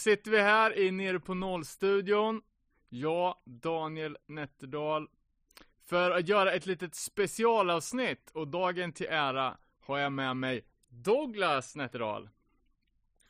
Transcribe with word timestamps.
sitter 0.00 0.30
vi 0.30 0.40
här 0.40 0.78
i 0.78 0.90
Nere 0.90 1.20
på 1.20 1.34
Nollstudion. 1.34 2.42
Jag, 2.88 3.36
Daniel 3.44 4.18
Nätterdal. 4.26 5.08
För 5.84 6.10
att 6.10 6.28
göra 6.28 6.52
ett 6.52 6.66
litet 6.66 6.94
specialavsnitt 6.94 8.30
och 8.32 8.48
dagen 8.48 8.92
till 8.92 9.06
ära 9.06 9.56
har 9.80 9.98
jag 9.98 10.12
med 10.12 10.36
mig 10.36 10.64
Douglas 10.88 11.76
Nätterdal. 11.76 12.28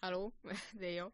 Hallå, 0.01 0.33
det 0.73 0.87
är 0.87 0.97
jag. 0.97 1.13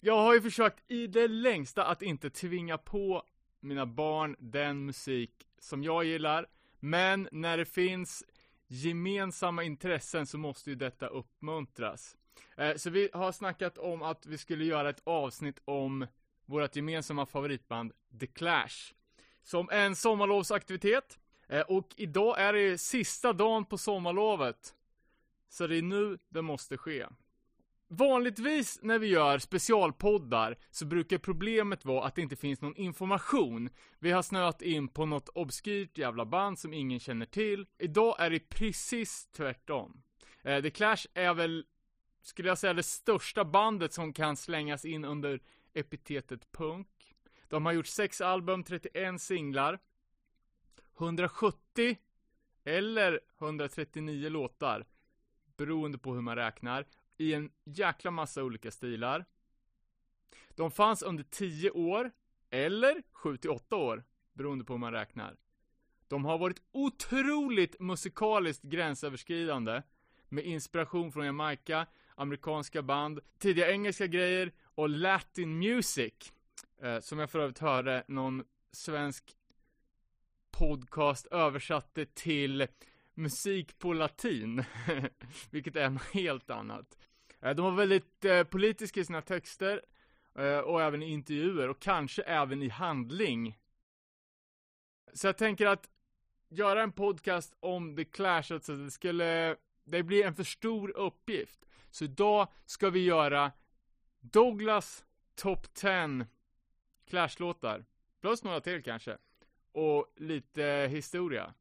Jag 0.00 0.16
har 0.16 0.34
ju 0.34 0.42
försökt 0.42 0.90
i 0.90 1.06
det 1.06 1.28
längsta 1.28 1.84
att 1.84 2.02
inte 2.02 2.30
tvinga 2.30 2.78
på 2.78 3.22
mina 3.60 3.86
barn 3.86 4.36
den 4.38 4.86
musik 4.86 5.48
som 5.58 5.84
jag 5.84 6.04
gillar. 6.04 6.46
Men 6.80 7.28
när 7.32 7.56
det 7.56 7.64
finns 7.64 8.24
gemensamma 8.66 9.62
intressen 9.62 10.26
så 10.26 10.38
måste 10.38 10.70
ju 10.70 10.76
detta 10.76 11.06
uppmuntras. 11.06 12.16
Eh, 12.56 12.76
så 12.76 12.90
vi 12.90 13.10
har 13.12 13.32
snackat 13.32 13.78
om 13.78 14.02
att 14.02 14.26
vi 14.26 14.38
skulle 14.38 14.64
göra 14.64 14.90
ett 14.90 15.02
avsnitt 15.04 15.60
om 15.64 16.06
vårt 16.46 16.76
gemensamma 16.76 17.26
favoritband 17.26 17.92
The 18.20 18.26
Clash. 18.26 18.94
Som 19.42 19.70
en 19.70 19.96
sommarlovsaktivitet. 19.96 21.18
Eh, 21.48 21.60
och 21.60 21.88
idag 21.96 22.40
är 22.40 22.52
det 22.52 22.78
sista 22.78 23.32
dagen 23.32 23.64
på 23.64 23.78
sommarlovet. 23.78 24.74
Så 25.48 25.66
det 25.66 25.78
är 25.78 25.82
nu 25.82 26.18
det 26.28 26.42
måste 26.42 26.76
ske. 26.76 27.06
Vanligtvis 27.88 28.78
när 28.82 28.98
vi 28.98 29.06
gör 29.06 29.38
specialpoddar 29.38 30.56
så 30.70 30.86
brukar 30.86 31.18
problemet 31.18 31.84
vara 31.84 32.06
att 32.06 32.14
det 32.14 32.22
inte 32.22 32.36
finns 32.36 32.60
någon 32.60 32.76
information. 32.76 33.68
Vi 33.98 34.10
har 34.10 34.22
snöat 34.22 34.62
in 34.62 34.88
på 34.88 35.06
något 35.06 35.28
obskyrt 35.28 35.98
jävla 35.98 36.24
band 36.24 36.58
som 36.58 36.72
ingen 36.72 37.00
känner 37.00 37.26
till. 37.26 37.66
Idag 37.78 38.16
är 38.18 38.30
det 38.30 38.48
precis 38.48 39.26
tvärtom. 39.26 40.02
Eh, 40.42 40.62
The 40.62 40.70
Clash 40.70 41.06
är 41.14 41.34
väl, 41.34 41.64
skulle 42.24 42.48
jag 42.48 42.58
säga, 42.58 42.74
det 42.74 42.82
största 42.82 43.44
bandet 43.44 43.92
som 43.92 44.12
kan 44.12 44.36
slängas 44.36 44.84
in 44.84 45.04
under 45.04 45.40
epitetet 45.74 46.52
punk. 46.52 47.14
De 47.48 47.66
har 47.66 47.72
gjort 47.72 47.86
sex 47.86 48.20
album, 48.20 48.64
31 48.64 49.20
singlar, 49.20 49.78
170 50.98 51.96
eller 52.64 53.20
139 53.38 54.28
låtar, 54.28 54.86
beroende 55.56 55.98
på 55.98 56.14
hur 56.14 56.20
man 56.20 56.36
räknar 56.36 56.86
i 57.16 57.34
en 57.34 57.50
jäkla 57.64 58.10
massa 58.10 58.42
olika 58.44 58.70
stilar. 58.70 59.24
De 60.48 60.70
fanns 60.70 61.02
under 61.02 61.24
10 61.24 61.70
år, 61.70 62.10
eller 62.50 63.02
7 63.12 63.36
till 63.36 63.50
8 63.50 63.76
år, 63.76 64.04
beroende 64.32 64.64
på 64.64 64.72
hur 64.72 64.78
man 64.78 64.92
räknar. 64.92 65.36
De 66.08 66.24
har 66.24 66.38
varit 66.38 66.62
otroligt 66.72 67.80
musikaliskt 67.80 68.62
gränsöverskridande, 68.62 69.82
med 70.28 70.44
inspiration 70.44 71.12
från 71.12 71.26
Jamaica, 71.26 71.86
amerikanska 72.14 72.82
band, 72.82 73.20
tidiga 73.38 73.72
engelska 73.72 74.06
grejer 74.06 74.52
och 74.74 74.88
latin 74.88 75.58
music. 75.58 76.32
Eh, 76.82 77.00
som 77.00 77.18
jag 77.18 77.30
för 77.30 77.38
övrigt 77.38 77.58
hörde 77.58 78.04
någon 78.08 78.44
svensk 78.72 79.36
podcast 80.50 81.26
översatte 81.26 82.06
till 82.06 82.66
musik 83.14 83.78
på 83.78 83.92
latin, 83.92 84.64
vilket 85.50 85.76
är 85.76 85.90
något 85.90 86.02
helt 86.12 86.50
annat. 86.50 86.98
Eh, 87.40 87.54
de 87.54 87.64
var 87.64 87.72
väldigt 87.72 88.24
eh, 88.24 88.44
politiska 88.44 89.00
i 89.00 89.04
sina 89.04 89.22
texter, 89.22 89.82
eh, 90.38 90.58
och 90.58 90.82
även 90.82 91.02
i 91.02 91.10
intervjuer, 91.10 91.68
och 91.68 91.80
kanske 91.80 92.22
även 92.22 92.62
i 92.62 92.68
handling. 92.68 93.58
Så 95.12 95.26
jag 95.26 95.38
tänker 95.38 95.66
att 95.66 95.88
göra 96.48 96.82
en 96.82 96.92
podcast 96.92 97.56
om 97.60 97.96
The 97.96 98.04
Clash, 98.04 98.52
alltså 98.52 98.76
det 98.76 98.90
skulle, 98.90 99.56
det 99.84 100.02
blir 100.02 100.24
en 100.24 100.34
för 100.34 100.44
stor 100.44 100.96
uppgift. 100.96 101.64
Så 101.94 102.04
idag 102.04 102.48
ska 102.66 102.90
vi 102.90 103.04
göra 103.04 103.52
Douglas 104.20 105.04
Top 105.34 105.74
10 105.74 106.26
Clash-låtar. 107.06 107.84
Plus 108.20 108.44
några 108.44 108.60
till 108.60 108.82
kanske. 108.82 109.18
Och 109.72 110.06
lite 110.16 110.88
historia. 110.90 111.54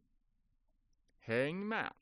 Häng 1.20 1.68
med! 1.68 1.94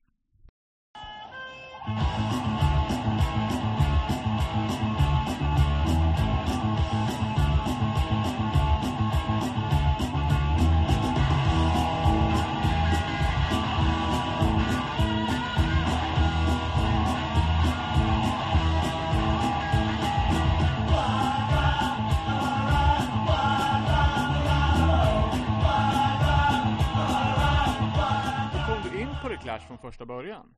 Clash 29.42 29.68
från 29.68 29.78
första 29.78 30.06
början? 30.06 30.56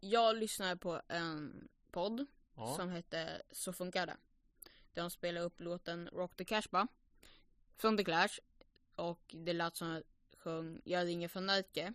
Jag 0.00 0.36
lyssnade 0.36 0.76
på 0.76 1.02
en 1.08 1.68
podd 1.90 2.26
Ja. 2.56 2.74
som 2.76 2.88
hette 2.88 3.42
Så 3.50 3.72
funkar 3.72 4.06
det. 4.06 4.16
Där 4.94 5.02
de 5.02 5.10
spelade 5.10 5.46
upp 5.46 5.60
låten 5.60 6.08
Rock 6.08 6.36
the 6.36 6.44
Cashba 6.44 6.88
från 7.76 7.96
The 7.96 8.04
Clash. 8.04 8.38
Och 8.94 9.34
det 9.34 9.52
lät 9.52 9.76
som 9.76 9.88
jag 9.88 10.02
sjöng 10.38 10.80
Jag 10.84 11.06
ringer 11.06 11.28
från 11.28 11.46
Närke. 11.46 11.94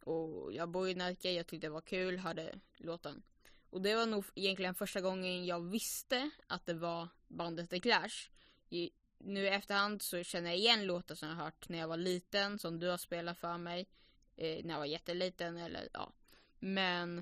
Och 0.00 0.52
jag 0.52 0.68
bor 0.68 0.88
i 0.88 0.94
Närke, 0.94 1.32
jag 1.32 1.46
tyckte 1.46 1.66
det 1.66 1.70
var 1.70 1.80
kul, 1.80 2.18
hörde 2.18 2.60
låten. 2.76 3.22
Och 3.70 3.82
det 3.82 3.94
var 3.94 4.06
nog 4.06 4.24
egentligen 4.34 4.74
första 4.74 5.00
gången 5.00 5.46
jag 5.46 5.60
visste 5.60 6.30
att 6.46 6.66
det 6.66 6.74
var 6.74 7.08
bandet 7.28 7.70
The 7.70 7.80
Clash. 7.80 8.30
I, 8.68 8.90
nu 9.18 9.44
i 9.44 9.48
efterhand 9.48 10.02
så 10.02 10.22
känner 10.22 10.50
jag 10.50 10.58
igen 10.58 10.86
låtar 10.86 11.14
som 11.14 11.28
jag 11.28 11.36
hört 11.36 11.68
när 11.68 11.78
jag 11.78 11.88
var 11.88 11.96
liten, 11.96 12.58
som 12.58 12.78
du 12.78 12.88
har 12.88 12.98
spelat 12.98 13.38
för 13.38 13.58
mig. 13.58 13.88
Eh, 14.36 14.64
när 14.64 14.74
jag 14.74 14.78
var 14.78 14.86
jätteliten 14.86 15.56
eller 15.56 15.88
ja. 15.92 16.12
Men 16.58 17.18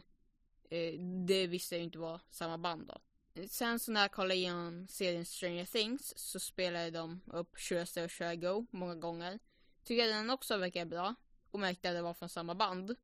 eh, 0.70 0.94
det 1.26 1.46
visste 1.46 1.74
jag 1.74 1.84
inte 1.84 1.98
var 1.98 2.20
samma 2.30 2.58
band 2.58 2.86
då. 2.86 3.00
Sen 3.48 3.78
så 3.78 3.92
när 3.92 4.00
jag 4.00 4.12
kollade 4.12 4.34
igenom 4.34 4.88
serien 4.88 5.24
Stranger 5.24 5.64
Things 5.64 6.12
så 6.16 6.40
spelade 6.40 6.90
de 6.90 7.20
upp 7.26 7.56
Should 7.58 7.82
I 7.82 7.86
Stay 7.86 8.04
or 8.04 8.08
Should 8.08 8.32
I 8.32 8.36
Go 8.36 8.66
många 8.70 8.94
gånger. 8.94 9.38
Tyckte 9.84 10.06
den 10.06 10.30
också 10.30 10.56
verkade 10.56 10.86
bra 10.86 11.14
och 11.50 11.60
märkte 11.60 11.88
att 11.88 11.94
det 11.94 12.02
var 12.02 12.14
från 12.14 12.28
samma 12.28 12.54
band. 12.54 12.96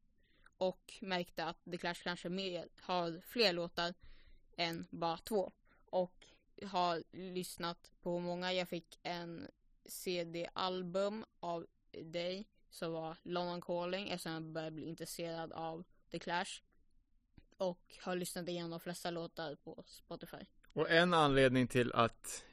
Och 0.58 0.94
märkte 1.00 1.44
att 1.44 1.64
The 1.64 1.76
Clash 1.76 2.02
kanske 2.02 2.28
mer, 2.28 2.68
har 2.80 3.20
fler 3.26 3.52
låtar 3.52 3.94
än 4.56 4.86
bara 4.90 5.18
två. 5.18 5.52
Och 5.84 6.26
har 6.64 7.02
lyssnat 7.10 7.90
på 8.00 8.18
många. 8.18 8.52
Jag 8.52 8.68
fick 8.68 8.98
en 9.02 9.48
CD-album 9.84 11.24
av 11.40 11.66
dig 11.92 12.46
så 12.70 12.90
var 12.90 13.16
London 13.22 13.60
Calling 13.60 14.08
eftersom 14.08 14.32
jag 14.32 14.42
började 14.42 14.70
bli 14.70 14.84
intresserad 14.88 15.52
av 15.52 15.84
The 16.10 16.18
Clash. 16.18 16.62
Och 17.56 17.98
har 18.02 18.16
lyssnat 18.16 18.48
igenom 18.48 18.70
de 18.70 18.80
flesta 18.80 19.10
låtar 19.10 19.54
på 19.54 19.84
Spotify. 19.86 20.36
Och 20.72 20.90
en 20.90 21.14
anledning 21.14 21.68
till 21.68 21.92
att 21.92 22.44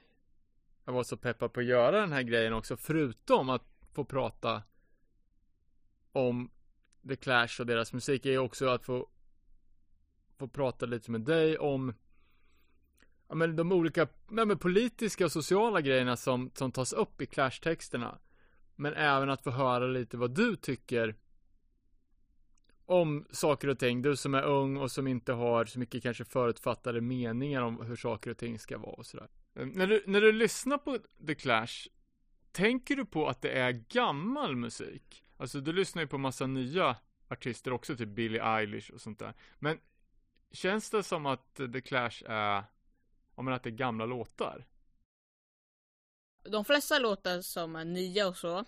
jag 0.86 0.94
var 0.94 1.03
så 1.03 1.18
peppad 1.18 1.53
på 1.53 1.59
att 1.59 1.66
göra 1.66 2.02
den 2.02 2.12
här 2.12 2.22
grejen 2.22 2.53
också, 2.53 2.78
förutom 2.78 3.50
att 3.50 3.64
få 3.94 4.06
prata 4.06 4.64
om 6.12 6.52
The 7.08 7.16
Clash 7.16 7.59
och 7.59 7.66
deras 7.66 7.94
musik, 7.94 8.26
är 8.26 8.38
också 8.38 8.68
att 8.68 8.86
få, 8.86 9.08
få 10.38 10.47
prata 10.47 10.86
lite 10.86 11.12
med 11.12 11.22
dig 11.22 11.58
om 11.58 11.94
ja, 13.28 13.36
men 13.36 13.56
de 13.56 13.72
olika 13.72 14.08
ja, 14.32 14.46
men 14.46 14.58
politiska 14.58 15.26
och 15.26 15.32
sociala 15.32 15.82
grejerna 15.82 16.18
som, 16.18 16.52
som 16.53 16.72
tas 16.72 16.94
upp 16.94 17.22
i 17.22 17.26
Clash-texterna. 17.26 18.20
Men 18.75 18.94
även 18.94 19.30
att 19.30 19.44
få 19.44 19.50
höra 19.50 19.88
lite 19.88 20.18
vad 20.18 20.36
du 20.36 20.56
tycker 20.56 21.16
om 22.86 23.25
saker 23.31 23.68
och 23.68 23.80
ting. 23.80 24.02
Du 24.02 24.16
som 24.16 24.34
är 24.34 24.44
ung 24.44 24.78
och 24.78 24.91
som 24.91 25.08
inte 25.08 25.34
har 25.34 25.66
så 25.66 25.80
mycket 25.80 26.03
kanske 26.03 26.25
förutfattade 26.25 27.02
meningar 27.02 27.62
om 27.62 27.81
hur 27.81 27.96
saker 27.96 28.31
och 28.31 28.38
ting 28.38 28.59
ska 28.59 28.78
vara 28.78 28.94
och 28.94 29.06
sådär. 29.06 29.30
Eh, 29.55 29.66
När 29.66 29.88
du, 29.88 30.03
när 30.08 30.22
du 30.22 30.32
lyssnar 30.32 30.78
på 30.78 30.99
The 31.28 31.35
Clash, 31.35 31.88
tänker 32.52 32.96
du 32.96 33.05
på 33.05 33.28
att 33.28 33.41
det 33.41 33.52
är 33.52 33.72
gammal 33.72 34.55
musik? 34.55 35.23
Alltså 35.38 35.61
du 35.61 35.73
lyssnar 35.73 36.02
ju 36.02 36.08
på 36.08 36.17
massa 36.17 36.47
nya 36.47 36.97
artister 37.28 37.73
också, 37.73 37.97
typ 37.97 38.09
Billie 38.09 38.40
Eilish 38.40 38.91
och 38.91 39.02
sånt 39.02 39.20
där. 39.20 39.34
Men 39.59 39.79
känns 40.52 40.90
det 40.90 41.03
som 41.03 41.26
att 41.26 41.55
The 41.55 41.82
Clash 41.82 42.23
är, 42.26 42.64
men 43.35 43.53
att 43.53 43.64
det 43.64 43.70
är 43.70 43.72
gamla 43.72 44.05
låtar? 44.05 44.66
De 46.44 46.66
flesta 46.66 46.99
låtar 46.99 47.41
som 47.41 47.76
är 47.76 47.85
nya 47.85 48.28
och 48.28 48.38
så 48.38 48.66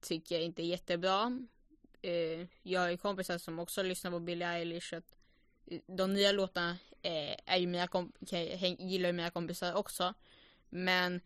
tycker 0.00 0.34
jag 0.34 0.44
inte 0.44 0.62
är 0.62 0.66
jättebra. 0.66 1.46
Eh, 2.02 2.46
jag 2.62 2.80
har 2.80 2.88
ju 2.88 2.96
kompisar 2.96 3.38
som 3.38 3.58
också 3.58 3.82
lyssnar 3.82 4.10
på 4.10 4.20
Billie 4.20 4.44
Eilish. 4.44 4.94
Att 4.94 5.14
eh, 5.66 5.80
de 5.86 6.12
nya 6.12 6.32
låtarna 6.32 6.78
eh, 7.02 7.36
är 7.46 7.56
ju 7.56 7.66
mina 7.66 7.86
kan- 7.88 8.12
gillar 8.78 9.08
ju 9.08 9.12
mina 9.12 9.30
kompisar 9.30 9.74
också. 9.74 10.14
Men 10.68 11.20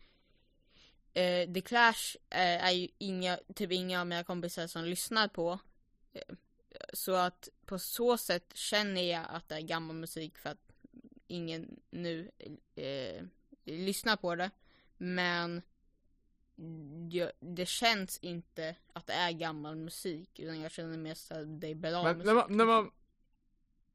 eh, 1.13 1.53
The 1.53 1.61
Clash 1.61 2.17
eh, 2.29 2.65
är 2.65 2.71
ju 2.71 2.87
inga, 2.97 3.39
typ 3.55 3.71
inga 3.71 4.01
av 4.01 4.07
mina 4.07 4.23
kompisar 4.23 4.67
som 4.67 4.83
lyssnar 4.85 5.27
på. 5.27 5.59
Eh, 6.13 6.35
så 6.93 7.13
att 7.15 7.49
på 7.65 7.79
så 7.79 8.17
sätt 8.17 8.51
känner 8.55 9.01
jag 9.01 9.25
att 9.29 9.49
det 9.49 9.55
är 9.55 9.61
gammal 9.61 9.95
musik 9.95 10.37
för 10.37 10.49
att 10.49 10.71
ingen 11.27 11.79
nu 11.89 12.31
eh, 12.75 13.23
lyssnar 13.65 14.15
på 14.15 14.35
det. 14.35 14.51
Men 14.97 15.61
det 17.39 17.67
känns 17.67 18.17
inte 18.17 18.75
att 18.93 19.07
det 19.07 19.13
är 19.13 19.31
gammal 19.31 19.75
musik. 19.75 20.39
Utan 20.39 20.61
jag 20.61 20.71
känner 20.71 20.97
mest 20.97 21.31
att 21.31 21.61
det 21.61 21.67
är 21.67 21.75
bra 21.75 22.03
Men 22.03 22.17
musik. 22.17 22.25
när 22.25 22.33
man, 22.33 22.57
när 22.57 22.65
man 22.65 22.91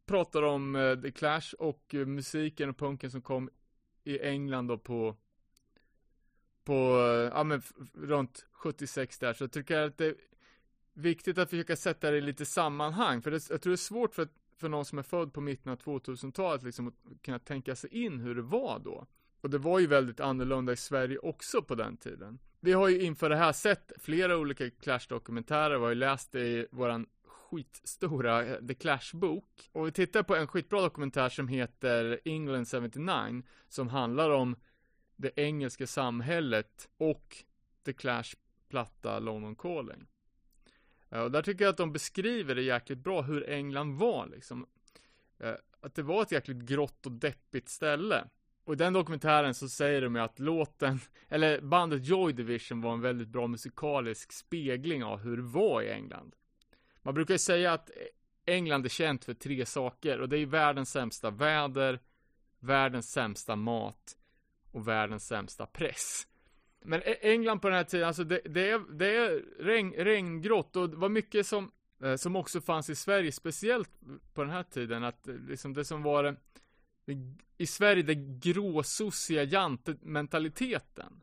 pratar 0.06 0.43
om 0.43 0.76
eh, 0.76 1.00
The 1.00 1.11
Clash 1.11 1.55
och 1.59 1.94
eh, 1.94 2.06
musiken 2.06 2.69
och 2.69 2.79
punken 2.79 3.11
som 3.11 3.23
kom 3.23 3.50
i 4.05 4.20
England 4.20 4.67
då 4.67 4.79
på 4.79 5.17
på, 6.64 6.73
eh, 6.73 7.31
ja 7.37 7.44
men 7.44 7.62
runt 7.94 8.47
76 8.53 9.19
där, 9.19 9.32
så 9.32 9.49
tycker 9.49 9.79
jag 9.79 9.88
att 9.88 9.99
det 9.99 10.06
är 10.06 10.14
viktigt 10.93 11.38
att 11.38 11.50
försöka 11.50 11.76
sätta 11.76 12.11
det 12.11 12.19
i 12.19 12.20
lite 12.20 12.47
sammanhang, 12.47 13.23
för 13.23 13.31
det, 13.31 13.50
jag 13.50 13.62
tror 13.62 13.70
det 13.70 13.75
är 13.75 13.76
svårt 13.76 14.14
för, 14.14 14.29
för 14.56 14.69
någon 14.69 14.85
som 14.85 14.99
är 14.99 15.03
född 15.03 15.32
på 15.32 15.41
mitten 15.41 15.73
av 15.73 15.79
2000-talet 15.79 16.62
liksom 16.62 16.88
att 16.88 17.23
kunna 17.23 17.38
tänka 17.38 17.76
sig 17.76 18.05
in 18.05 18.20
hur 18.20 18.35
det 18.35 18.43
var 18.43 18.79
då. 18.79 19.06
Och 19.41 19.50
det 19.50 19.59
var 19.59 19.79
ju 19.79 19.87
väldigt 19.87 20.20
annorlunda 20.20 20.73
i 20.73 20.76
Sverige 20.76 21.19
också 21.19 21.62
på 21.62 21.75
den 21.75 21.97
tiden. 21.97 22.38
Vi 22.64 22.73
har 22.73 22.88
ju 22.88 23.03
inför 23.03 23.31
det 23.31 23.37
här 23.37 23.53
sett 23.53 23.93
flera 23.97 24.37
olika 24.37 24.70
Clash-dokumentärer, 24.70 25.79
vi 25.79 25.82
har 25.82 25.88
ju 25.88 25.94
läst 25.94 26.32
det 26.32 26.41
i 26.41 26.67
våran 26.70 27.06
skitstora 27.26 28.44
eh, 28.44 28.67
The 28.67 28.75
Clash-bok. 28.75 29.70
Och 29.73 29.87
vi 29.87 29.93
tittar 29.93 30.23
på 30.23 30.37
en 30.37 30.47
skitbra 30.47 30.81
dokumentär 30.81 31.29
som 31.29 31.49
heter 31.49 32.20
England 32.25 32.69
79, 32.69 33.43
som 33.69 33.88
handlar 33.88 34.31
om 34.31 34.56
det 35.17 35.31
engelska 35.37 35.87
samhället 35.87 36.88
och 36.97 37.37
The 37.85 37.93
Clash 37.93 38.35
platta 38.69 39.19
London 39.19 39.56
Calling. 39.56 40.06
Eh, 41.11 41.20
och 41.20 41.31
där 41.31 41.43
tycker 41.43 41.64
jag 41.64 41.70
att 41.73 41.76
de 41.76 41.93
beskriver 41.93 42.55
det 42.55 42.62
jäkligt 42.62 42.99
bra 42.99 43.23
hur 43.23 43.50
England 43.50 43.99
var 43.99 44.26
liksom. 44.26 44.67
Eh, 45.38 45.55
att 45.81 45.94
det 45.94 46.03
var 46.03 46.23
ett 46.23 46.32
jäkligt 46.32 46.62
grått 46.62 47.06
och 47.06 47.12
deppigt 47.12 47.69
ställe. 47.69 48.25
Och 48.64 48.73
i 48.73 48.76
den 48.76 48.93
dokumentären 48.93 49.55
så 49.55 49.69
säger 49.69 50.03
de 50.03 50.14
ju 50.14 50.23
att 50.23 50.38
låten, 50.38 51.00
eller 51.29 51.61
bandet 51.61 52.06
Joy 52.06 52.32
Division 52.32 52.81
var 52.81 52.93
en 52.93 53.00
väldigt 53.00 53.29
bra 53.29 53.47
musikalisk 53.47 54.32
spegling 54.32 55.05
av 55.05 55.19
hur 55.19 55.37
det 55.37 55.43
var 55.43 55.82
i 55.82 55.91
England. 55.91 56.35
Man 57.03 57.14
brukar 57.14 57.35
ju 57.35 57.38
säga 57.38 57.73
att 57.73 57.91
England 58.47 58.85
är 58.85 58.88
känt 58.88 59.25
för 59.25 59.35
tre 59.35 59.67
saker 59.67 60.20
och 60.20 60.29
det 60.29 60.38
är 60.38 60.47
världens 60.47 60.91
sämsta 60.91 61.31
väder, 61.31 62.00
världens 62.61 63.11
sämsta 63.11 63.56
mat 63.56 64.17
och 64.70 64.88
världens 64.88 65.26
sämsta 65.26 65.67
press. 65.67 66.26
Men 66.85 67.03
e-, 67.03 67.19
England 67.20 67.61
på 67.61 67.69
den 67.69 67.76
här 67.76 67.85
tiden, 67.85 68.06
alltså 68.06 68.25
det, 68.25 68.41
det 68.44 68.70
är, 68.70 68.99
det 68.99 69.17
är 69.17 69.44
regn, 69.59 69.93
regngrått 69.93 70.76
och 70.76 70.91
det 70.91 70.97
var 70.97 71.09
mycket 71.09 71.47
som, 71.47 71.70
eh, 72.03 72.17
som 72.17 72.37
också 72.37 72.61
fanns 72.61 72.91
i 72.91 72.94
Sverige, 72.94 73.32
speciellt 73.32 73.91
på 74.35 74.43
den 74.43 74.50
här 74.50 74.62
tiden, 74.62 75.05
att 75.05 75.29
eh, 75.29 75.35
liksom 75.35 75.75
det 75.75 75.85
som 75.85 76.03
var 76.03 76.23
det, 76.23 76.37
i 77.58 77.66
Sverige, 77.66 78.02
den 78.02 78.40
gråsossiga 78.40 79.43
jantementaliteten. 79.43 81.22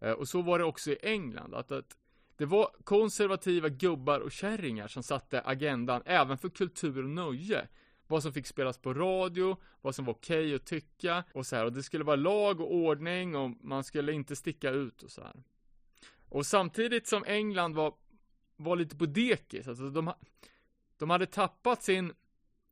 Eh, 0.00 0.12
och 0.12 0.28
så 0.28 0.42
var 0.42 0.58
det 0.58 0.64
också 0.64 0.90
i 0.90 0.98
England, 1.02 1.54
att, 1.54 1.72
att 1.72 1.96
det 2.36 2.46
var 2.46 2.70
konservativa 2.84 3.68
gubbar 3.68 4.20
och 4.20 4.32
kärringar 4.32 4.88
som 4.88 5.02
satte 5.02 5.40
agendan 5.40 6.02
även 6.04 6.38
för 6.38 6.48
kultur 6.48 7.04
och 7.04 7.10
nöje. 7.10 7.68
Vad 8.06 8.22
som 8.22 8.32
fick 8.32 8.46
spelas 8.46 8.78
på 8.78 8.94
radio, 8.94 9.56
vad 9.80 9.94
som 9.94 10.04
var 10.04 10.12
okej 10.12 10.54
att 10.54 10.66
tycka 10.66 11.24
och 11.32 11.46
så 11.46 11.56
här. 11.56 11.64
Och 11.64 11.72
det 11.72 11.82
skulle 11.82 12.04
vara 12.04 12.16
lag 12.16 12.60
och 12.60 12.74
ordning 12.74 13.36
och 13.36 13.50
man 13.60 13.84
skulle 13.84 14.12
inte 14.12 14.36
sticka 14.36 14.70
ut 14.70 15.02
och 15.02 15.10
så 15.10 15.22
här. 15.22 15.42
Och 16.28 16.46
samtidigt 16.46 17.06
som 17.06 17.24
England 17.24 17.74
var, 17.74 17.94
var 18.56 18.76
lite 18.76 18.96
på 18.96 19.06
dekis, 19.06 19.68
alltså 19.68 19.90
de, 19.90 20.12
de 20.96 21.10
hade 21.10 21.26
tappat 21.26 21.82
sin, 21.82 22.12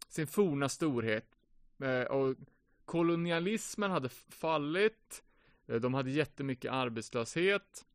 sin 0.08 0.26
forna 0.26 0.68
storhet. 0.68 1.35
Eh, 1.78 2.02
och 2.02 2.36
kolonialismen 2.84 3.90
hade 3.90 4.08
fallit. 4.08 5.22
Eh, 5.66 5.76
de 5.80 5.94
hade 5.94 6.10
jättemycket 6.10 6.72
arbetslöshet. 6.72 7.86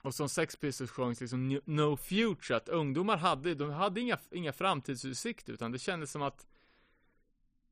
Och 0.00 0.14
som 0.14 0.28
Sex 0.28 0.56
Pistols 0.56 0.90
sjöngs 0.90 1.20
liksom 1.20 1.50
"No- 1.50 1.96
Future, 1.96 2.56
att 2.56 2.68
ungdomar 2.68 3.16
hade, 3.16 3.54
de 3.54 3.70
hade 3.70 4.00
inga, 4.00 4.18
inga 4.30 4.52
framtidsutsikter, 4.52 5.52
utan 5.52 5.72
det 5.72 5.78
kändes 5.78 6.10
som 6.10 6.22
att 6.22 6.46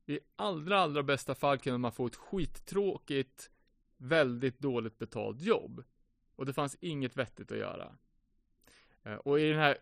i 0.05 0.19
allra, 0.35 0.79
allra 0.79 1.03
bästa 1.03 1.35
fall 1.35 1.57
kunde 1.57 1.77
man 1.77 1.91
få 1.91 2.05
ett 2.07 2.15
skittråkigt, 2.15 3.49
väldigt 3.97 4.59
dåligt 4.59 4.97
betalt 4.97 5.41
jobb. 5.41 5.83
Och 6.35 6.45
det 6.45 6.53
fanns 6.53 6.77
inget 6.81 7.17
vettigt 7.17 7.51
att 7.51 7.57
göra. 7.57 7.95
Eh, 9.03 9.13
och 9.15 9.39
i 9.39 9.49
den 9.49 9.59
här 9.59 9.77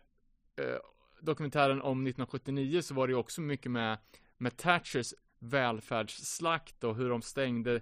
eh, 0.56 0.78
dokumentären 1.20 1.82
om 1.82 2.06
1979 2.06 2.82
så 2.82 2.94
var 2.94 3.06
det 3.06 3.10
ju 3.10 3.16
också 3.18 3.40
mycket 3.40 3.70
med, 3.72 3.98
med 4.36 4.56
Thatchers 4.56 5.14
välfärdsslakt 5.40 6.84
och 6.84 6.96
hur 6.96 7.10
de 7.10 7.22
stängde 7.22 7.80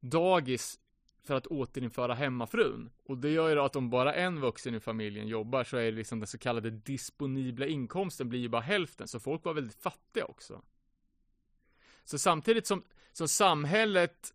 dagis 0.00 0.78
för 1.24 1.34
att 1.34 1.46
återinföra 1.46 2.14
hemmafrun. 2.14 2.90
Och 3.04 3.18
det 3.18 3.30
gör 3.30 3.48
ju 3.48 3.54
då 3.54 3.64
att 3.64 3.76
om 3.76 3.90
bara 3.90 4.14
en 4.14 4.40
vuxen 4.40 4.74
i 4.74 4.80
familjen 4.80 5.28
jobbar 5.28 5.64
så 5.64 5.76
är 5.76 5.84
det 5.84 5.90
liksom 5.90 6.20
den 6.20 6.26
så 6.26 6.38
kallade 6.38 6.70
disponibla 6.70 7.66
inkomsten 7.66 8.28
blir 8.28 8.40
ju 8.40 8.48
bara 8.48 8.62
hälften, 8.62 9.08
så 9.08 9.20
folk 9.20 9.44
var 9.44 9.54
väldigt 9.54 9.82
fattiga 9.82 10.24
också. 10.24 10.62
Så 12.04 12.18
samtidigt 12.18 12.66
som, 12.66 12.84
som 13.12 13.28
samhället, 13.28 14.34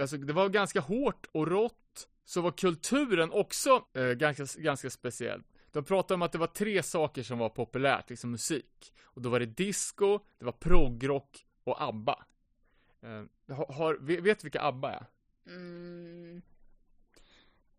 alltså 0.00 0.16
det 0.16 0.32
var 0.32 0.48
ganska 0.48 0.80
hårt 0.80 1.26
och 1.32 1.46
rått, 1.48 2.08
så 2.24 2.40
var 2.40 2.50
kulturen 2.50 3.30
också 3.30 3.86
eh, 3.92 4.10
ganska, 4.10 4.60
ganska 4.60 4.90
speciell. 4.90 5.42
De 5.72 5.84
pratade 5.84 6.14
om 6.14 6.22
att 6.22 6.32
det 6.32 6.38
var 6.38 6.46
tre 6.46 6.82
saker 6.82 7.22
som 7.22 7.38
var 7.38 7.48
populärt, 7.48 8.10
liksom 8.10 8.30
musik. 8.30 8.92
Och 9.02 9.22
då 9.22 9.28
var 9.28 9.40
det 9.40 9.46
disco, 9.46 10.18
det 10.38 10.44
var 10.44 10.52
proggrock 10.52 11.46
och 11.64 11.82
ABBA. 11.82 12.24
Eh, 13.00 13.54
har, 13.56 13.72
har, 13.72 13.94
vet 14.20 14.38
du 14.38 14.44
vilka 14.44 14.62
ABBA 14.62 14.92
är? 14.92 15.06
Mm. 15.46 16.42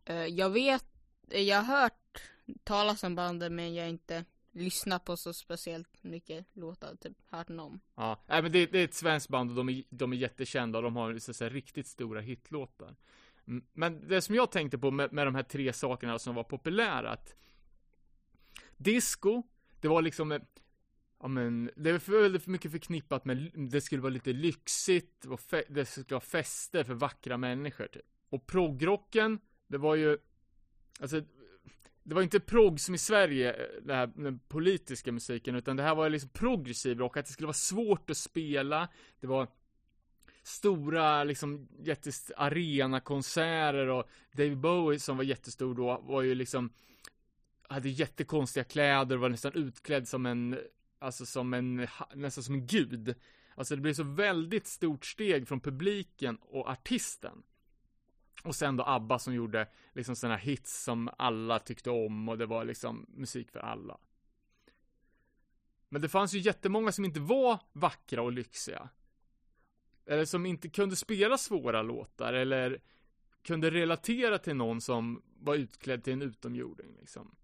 Eh, 0.04 0.26
jag 0.26 0.50
vet, 0.50 0.86
eh, 1.30 1.42
jag 1.42 1.62
har 1.62 1.80
hört 1.80 2.22
talas 2.64 3.02
om 3.02 3.14
bandet 3.14 3.52
men 3.52 3.74
jag 3.74 3.84
har 3.84 3.90
inte 3.90 4.24
lyssnat 4.52 5.04
på 5.04 5.16
så 5.16 5.32
speciellt 5.32 6.02
mycket 6.04 6.46
låtar, 6.52 6.96
typ 7.00 7.16
hört 7.30 7.48
någon. 7.48 7.80
Ja, 7.94 8.20
nej, 8.26 8.42
men 8.42 8.52
det, 8.52 8.66
det 8.66 8.78
är 8.78 8.84
ett 8.84 8.94
svenskt 8.94 9.28
band 9.28 9.50
och 9.50 9.56
de 9.56 9.68
är, 9.68 9.82
de 9.90 10.12
är 10.12 10.16
jättekända 10.16 10.78
och 10.78 10.84
de 10.84 10.96
har 10.96 11.18
så 11.18 11.30
att 11.30 11.36
säga, 11.36 11.50
riktigt 11.50 11.86
stora 11.86 12.20
hitlåtar. 12.20 12.96
Mm, 13.46 13.64
Men 13.72 14.08
det 14.08 14.20
som 14.20 14.34
jag 14.34 14.50
tänkte 14.50 14.78
på 14.78 14.90
med, 14.90 15.12
med 15.12 15.26
de 15.26 15.34
här 15.34 15.42
tre 15.42 15.72
sakerna 15.72 16.18
som 16.18 16.34
var 16.34 16.44
populära, 16.44 17.10
att 17.10 17.34
disco, 18.78 19.42
det 19.80 19.88
var 19.88 20.02
liksom, 20.02 20.32
eh, 20.32 20.40
ja 21.20 21.28
men, 21.28 21.70
det 21.76 21.92
var 21.92 22.22
väldigt 22.22 22.42
för 22.42 22.50
mycket 22.50 22.70
förknippat 22.70 23.24
med, 23.24 23.50
det 23.54 23.80
skulle 23.80 24.02
vara 24.02 24.12
lite 24.12 24.32
lyxigt, 24.32 25.20
det, 25.22 25.36
fe, 25.36 25.64
det 25.68 25.84
skulle 25.84 26.04
vara 26.10 26.20
fester 26.20 26.84
för 26.84 26.94
vackra 26.94 27.36
människor 27.36 27.86
typ. 27.86 28.06
Och 28.30 28.46
proggrocken, 28.46 29.38
det 29.66 29.78
var 29.78 29.94
ju, 29.94 30.18
alltså, 31.00 31.22
det 32.02 32.14
var 32.14 32.22
inte 32.22 32.40
progg 32.40 32.80
som 32.80 32.94
i 32.94 32.98
Sverige, 32.98 33.52
den 33.52 33.86
det 33.86 33.94
här, 33.94 34.06
den 34.06 34.38
politiska 34.38 35.12
musiken, 35.12 35.54
utan 35.54 35.76
det 35.76 35.82
här 35.82 35.94
var 35.94 36.10
liksom 36.10 36.30
progressiv 36.30 36.98
rock, 36.98 37.16
att 37.16 37.26
det 37.26 37.32
skulle 37.32 37.46
vara 37.46 37.54
svårt 37.54 38.10
att 38.10 38.16
spela, 38.16 38.88
det 39.20 39.26
var 39.26 39.48
stora, 40.42 41.24
liksom, 41.24 41.68
jättes 41.78 42.32
arenakonserter 42.36 43.86
och 43.88 44.04
David 44.32 44.58
Bowie 44.58 45.00
som 45.00 45.16
var 45.16 45.24
jättestor 45.24 45.74
då, 45.74 46.00
var 46.02 46.22
ju 46.22 46.34
liksom, 46.34 46.72
hade 47.68 47.88
jättekonstiga 47.88 48.64
kläder, 48.64 49.16
och 49.16 49.22
var 49.22 49.28
nästan 49.28 49.52
utklädd 49.52 50.08
som 50.08 50.26
en, 50.26 50.58
alltså 50.98 51.26
som 51.26 51.54
en, 51.54 51.86
nästan 52.14 52.44
som 52.44 52.54
en 52.54 52.66
gud. 52.66 53.14
Alltså 53.54 53.76
det 53.76 53.82
blev 53.82 53.94
så 53.94 54.02
väldigt 54.02 54.66
stort 54.66 55.06
steg 55.06 55.48
från 55.48 55.60
publiken 55.60 56.38
och 56.40 56.68
artisten. 56.68 57.42
Och 58.44 58.54
sen 58.54 58.76
då 58.76 58.84
ABBA 58.84 59.18
som 59.18 59.34
gjorde 59.34 59.68
liksom 59.94 60.16
sådana 60.16 60.36
hits 60.36 60.82
som 60.84 61.10
alla 61.18 61.58
tyckte 61.58 61.90
om 61.90 62.28
och 62.28 62.38
det 62.38 62.46
var 62.46 62.64
liksom 62.64 63.06
musik 63.08 63.50
för 63.50 63.60
alla. 63.60 63.98
Men 65.88 66.02
det 66.02 66.08
fanns 66.08 66.34
ju 66.34 66.38
jättemånga 66.38 66.92
som 66.92 67.04
inte 67.04 67.20
var 67.20 67.60
vackra 67.72 68.22
och 68.22 68.32
lyxiga. 68.32 68.88
Eller 70.06 70.24
som 70.24 70.46
inte 70.46 70.68
kunde 70.68 70.96
spela 70.96 71.38
svåra 71.38 71.82
låtar 71.82 72.32
eller 72.32 72.80
kunde 73.42 73.70
relatera 73.70 74.38
till 74.38 74.56
någon 74.56 74.80
som 74.80 75.22
var 75.38 75.54
utklädd 75.54 76.04
till 76.04 76.12
en 76.12 76.22
utomjording 76.22 76.96
liksom. 77.00 77.34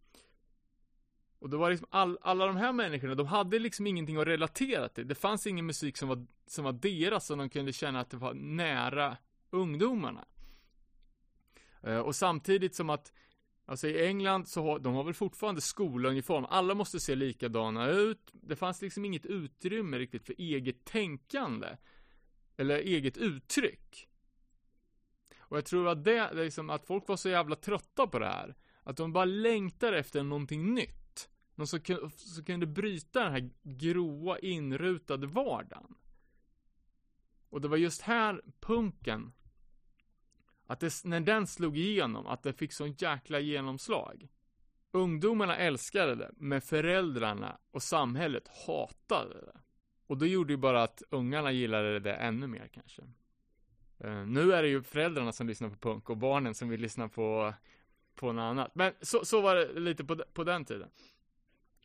Och 1.45 1.51
det 1.51 1.57
var 1.57 1.71
liksom 1.71 1.87
all, 1.91 2.19
alla 2.23 2.47
de 2.47 2.57
här 2.57 2.73
människorna, 2.73 3.15
de 3.15 3.27
hade 3.27 3.59
liksom 3.59 3.87
ingenting 3.87 4.17
att 4.17 4.27
relatera 4.27 4.89
till. 4.89 5.09
Det 5.09 5.15
fanns 5.15 5.47
ingen 5.47 5.67
musik 5.67 5.97
som 5.97 6.09
var, 6.09 6.27
som 6.47 6.65
var 6.65 6.73
deras, 6.73 7.27
som 7.27 7.39
de 7.39 7.49
kunde 7.49 7.73
känna 7.73 8.01
att 8.01 8.11
det 8.11 8.17
var 8.17 8.35
nära 8.35 9.17
ungdomarna. 9.51 10.25
Eh, 11.83 11.99
och 11.99 12.17
samtidigt 12.17 12.75
som 12.75 12.91
att, 12.91 13.13
alltså 13.67 13.89
i 13.89 14.07
England 14.07 14.49
så 14.49 14.63
har, 14.63 14.79
de 14.79 14.95
har 14.95 15.05
väl 15.05 15.15
fortfarande 15.15 15.61
skoluniform, 15.61 16.45
alla 16.49 16.75
måste 16.75 17.01
se 17.01 17.15
likadana 17.15 17.89
ut. 17.89 18.31
Det 18.33 18.57
fanns 18.57 18.83
liksom 18.83 19.05
inget 19.05 19.27
utrymme 19.27 19.99
riktigt 19.99 20.27
för 20.27 20.35
eget 20.39 20.85
tänkande. 20.85 21.77
Eller 22.57 22.77
eget 22.79 23.17
uttryck. 23.17 24.09
Och 25.39 25.57
jag 25.57 25.65
tror 25.65 25.89
att 25.89 26.05
det, 26.05 26.35
liksom, 26.35 26.71
att 26.71 26.87
folk 26.87 27.09
var 27.09 27.17
så 27.17 27.29
jävla 27.29 27.57
trötta 27.57 28.07
på 28.07 28.19
det 28.19 28.29
här. 28.29 28.55
Att 28.83 28.97
de 28.97 29.13
bara 29.13 29.25
längtar 29.25 29.93
efter 29.93 30.23
någonting 30.23 30.75
nytt. 30.75 31.04
Någon 31.55 31.67
som, 31.67 31.81
som 32.17 32.45
kunde 32.45 32.67
bryta 32.67 33.25
den 33.25 33.33
här 33.33 33.51
gråa, 33.63 34.39
inrutade 34.39 35.27
vardagen. 35.27 35.95
Och 37.51 37.61
det 37.61 37.69
var 37.69 37.77
just 37.77 38.03
här 38.03 38.43
punken, 38.61 39.33
att 40.67 40.81
det, 40.81 41.05
när 41.05 41.21
den 41.21 41.47
slog 41.47 41.79
igenom, 41.79 42.27
att 42.27 42.43
det 42.43 42.53
fick 42.53 42.73
sån 42.73 42.93
jäkla 42.93 43.41
genomslag. 43.41 44.29
Ungdomarna 44.91 45.57
älskade 45.57 46.15
det, 46.15 46.31
men 46.37 46.61
föräldrarna 46.61 47.59
och 47.71 47.83
samhället 47.83 48.49
hatade 48.67 49.35
det. 49.35 49.61
Och 50.07 50.19
det 50.19 50.29
gjorde 50.29 50.53
ju 50.53 50.57
bara 50.57 50.83
att 50.83 51.03
ungarna 51.11 51.53
gillade 51.53 52.01
det 52.01 52.15
ännu 52.15 52.47
mer 52.47 52.69
kanske. 52.73 53.03
Eh, 53.99 54.27
nu 54.27 54.53
är 54.53 54.63
det 54.63 54.69
ju 54.69 54.83
föräldrarna 54.83 55.33
som 55.33 55.47
lyssnar 55.47 55.69
på 55.69 55.77
punk 55.77 56.11
och 56.11 56.17
barnen 56.17 56.55
som 56.55 56.69
vill 56.69 56.81
lyssna 56.81 57.09
på, 57.09 57.55
på 58.15 58.33
något 58.33 58.43
annat. 58.43 58.75
Men 58.75 58.93
så, 59.01 59.25
så 59.25 59.41
var 59.41 59.55
det 59.55 59.81
lite 59.81 60.05
på, 60.05 60.17
på 60.33 60.45
den 60.45 60.65
tiden. 60.65 60.91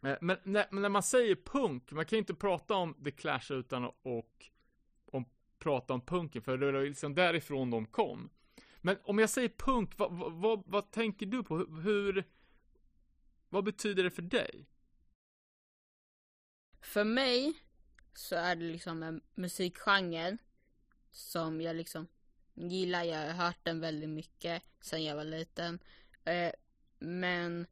Uh, 0.05 0.15
men, 0.21 0.37
när, 0.43 0.67
men 0.71 0.81
när 0.81 0.89
man 0.89 1.03
säger 1.03 1.35
punk, 1.35 1.91
man 1.91 2.05
kan 2.05 2.17
ju 2.17 2.19
inte 2.19 2.35
prata 2.35 2.75
om 2.75 2.93
The 3.03 3.11
Clash 3.11 3.51
utan 3.51 3.85
att 3.85 3.95
och, 4.01 4.49
om, 5.11 5.25
prata 5.59 5.93
om 5.93 6.01
punken, 6.01 6.41
för 6.41 6.57
det 6.57 6.71
var 6.71 6.81
liksom 6.81 7.15
därifrån 7.15 7.71
de 7.71 7.85
kom. 7.85 8.29
Men 8.81 8.97
om 9.03 9.19
jag 9.19 9.29
säger 9.29 9.49
punk, 9.49 9.97
vad, 9.97 10.11
vad, 10.11 10.33
vad, 10.33 10.63
vad 10.65 10.91
tänker 10.91 11.25
du 11.25 11.43
på? 11.43 11.57
Hur, 11.57 12.23
vad 13.49 13.63
betyder 13.63 14.03
det 14.03 14.11
för 14.11 14.21
dig? 14.21 14.65
För 16.81 17.03
mig 17.03 17.53
så 18.13 18.35
är 18.35 18.55
det 18.55 18.65
liksom 18.65 19.03
en 19.03 19.21
musikgenre 19.35 20.37
som 21.11 21.61
jag 21.61 21.75
liksom 21.75 22.07
gillar. 22.53 23.03
Jag 23.03 23.17
har 23.17 23.45
hört 23.45 23.59
den 23.63 23.79
väldigt 23.79 24.09
mycket 24.09 24.63
sen 24.81 25.03
jag 25.03 25.15
var 25.15 25.23
liten. 25.23 25.79
Eh, 26.25 26.51
men 26.99 27.67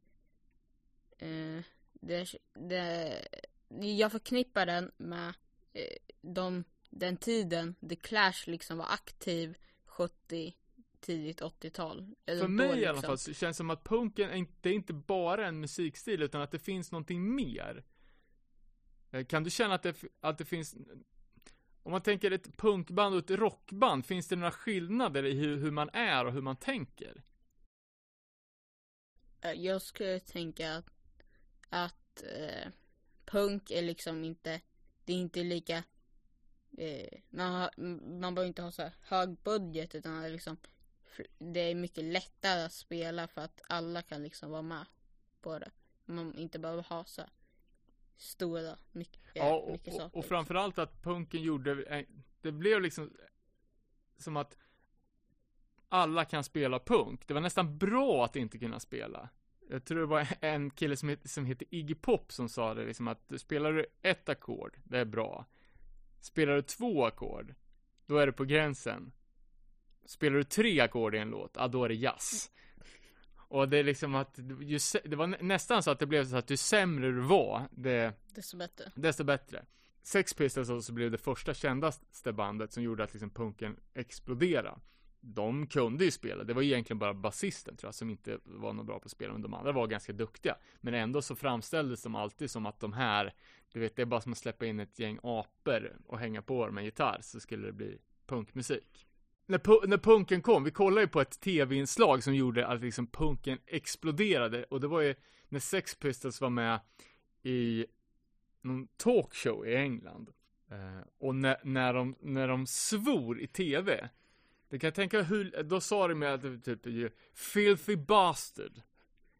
eh, 1.18 1.64
det, 2.00 2.34
det, 2.54 3.24
jag 3.68 4.12
förknippar 4.12 4.66
den 4.66 4.90
med 4.96 5.34
eh, 5.72 5.96
de, 6.20 6.64
den 6.90 7.16
tiden 7.16 7.74
The 7.88 7.96
Clash 7.96 8.46
liksom 8.46 8.78
var 8.78 8.86
aktiv 8.92 9.56
70 9.84 10.54
tidigt 11.00 11.40
80-tal. 11.40 12.14
För 12.26 12.48
mig 12.48 12.66
liksom. 12.66 12.82
i 12.82 12.86
alla 12.86 12.92
liksom. 12.92 13.02
fall 13.08 13.18
så 13.18 13.34
känns 13.34 13.56
det 13.56 13.58
som 13.58 13.70
att 13.70 13.84
punken 13.84 14.30
är 14.30 14.36
inte, 14.36 14.68
är 14.68 14.72
inte 14.72 14.92
bara 14.92 15.46
en 15.46 15.60
musikstil 15.60 16.22
utan 16.22 16.40
att 16.40 16.50
det 16.50 16.58
finns 16.58 16.92
någonting 16.92 17.34
mer. 17.34 17.84
Eh, 19.10 19.24
kan 19.24 19.44
du 19.44 19.50
känna 19.50 19.74
att 19.74 19.82
det, 19.82 20.04
att 20.20 20.38
det 20.38 20.44
finns 20.44 20.76
om 21.88 21.92
man 21.92 22.02
tänker 22.02 22.30
ett 22.30 22.56
punkband 22.56 23.14
och 23.14 23.30
ett 23.30 23.38
rockband, 23.38 24.06
finns 24.06 24.28
det 24.28 24.36
några 24.36 24.50
skillnader 24.50 25.24
i 25.24 25.32
hur, 25.32 25.56
hur 25.56 25.70
man 25.70 25.90
är 25.92 26.24
och 26.24 26.32
hur 26.32 26.40
man 26.40 26.56
tänker? 26.56 27.22
Eh, 29.40 29.52
jag 29.52 29.82
skulle 29.82 30.20
tänka 30.20 30.76
att, 30.76 30.86
att 31.68 32.22
eh, 32.22 32.72
punk 33.24 33.70
är 33.70 33.82
liksom 33.82 34.24
inte, 34.24 34.60
det 35.04 35.12
är 35.12 35.16
inte 35.16 35.42
lika 35.42 35.84
eh, 36.78 37.18
man, 37.30 37.52
har, 37.52 37.70
man 38.20 38.34
behöver 38.34 38.48
inte 38.48 38.62
ha 38.62 38.72
så 38.72 38.90
hög 39.00 39.36
budget 39.42 39.94
utan 39.94 40.20
det 40.20 40.26
är 40.26 40.30
liksom 40.30 40.56
det 41.38 41.60
är 41.60 41.74
mycket 41.74 42.04
lättare 42.04 42.62
att 42.62 42.72
spela 42.72 43.28
för 43.28 43.40
att 43.40 43.60
alla 43.68 44.02
kan 44.02 44.22
liksom 44.22 44.50
vara 44.50 44.62
med 44.62 44.86
på 45.40 45.58
det. 45.58 45.70
Man 46.04 46.38
inte 46.38 46.58
behöver 46.58 46.82
ha 46.82 47.04
så 47.04 47.22
stora, 48.16 48.78
mycket, 48.92 49.20
ja, 49.34 49.54
och, 49.54 49.72
mycket 49.72 49.94
saker. 49.94 50.06
Och, 50.06 50.16
och 50.16 50.24
framförallt 50.24 50.78
att 50.78 51.02
punken 51.02 51.42
gjorde, 51.42 52.04
det 52.40 52.52
blev 52.52 52.82
liksom 52.82 53.16
som 54.16 54.36
att 54.36 54.56
alla 55.88 56.24
kan 56.24 56.44
spela 56.44 56.78
punk. 56.78 57.28
Det 57.28 57.34
var 57.34 57.40
nästan 57.40 57.78
bra 57.78 58.24
att 58.24 58.36
inte 58.36 58.58
kunna 58.58 58.80
spela. 58.80 59.28
Jag 59.70 59.84
tror 59.84 60.00
det 60.00 60.06
var 60.06 60.26
en 60.40 60.70
kille 60.70 60.96
som, 60.96 61.08
het, 61.08 61.30
som 61.30 61.46
heter 61.46 61.66
Iggy 61.70 61.94
Pop 61.94 62.32
som 62.32 62.48
sa 62.48 62.74
det 62.74 62.84
liksom 62.84 63.08
att 63.08 63.32
spelar 63.36 63.72
du 63.72 63.86
ett 64.02 64.28
ackord, 64.28 64.76
det 64.84 64.98
är 64.98 65.04
bra. 65.04 65.46
Spelar 66.20 66.54
du 66.54 66.62
två 66.62 67.06
ackord, 67.06 67.54
då 68.06 68.18
är 68.18 68.26
det 68.26 68.32
på 68.32 68.44
gränsen. 68.44 69.12
Spelar 70.04 70.36
du 70.36 70.44
tre 70.44 70.80
ackord 70.80 71.14
i 71.14 71.18
en 71.18 71.30
låt, 71.30 71.50
ja 71.54 71.68
då 71.68 71.84
är 71.84 71.88
det 71.88 71.94
jazz. 71.94 72.50
Och 73.36 73.68
det 73.68 73.78
är 73.78 73.84
liksom 73.84 74.14
att, 74.14 74.38
ju, 74.60 74.78
det 75.04 75.16
var 75.16 75.26
nästan 75.26 75.82
så 75.82 75.90
att 75.90 75.98
det 75.98 76.06
blev 76.06 76.26
så 76.26 76.36
att 76.36 76.50
ju 76.50 76.56
sämre 76.56 77.06
du 77.06 77.20
var, 77.20 77.68
det, 77.70 78.12
desto 78.34 78.56
bättre. 78.56 78.92
Desto 78.94 79.24
bättre. 79.24 79.64
Sex 80.02 80.34
Pistols 80.34 80.70
också 80.70 80.92
blev 80.92 81.10
det 81.10 81.18
första 81.18 81.54
kändaste 81.54 82.32
bandet 82.32 82.72
som 82.72 82.82
gjorde 82.82 83.04
att 83.04 83.12
liksom 83.12 83.30
punken 83.30 83.76
exploderade. 83.94 84.78
De 85.20 85.66
kunde 85.66 86.04
ju 86.04 86.10
spela, 86.10 86.44
det 86.44 86.54
var 86.54 86.62
egentligen 86.62 86.98
bara 86.98 87.14
basisten 87.14 87.76
tror 87.76 87.88
jag 87.88 87.94
som 87.94 88.10
inte 88.10 88.38
var 88.44 88.72
något 88.72 88.86
bra 88.86 88.98
på 88.98 89.04
att 89.04 89.10
spela, 89.10 89.32
men 89.32 89.42
de 89.42 89.54
andra 89.54 89.72
var 89.72 89.86
ganska 89.86 90.12
duktiga. 90.12 90.56
Men 90.80 90.94
ändå 90.94 91.22
så 91.22 91.34
framställdes 91.34 92.02
de 92.02 92.14
alltid 92.14 92.50
som 92.50 92.66
att 92.66 92.80
de 92.80 92.92
här, 92.92 93.34
du 93.72 93.80
vet, 93.80 93.96
det 93.96 94.02
är 94.02 94.06
bara 94.06 94.20
som 94.20 94.32
att 94.32 94.38
släppa 94.38 94.66
in 94.66 94.80
ett 94.80 94.98
gäng 94.98 95.18
apor 95.22 95.96
och 96.06 96.18
hänga 96.18 96.42
på 96.42 96.66
dem 96.66 96.78
en 96.78 96.84
gitarr 96.84 97.18
så 97.22 97.40
skulle 97.40 97.66
det 97.66 97.72
bli 97.72 97.98
punkmusik 98.26 99.08
när, 99.48 99.58
pu 99.58 99.86
när 99.86 99.98
punken 99.98 100.42
kom, 100.42 100.64
vi 100.64 100.70
kollade 100.70 101.00
ju 101.00 101.08
på 101.08 101.20
ett 101.20 101.40
tv-inslag 101.40 102.22
som 102.22 102.34
gjorde 102.34 102.66
att 102.66 102.80
liksom 102.80 103.06
punken 103.06 103.58
exploderade 103.66 104.64
och 104.64 104.80
det 104.80 104.88
var 104.88 105.00
ju 105.00 105.14
när 105.48 105.60
Sex 105.60 105.94
Pistols 105.94 106.40
var 106.40 106.50
med 106.50 106.80
i 107.42 107.86
någon 108.62 108.88
talkshow 108.96 109.66
i 109.66 109.76
England. 109.76 110.30
Uh, 110.72 111.00
och 111.18 111.34
när, 111.34 111.56
när, 111.64 111.94
de, 111.94 112.16
när 112.20 112.48
de 112.48 112.66
svor 112.66 113.40
i 113.40 113.46
tv, 113.46 114.08
det 114.68 114.78
kan 114.78 114.88
jag 114.88 114.94
tänka 114.94 115.22
hur, 115.22 115.62
då 115.62 115.80
sa 115.80 116.08
de 116.08 116.14
med 116.14 116.64
typ 116.64 116.86
ju, 116.86 117.10
filthy 117.34 117.96
bastard. 117.96 118.80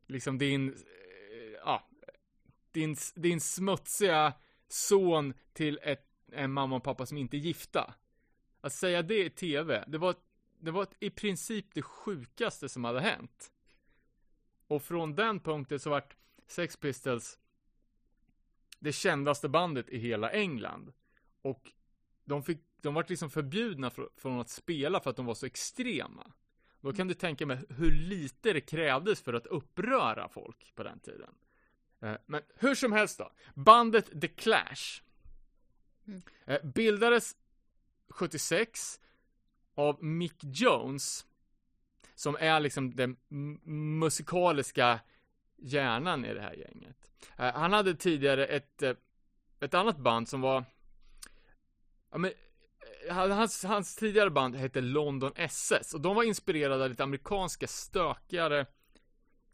Liksom 0.07 0.39
din, 0.39 0.69
eh, 0.69 0.77
ja, 1.65 1.89
äh, 2.03 2.15
din, 2.73 2.97
din 3.15 3.41
smutsiga 3.41 4.33
son 4.69 5.35
till 5.53 5.79
ett, 5.83 6.07
en 6.33 6.53
mamma 6.53 6.77
och 6.77 6.83
pappa 6.83 7.07
som 7.07 7.17
inte 7.17 7.37
är 7.37 7.39
gifta. 7.39 7.95
Att 8.61 8.73
säga 8.73 9.03
det 9.03 9.25
i 9.25 9.31
tv, 9.31 9.85
det 9.89 9.99
var, 9.99 10.15
det 10.61 10.71
var 10.71 10.87
i 11.01 11.11
princip 11.11 11.67
det 11.75 11.83
sjukaste 11.83 12.69
som 12.69 12.85
hade 12.85 13.01
hänt. 13.01 13.53
Och 14.67 14.83
från 14.83 15.15
den 15.15 15.41
punkten 15.41 15.81
så 15.81 15.91
vart 15.91 16.17
Sex 16.47 16.77
Pistols 16.77 17.39
det 18.79 18.93
kändaste 18.93 19.49
bandet 19.49 19.89
i 19.89 19.99
hela 19.99 20.31
England. 20.31 20.93
Och 21.43 21.73
de 22.25 22.43
fick, 22.43 22.61
de 22.83 22.95
vart 22.95 23.11
liksom 23.11 23.31
förbjudna 23.31 23.91
från 24.17 24.41
att 24.41 24.49
spela 24.49 25.01
för 25.01 25.11
att 25.11 25.17
de 25.17 25.27
var 25.27 25.35
så 25.35 25.47
extrema. 25.47 26.33
Då 26.81 26.93
kan 26.93 27.09
du 27.09 27.15
tänka 27.15 27.47
mig 27.47 27.59
hur 27.69 27.91
lite 27.91 28.53
det 28.53 28.61
krävdes 28.61 29.23
för 29.23 29.35
att 29.35 29.47
uppröra 29.47 30.29
folk 30.29 30.73
på 30.75 30.83
den 30.83 31.01
tiden. 31.01 31.35
Eh, 32.01 32.17
men 32.27 32.43
hur 32.55 32.75
som 32.75 32.93
helst 32.93 33.19
då. 33.19 33.33
Bandet 33.55 34.21
The 34.21 34.29
Clash 34.29 35.03
mm. 36.07 36.23
Eh, 36.47 36.63
bildades 36.65 37.37
76 38.09 39.01
av 39.75 40.05
Mick 40.05 40.37
Jones. 40.41 41.27
Som 42.15 42.37
är 42.41 42.61
liksom 42.61 42.97
den 42.97 43.17
musikaliska 43.99 45.01
hjärnan 45.57 46.25
i 46.25 46.35
det 46.35 46.41
här 46.41 46.55
gänget. 46.55 47.11
Uh, 47.41 47.45
han 47.45 47.73
hade 47.73 47.95
tidigare 47.95 48.47
ett, 48.47 48.83
ett 49.61 49.75
annat 49.75 49.99
band 49.99 50.29
som 50.29 50.41
var, 50.41 50.65
ja 52.11 52.19
men, 52.19 52.33
hans, 53.11 53.65
hans 53.65 53.97
tidigare 53.97 54.31
band 54.31 54.57
hette 54.57 54.81
London 54.81 55.33
SS 55.35 55.95
och 55.95 56.01
de 56.01 56.17
var 56.17 56.23
inspirerade 56.23 56.85
av 56.85 56.91
lite 56.91 57.03
amerikanska 57.03 57.67
stökigare 57.67 58.67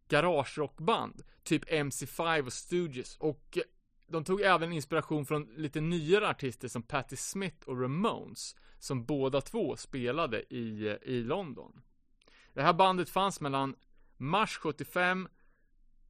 garagerockband. 0.08 1.22
Typ 1.42 1.64
MC5 1.64 2.46
och 2.46 2.52
Stooges 2.52 3.16
och 3.16 3.58
eh, 3.58 3.62
de 4.06 4.24
tog 4.24 4.40
även 4.40 4.72
inspiration 4.72 5.26
från 5.26 5.44
lite 5.56 5.80
nyare 5.80 6.28
artister 6.28 6.68
som 6.68 6.82
Patti 6.82 7.16
Smith 7.16 7.68
och 7.68 7.80
Ramones, 7.80 8.56
som 8.78 9.04
båda 9.04 9.40
två 9.40 9.76
spelade 9.76 10.54
i, 10.54 10.88
eh, 10.88 10.96
i 11.02 11.22
London. 11.22 11.82
Det 12.52 12.62
här 12.62 12.72
bandet 12.72 13.10
fanns 13.10 13.40
mellan 13.40 13.76
mars 14.16 14.58
75 14.58 15.28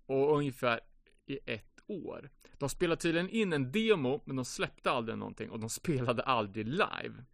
och 0.07 0.37
ungefär 0.37 0.81
i 1.27 1.39
ett 1.47 1.81
år. 1.87 2.31
De 2.59 2.69
spelade 2.69 3.01
tydligen 3.01 3.29
in 3.29 3.53
en 3.53 3.73
demo, 3.73 4.23
men 4.25 4.37
de 4.37 4.45
släppte 4.45 4.91
aldrig 4.91 5.19
någonting 5.19 5.51
och 5.51 5.61
de 5.61 5.71
spelade 5.81 6.23
aldrig 6.23 6.67
live. 6.67 7.25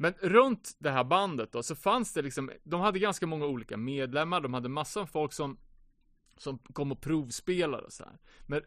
Men 0.00 0.14
runt 0.20 0.76
det 0.78 0.90
här 0.90 1.04
bandet 1.04 1.52
då, 1.52 1.62
så 1.62 1.74
fanns 1.74 2.12
det 2.12 2.22
liksom, 2.22 2.50
de 2.62 2.80
hade 2.80 2.98
ganska 2.98 3.26
många 3.26 3.46
olika 3.46 3.76
medlemmar, 3.76 4.40
de 4.40 4.54
hade 4.54 4.68
massor 4.68 5.00
av 5.02 5.06
folk 5.06 5.32
som, 5.32 5.58
som 6.36 6.58
kom 6.58 6.92
och 6.92 7.00
provspelade 7.00 7.86
och 7.86 7.92
så 7.92 8.04
här. 8.04 8.18
Men 8.46 8.62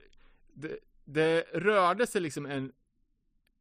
det, 0.53 0.79
det 1.05 1.41
rörde 1.53 2.07
sig 2.07 2.21
liksom 2.21 2.45
en, 2.45 2.71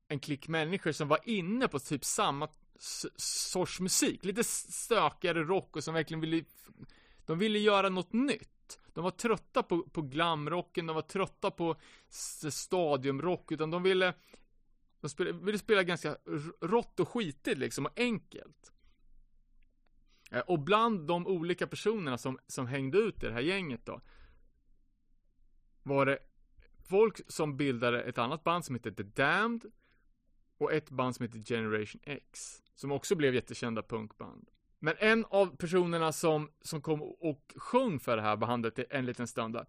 en 0.09 0.21
klick 0.21 0.49
människor 0.49 0.93
som 0.93 1.09
var 1.09 1.19
inne 1.25 1.69
på 1.69 1.79
typ 1.79 2.05
samma 2.05 2.49
sorts 3.17 3.81
musik. 3.81 4.25
Lite 4.25 4.45
stökigare 4.45 5.45
rock 5.45 5.76
och 5.76 5.85
som 5.85 5.95
verkligen 5.95 6.21
ville, 6.21 6.45
de 7.26 7.38
ville 7.38 7.59
göra 7.59 7.88
något 7.88 8.12
nytt. 8.12 8.79
De 8.95 9.05
var 9.05 9.11
trötta 9.11 9.62
på, 9.62 9.83
på 9.83 10.02
glamrocken, 10.02 10.87
de 10.87 10.95
var 10.95 11.02
trötta 11.02 11.50
på 11.50 11.76
stadiumrock, 12.50 13.52
utan 13.52 13.71
de 13.71 13.83
ville, 13.83 14.14
de 15.02 15.09
spela, 15.09 15.32
ville 15.32 15.59
spela 15.59 15.82
ganska 15.82 16.16
rått 16.61 17.00
och 17.00 17.09
skitigt 17.09 17.59
liksom, 17.59 17.87
och 17.87 17.92
enkelt. 18.00 18.73
Eh, 20.30 20.40
och 20.40 20.59
bland 20.59 21.06
de 21.06 21.26
olika 21.26 21.66
personerna 21.66 22.18
som, 22.18 22.38
som 22.47 22.66
hängde 22.66 22.99
ut 22.99 23.23
i 23.23 23.26
det 23.26 23.32
här 23.32 23.40
gänget 23.40 23.87
då, 23.87 24.00
var 25.82 26.06
det 26.06 26.18
folk 26.88 27.21
som 27.26 27.56
bildade 27.56 28.02
ett 28.02 28.18
annat 28.18 28.44
band 28.44 28.64
som 28.64 28.75
hette 28.75 28.92
The 28.92 29.02
Damned 29.02 29.73
och 30.59 30.73
ett 30.73 30.90
band 30.90 31.16
som 31.16 31.26
hette 31.26 31.38
Generation 31.38 32.00
X. 32.04 32.62
Som 32.75 32.92
också 32.92 33.14
blev 33.14 33.35
jättekända 33.35 33.82
punkband. 33.82 34.50
Men 34.78 34.94
en 34.99 35.25
av 35.25 35.56
personerna 35.56 36.12
som, 36.12 36.50
som 36.61 36.82
kom 36.82 37.02
och 37.02 37.52
sjöng 37.56 38.00
för 38.00 38.16
det 38.16 38.23
här 38.23 38.37
bandet 38.37 38.78
en 38.90 39.06
liten 39.06 39.26
stund 39.26 39.54
där, 39.54 39.66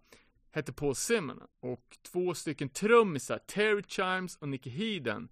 hette 0.54 0.72
Paul 0.72 0.94
Simon. 0.94 1.40
Och 1.60 1.98
två 2.02 2.34
stycken 2.34 2.68
trummisar, 2.68 3.38
Terry 3.38 3.82
Chimes 3.86 4.36
och 4.36 4.48
Nicky 4.48 4.70
Heeden, 4.70 5.28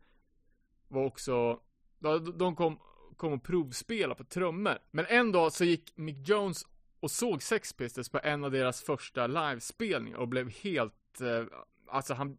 var 0.89 1.05
också, 1.05 1.61
de 2.35 2.57
kom, 2.57 2.79
kom 3.17 3.33
och 3.33 3.43
provspela 3.43 4.15
på 4.15 4.25
trummor. 4.25 4.79
Men 4.91 5.07
en 5.09 5.33
dag 5.33 5.53
så 5.53 5.65
gick 5.65 5.97
Mick 5.97 6.29
Jones 6.29 6.67
och 7.01 7.11
såg 7.11 7.43
Sex 7.43 7.73
Pistols 7.73 8.09
på 8.09 8.21
en 8.23 8.45
av 8.45 8.51
deras 8.51 8.83
första 8.83 9.27
livespelningar 9.27 10.19
och 10.19 10.29
blev 10.29 10.51
helt, 10.51 11.21
eh, 11.21 11.45
alltså 11.89 12.15
han, 12.15 12.39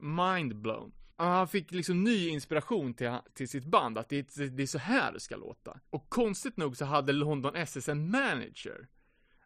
mindblown. 0.00 0.92
Han 1.16 1.48
fick 1.48 1.70
liksom 1.70 2.04
ny 2.04 2.28
inspiration 2.28 2.94
till, 2.94 3.18
till 3.34 3.48
sitt 3.48 3.64
band, 3.64 3.98
att 3.98 4.08
det, 4.08 4.36
det 4.36 4.62
är 4.62 4.66
så 4.66 4.78
här 4.78 5.12
det 5.12 5.20
ska 5.20 5.36
låta. 5.36 5.80
Och 5.90 6.08
konstigt 6.08 6.56
nog 6.56 6.76
så 6.76 6.84
hade 6.84 7.12
London 7.12 7.56
SS 7.56 7.88
en 7.88 8.10
manager. 8.10 8.88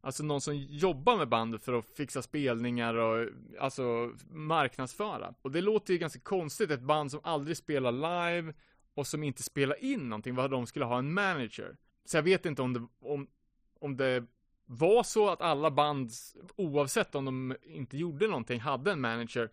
Alltså 0.07 0.23
någon 0.23 0.41
som 0.41 0.57
jobbar 0.57 1.17
med 1.17 1.29
bandet 1.29 1.63
för 1.63 1.73
att 1.73 1.91
fixa 1.97 2.23
spelningar 2.23 2.95
och 2.95 3.29
alltså 3.61 4.13
marknadsföra. 4.31 5.35
Och 5.43 5.51
det 5.51 5.61
låter 5.61 5.93
ju 5.93 5.99
ganska 5.99 6.21
konstigt, 6.21 6.71
ett 6.71 6.81
band 6.81 7.11
som 7.11 7.21
aldrig 7.23 7.57
spelar 7.57 7.93
live 7.93 8.55
och 8.95 9.07
som 9.07 9.23
inte 9.23 9.43
spelar 9.43 9.85
in 9.85 10.09
någonting, 10.09 10.35
vad 10.35 10.51
de 10.51 10.67
skulle 10.67 10.85
ha 10.85 10.99
en 10.99 11.15
manager. 11.15 11.77
Så 12.05 12.17
jag 12.17 12.23
vet 12.23 12.47
inte 12.47 12.63
om 12.63 12.73
det, 12.73 12.87
om, 13.01 13.27
om 13.81 13.97
det 13.97 14.27
var 14.67 15.03
så 15.03 15.29
att 15.29 15.41
alla 15.41 15.71
band, 15.71 16.11
oavsett 16.57 17.15
om 17.15 17.25
de 17.25 17.57
inte 17.63 17.97
gjorde 17.97 18.27
någonting, 18.27 18.61
hade 18.61 18.93
en 18.93 19.01
manager. 19.01 19.51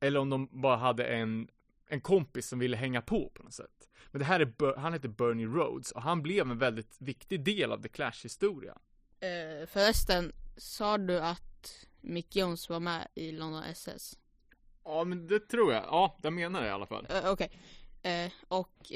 Eller 0.00 0.20
om 0.20 0.30
de 0.30 0.48
bara 0.52 0.76
hade 0.76 1.04
en, 1.04 1.48
en 1.86 2.00
kompis 2.00 2.48
som 2.48 2.58
ville 2.58 2.76
hänga 2.76 3.02
på 3.02 3.30
på 3.34 3.42
något 3.42 3.54
sätt. 3.54 3.88
Men 4.10 4.18
det 4.18 4.24
här 4.24 4.40
är, 4.40 4.76
han 4.76 4.92
heter 4.92 5.08
Bernie 5.08 5.46
Rhodes 5.46 5.92
och 5.92 6.02
han 6.02 6.22
blev 6.22 6.50
en 6.50 6.58
väldigt 6.58 6.96
viktig 7.00 7.44
del 7.44 7.72
av 7.72 7.82
The 7.82 7.88
Clash 7.88 8.22
historia. 8.22 8.78
Uh, 9.22 9.66
förresten, 9.66 10.32
sa 10.56 10.98
du 10.98 11.20
att 11.20 11.86
Mick 12.00 12.36
Jones 12.36 12.68
var 12.68 12.80
med 12.80 13.08
i 13.14 13.32
London 13.32 13.62
SS? 13.62 14.18
Ja, 14.84 15.04
men 15.04 15.26
det 15.26 15.40
tror 15.40 15.72
jag. 15.72 15.84
Ja, 15.84 16.18
jag 16.22 16.32
menar 16.32 16.60
det 16.60 16.66
i 16.66 16.70
alla 16.70 16.86
fall. 16.86 17.06
Uh, 17.10 17.30
Okej. 17.30 17.50
Okay. 18.02 18.26
Uh, 18.26 18.32
och 18.48 18.92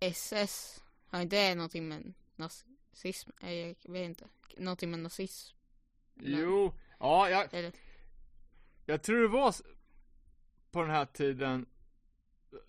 SS, 0.00 0.84
har 1.06 1.20
inte 1.20 1.36
det 1.36 1.54
någonting 1.54 1.88
med 1.88 2.14
nazism? 2.36 3.30
Jag 3.40 3.76
vet 3.82 4.04
inte. 4.04 4.28
Någonting 4.56 4.90
med 4.90 4.98
nazism? 4.98 5.56
Jo, 6.14 6.74
ja, 6.98 7.30
jag... 7.30 7.54
Eller? 7.54 7.72
Jag 8.86 9.02
tror 9.02 9.22
det 9.22 9.28
var 9.28 9.54
på 10.70 10.82
den 10.82 10.90
här 10.90 11.04
tiden 11.06 11.66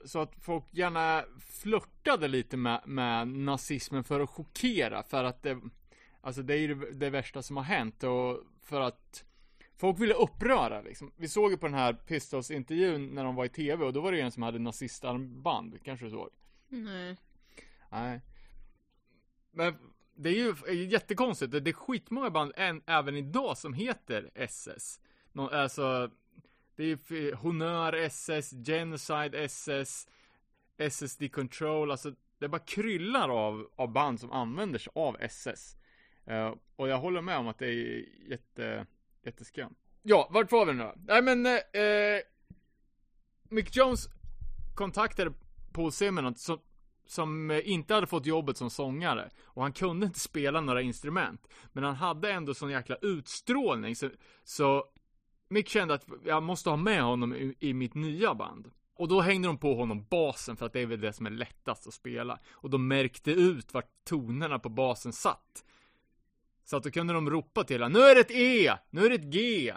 så 0.05 0.19
att 0.19 0.35
folk 0.41 0.63
gärna 0.71 1.25
flörtade 1.39 2.27
lite 2.27 2.57
med, 2.57 2.81
med 2.85 3.27
nazismen 3.27 4.03
för 4.03 4.19
att 4.19 4.29
chockera, 4.29 5.03
för 5.03 5.23
att 5.23 5.43
det 5.43 5.61
Alltså 6.25 6.41
det 6.41 6.53
är 6.53 6.57
ju 6.57 6.75
det, 6.75 6.91
det 6.91 7.09
värsta 7.09 7.41
som 7.41 7.57
har 7.57 7.63
hänt 7.63 8.03
och 8.03 8.39
för 8.61 8.81
att 8.81 9.25
Folk 9.77 9.99
ville 9.99 10.13
uppröra 10.13 10.81
liksom. 10.81 11.11
Vi 11.15 11.27
såg 11.27 11.51
ju 11.51 11.57
på 11.57 11.65
den 11.65 11.75
här 11.75 11.93
Pistols-intervjun 11.93 13.15
när 13.15 13.23
de 13.23 13.35
var 13.35 13.45
i 13.45 13.49
TV 13.49 13.85
och 13.85 13.93
då 13.93 14.01
var 14.01 14.11
det 14.11 14.17
ju 14.17 14.23
en 14.23 14.31
som 14.31 14.43
hade 14.43 14.59
nazistarmband, 14.59 15.79
kanske 15.83 16.05
du 16.05 16.11
såg? 16.11 16.29
Nej. 16.67 17.17
Nej. 17.89 18.21
Men 19.51 19.75
det 20.15 20.29
är 20.29 20.73
ju 20.73 20.85
jättekonstigt, 20.85 21.51
det 21.51 21.69
är 21.69 21.73
skitmånga 21.73 22.29
band 22.29 22.53
än, 22.55 22.81
även 22.85 23.15
idag 23.15 23.57
som 23.57 23.73
heter 23.73 24.31
SS. 24.35 24.99
Nå, 25.31 25.49
alltså, 25.49 26.11
det 26.75 26.83
är 26.83 27.35
Honör 27.35 27.93
SS, 27.93 28.51
Genocide 28.51 29.43
SS, 29.43 30.07
SSD 30.77 31.31
Control, 31.31 31.91
alltså 31.91 32.13
det 32.39 32.47
bara 32.47 32.59
kryllar 32.59 33.29
av, 33.29 33.69
av 33.75 33.91
band 33.91 34.19
som 34.19 34.31
använder 34.31 34.79
sig 34.79 34.91
av 34.95 35.17
SS. 35.19 35.77
Uh, 36.31 36.53
och 36.75 36.87
jag 36.87 36.97
håller 36.97 37.21
med 37.21 37.37
om 37.37 37.47
att 37.47 37.59
det 37.59 37.67
är 37.67 38.05
jätte, 38.29 38.85
jätteskam. 39.23 39.75
Ja, 40.03 40.29
vart 40.31 40.51
var 40.51 40.65
vi 40.65 40.73
nu 40.73 40.83
då? 40.83 40.93
Nej 40.95 41.21
men, 41.21 41.45
uh, 41.45 42.21
Mick 43.49 43.75
Jones 43.75 44.09
kontaktade 44.75 45.33
Paul 45.71 45.91
Simon 45.91 46.35
som, 46.35 46.59
som 47.07 47.51
inte 47.51 47.93
hade 47.93 48.07
fått 48.07 48.25
jobbet 48.25 48.57
som 48.57 48.69
sångare. 48.69 49.29
Och 49.43 49.61
han 49.61 49.73
kunde 49.73 50.05
inte 50.05 50.19
spela 50.19 50.61
några 50.61 50.81
instrument. 50.81 51.47
Men 51.73 51.83
han 51.83 51.95
hade 51.95 52.31
ändå 52.31 52.53
sån 52.53 52.71
jäkla 52.71 52.95
utstrålning. 53.01 53.95
Så, 53.95 54.09
så 54.43 54.85
Mick 55.49 55.69
kände 55.69 55.93
att 55.93 56.05
jag 56.25 56.43
måste 56.43 56.69
ha 56.69 56.77
med 56.77 57.01
honom 57.01 57.35
i, 57.35 57.55
i 57.59 57.73
mitt 57.73 57.93
nya 57.93 58.35
band. 58.35 58.71
Och 58.95 59.07
då 59.07 59.21
hängde 59.21 59.47
de 59.47 59.57
på 59.57 59.75
honom 59.75 60.05
basen 60.09 60.57
för 60.57 60.65
att 60.65 60.73
det 60.73 60.79
är 60.79 60.85
väl 60.85 61.01
det 61.01 61.13
som 61.13 61.25
är 61.25 61.29
lättast 61.29 61.87
att 61.87 61.93
spela. 61.93 62.39
Och 62.51 62.69
de 62.69 62.87
märkte 62.87 63.31
ut 63.31 63.73
vart 63.73 63.91
tonerna 64.03 64.59
på 64.59 64.69
basen 64.69 65.13
satt. 65.13 65.65
Så 66.65 66.77
att 66.77 66.83
då 66.83 66.91
kunde 66.91 67.13
de 67.13 67.29
ropa 67.29 67.63
till 67.63 67.81
honom, 67.81 68.01
nu 68.01 68.07
är 68.07 68.15
det 68.15 68.21
ett 68.21 68.31
E! 68.31 68.77
Nu 68.89 69.05
är 69.05 69.09
det 69.09 69.15
ett 69.15 69.33
G! 69.33 69.73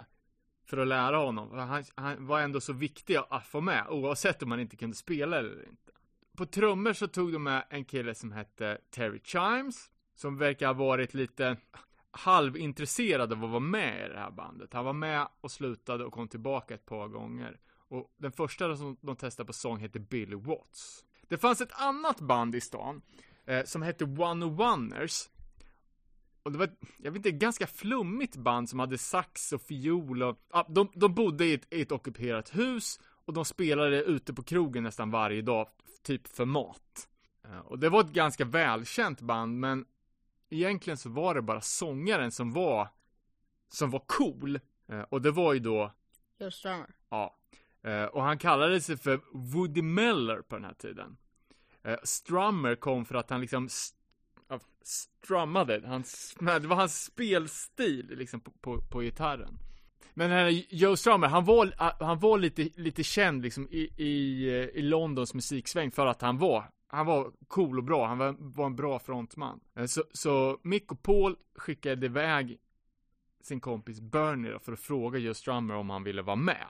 För 0.65 0.77
att 0.77 0.87
lära 0.87 1.17
honom. 1.17 1.51
Han, 1.51 1.83
han 1.95 2.27
var 2.27 2.41
ändå 2.41 2.61
så 2.61 2.73
viktig 2.73 3.17
att 3.29 3.47
få 3.47 3.61
med, 3.61 3.85
oavsett 3.89 4.43
om 4.43 4.51
han 4.51 4.59
inte 4.59 4.75
kunde 4.75 4.95
spela 4.95 5.37
eller 5.37 5.69
inte. 5.69 5.91
På 6.37 6.45
trummor 6.45 6.93
så 6.93 7.07
tog 7.07 7.33
de 7.33 7.43
med 7.43 7.65
en 7.69 7.85
kille 7.85 8.15
som 8.15 8.31
hette 8.31 8.77
Terry 8.89 9.19
Chimes, 9.23 9.89
som 10.15 10.37
verkar 10.37 10.67
ha 10.67 10.73
varit 10.73 11.13
lite 11.13 11.57
halvintresserad 12.11 13.33
av 13.33 13.43
att 13.43 13.49
vara 13.49 13.59
med 13.59 14.05
i 14.05 14.09
det 14.09 14.19
här 14.19 14.31
bandet. 14.31 14.73
Han 14.73 14.85
var 14.85 14.93
med 14.93 15.27
och 15.41 15.51
slutade 15.51 16.05
och 16.05 16.13
kom 16.13 16.27
tillbaka 16.27 16.73
ett 16.73 16.85
par 16.85 17.07
gånger. 17.07 17.59
Och 17.87 18.13
den 18.17 18.31
första 18.31 18.75
som 18.75 18.97
de 19.01 19.15
testade 19.15 19.47
på 19.47 19.53
sång 19.53 19.79
hette 19.79 19.99
Billy 19.99 20.35
Watts. 20.35 21.05
Det 21.27 21.37
fanns 21.37 21.61
ett 21.61 21.71
annat 21.81 22.19
band 22.19 22.55
i 22.55 22.61
stan 22.61 23.01
eh, 23.45 23.63
som 23.65 23.81
hette 23.81 24.05
One 24.05 24.45
of 24.45 24.59
Oneers 24.59 25.29
och 26.49 26.53
det 26.53 26.59
var, 26.59 26.69
jag 26.97 27.11
vet 27.11 27.17
inte, 27.17 27.31
ganska 27.31 27.67
flummigt 27.67 28.35
band 28.35 28.69
som 28.69 28.79
hade 28.79 28.97
sax 28.97 29.53
och 29.53 29.61
fiol 29.61 30.23
och, 30.23 30.37
ja, 30.53 30.65
de, 30.69 30.91
de 30.93 31.13
bodde 31.13 31.45
i 31.45 31.53
ett, 31.53 31.73
i 31.73 31.81
ett 31.81 31.91
ockuperat 31.91 32.55
hus 32.55 32.99
och 33.25 33.33
de 33.33 33.45
spelade 33.45 34.03
ute 34.03 34.33
på 34.33 34.43
krogen 34.43 34.83
nästan 34.83 35.11
varje 35.11 35.41
dag, 35.41 35.67
typ 36.03 36.27
för 36.27 36.45
mat. 36.45 37.09
Eh, 37.43 37.59
och 37.59 37.79
det 37.79 37.89
var 37.89 38.01
ett 38.01 38.11
ganska 38.11 38.45
välkänt 38.45 39.21
band, 39.21 39.59
men 39.59 39.85
egentligen 40.49 40.97
så 40.97 41.09
var 41.09 41.35
det 41.35 41.41
bara 41.41 41.61
sångaren 41.61 42.31
som 42.31 42.53
var, 42.53 42.87
som 43.67 43.91
var 43.91 44.03
cool. 44.07 44.59
Eh, 44.87 45.01
och 45.01 45.21
det 45.21 45.31
var 45.31 45.53
ju 45.53 45.59
då 45.59 45.91
Joe 46.39 46.51
Strummer. 46.51 46.95
Ja. 47.09 47.37
Eh, 47.81 48.03
och 48.03 48.23
han 48.23 48.37
kallade 48.37 48.81
sig 48.81 48.97
för 48.97 49.21
Woody 49.33 49.81
Meller 49.81 50.41
på 50.41 50.55
den 50.55 50.65
här 50.65 50.73
tiden. 50.73 51.17
Strummer 52.03 52.75
kom 52.75 53.05
för 53.05 53.15
att 53.15 53.29
han 53.29 53.41
liksom 53.41 53.69
strummade. 54.83 55.87
han, 55.87 56.03
det 56.61 56.67
var 56.67 56.75
hans 56.75 57.03
spelstil 57.03 58.07
liksom 58.17 58.39
på, 58.39 58.51
på, 58.51 58.81
på 58.81 59.01
gitarren. 59.01 59.59
Men 60.13 60.29
den 60.29 60.39
här 60.39 60.65
Joe 60.69 60.97
Strummer, 60.97 61.27
han 61.27 61.45
var, 61.45 61.65
eh, 61.65 61.91
han 61.99 62.19
var 62.19 62.37
lite, 62.37 62.69
lite 62.75 63.03
känd 63.03 63.43
liksom 63.43 63.67
i, 63.71 63.89
i, 63.97 64.47
eh, 64.47 64.53
i 64.53 64.81
Londons 64.81 65.33
musiksväng 65.33 65.91
för 65.91 66.05
att 66.05 66.21
han 66.21 66.37
var, 66.37 66.71
han 66.87 67.05
var 67.05 67.31
cool 67.47 67.77
och 67.77 67.83
bra, 67.83 68.07
han 68.07 68.17
var, 68.17 68.35
var 68.39 68.65
en 68.65 68.75
bra 68.75 68.99
frontman. 68.99 69.59
Så, 69.87 70.03
så 70.11 70.59
Mick 70.63 70.91
och 70.91 71.01
Paul 71.01 71.35
skickade 71.55 72.05
iväg 72.05 72.59
sin 73.41 73.59
kompis 73.59 74.01
Bernie 74.01 74.51
då, 74.51 74.59
för 74.59 74.73
att 74.73 74.79
fråga 74.79 75.19
Joe 75.19 75.33
Strummer 75.33 75.75
om 75.75 75.89
han 75.89 76.03
ville 76.03 76.21
vara 76.21 76.35
med. 76.35 76.67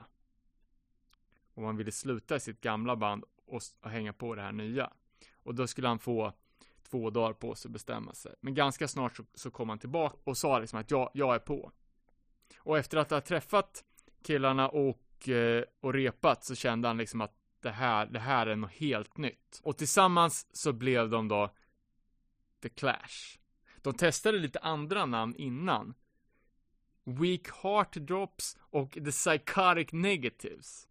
Om 1.54 1.64
han 1.64 1.76
ville 1.76 1.92
sluta 1.92 2.36
i 2.36 2.40
sitt 2.40 2.60
gamla 2.60 2.96
band 2.96 3.24
och, 3.46 3.62
och 3.80 3.90
hänga 3.90 4.12
på 4.12 4.34
det 4.34 4.42
här 4.42 4.52
nya. 4.52 4.90
Och 5.42 5.54
då 5.54 5.66
skulle 5.66 5.88
han 5.88 5.98
få 5.98 6.32
två 6.90 7.10
dagar 7.10 7.32
på 7.32 7.54
sig 7.54 7.68
att 7.68 7.72
bestämma 7.72 8.14
sig. 8.14 8.34
Men 8.40 8.54
ganska 8.54 8.88
snart 8.88 9.16
så, 9.16 9.24
så 9.34 9.50
kom 9.50 9.68
han 9.68 9.78
tillbaka 9.78 10.16
och 10.24 10.36
sa 10.36 10.58
liksom 10.58 10.78
att 10.78 10.90
jag, 10.90 11.10
jag 11.14 11.34
är 11.34 11.38
på. 11.38 11.72
Och 12.58 12.78
efter 12.78 12.98
att 12.98 13.10
ha 13.10 13.20
träffat 13.20 13.84
killarna 14.22 14.68
och, 14.68 15.28
eh, 15.28 15.64
och 15.80 15.92
repat 15.92 16.44
så 16.44 16.54
kände 16.54 16.88
han 16.88 16.96
liksom 16.96 17.20
att 17.20 17.36
det 17.60 17.70
här, 17.70 18.06
det 18.06 18.18
här 18.18 18.46
är 18.46 18.56
något 18.56 18.70
helt 18.70 19.16
nytt. 19.16 19.60
Och 19.62 19.78
tillsammans 19.78 20.46
så 20.52 20.72
blev 20.72 21.08
de 21.10 21.28
då 21.28 21.54
The 22.62 22.68
Clash. 22.68 23.38
De 23.82 23.94
testade 23.94 24.38
lite 24.38 24.58
andra 24.58 25.06
namn 25.06 25.34
innan. 25.36 25.94
Weak 27.04 27.48
Heart 27.62 27.92
Drops 27.92 28.58
och 28.60 28.92
The 28.92 29.10
Psychotic 29.10 29.92
Negatives. 29.92 30.88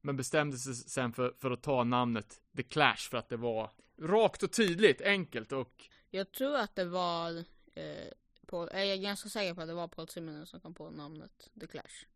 Men 0.00 0.16
bestämde 0.16 0.56
sig 0.58 0.74
sen 0.74 1.12
för, 1.12 1.34
för 1.38 1.50
att 1.50 1.62
ta 1.62 1.84
namnet 1.84 2.40
The 2.56 2.62
Clash 2.62 3.10
för 3.10 3.18
att 3.18 3.28
det 3.28 3.36
var 3.36 3.70
rakt 4.00 4.42
och 4.42 4.52
tydligt, 4.52 5.00
enkelt 5.00 5.52
och... 5.52 5.84
Jag 6.10 6.32
tror 6.32 6.56
att 6.56 6.76
det 6.76 6.84
var, 6.84 7.38
eh, 7.74 8.08
Paul, 8.46 8.68
jag 8.72 8.86
är 8.86 8.96
ganska 8.96 9.28
säker 9.28 9.54
på 9.54 9.60
att 9.60 9.68
det 9.68 9.74
var 9.74 9.88
Paul 9.88 10.08
Simonen 10.08 10.46
som 10.46 10.60
kom 10.60 10.74
på 10.74 10.90
namnet 10.90 11.50
The 11.60 11.66
Clash. 11.66 12.06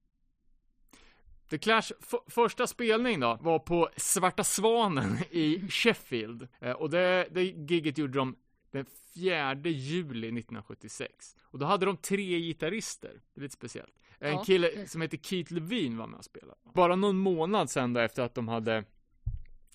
The 1.50 1.58
Clash 1.58 1.92
första 2.26 2.66
spelning 2.66 3.20
då 3.20 3.38
var 3.40 3.58
på 3.58 3.88
Svarta 3.96 4.44
Svanen 4.44 5.18
i 5.30 5.68
Sheffield. 5.70 6.48
Eh, 6.60 6.72
och 6.72 6.90
det, 6.90 7.28
det 7.30 7.42
giget 7.42 7.98
gjorde 7.98 8.18
de 8.18 8.36
den 8.70 8.86
4 9.14 9.54
juli 9.64 10.26
1976. 10.26 11.36
Och 11.42 11.58
då 11.58 11.66
hade 11.66 11.86
de 11.86 11.96
tre 11.96 12.40
gitarrister. 12.40 13.20
Det 13.34 13.40
är 13.40 13.42
lite 13.42 13.54
speciellt. 13.54 13.94
En 14.18 14.32
ja. 14.32 14.44
kille 14.44 14.86
som 14.86 15.00
heter 15.00 15.18
Keith 15.18 15.52
Levine 15.52 15.98
var 15.98 16.06
med 16.06 16.18
och 16.18 16.24
spelade. 16.24 16.58
Bara 16.74 16.96
någon 16.96 17.18
månad 17.18 17.70
sen 17.70 17.92
då 17.92 18.00
efter 18.00 18.22
att 18.22 18.34
de 18.34 18.48
hade 18.48 18.84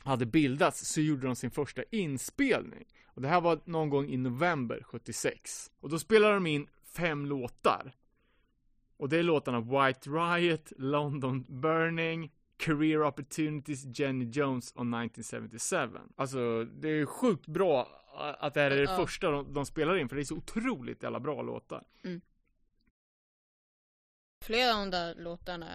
hade 0.04 0.26
bildats 0.26 0.86
så 0.94 1.02
gjorde 1.02 1.28
de 1.28 1.36
sin 1.36 1.52
första 1.52 1.84
inspelning. 1.92 2.86
Och 3.08 3.22
det 3.22 3.28
här 3.28 3.42
var 3.42 3.60
någon 3.66 3.90
gång 3.90 4.10
i 4.10 4.18
november 4.18 4.84
76. 4.84 5.72
Och 5.80 5.90
då 5.90 6.00
spelade 6.00 6.34
de 6.34 6.48
in 6.48 6.68
fem 6.84 7.26
låtar. 7.26 7.94
Och 8.98 9.10
det 9.10 9.18
är 9.18 9.24
låtarna 9.24 9.60
White 9.60 10.10
Riot, 10.10 10.72
London 10.78 11.46
Burning, 11.62 12.32
Career 12.58 13.04
Opportunities, 13.04 14.00
Jenny 14.00 14.26
Jones 14.26 14.72
och 14.72 14.86
1977. 14.86 16.00
Alltså, 16.16 16.64
det 16.66 16.90
är 16.90 17.06
sjukt 17.06 17.48
bra 17.48 17.88
att 18.40 18.54
det 18.54 18.60
här 18.62 18.72
är 18.72 18.76
det 18.78 18.84
Ja. 18.84 18.98
första 18.98 19.32
de, 19.32 19.54
de 19.54 19.66
spelar 19.66 19.96
in, 19.98 20.10
för 20.10 20.16
det 20.16 20.22
är 20.22 20.26
så 20.26 20.36
otroligt 20.36 21.04
jävla 21.04 21.20
bra 21.20 21.42
låtar. 21.42 21.84
Flera 24.44 24.74
av 24.76 24.80
de 24.80 24.90
där 24.92 25.16
låtarna 25.16 25.68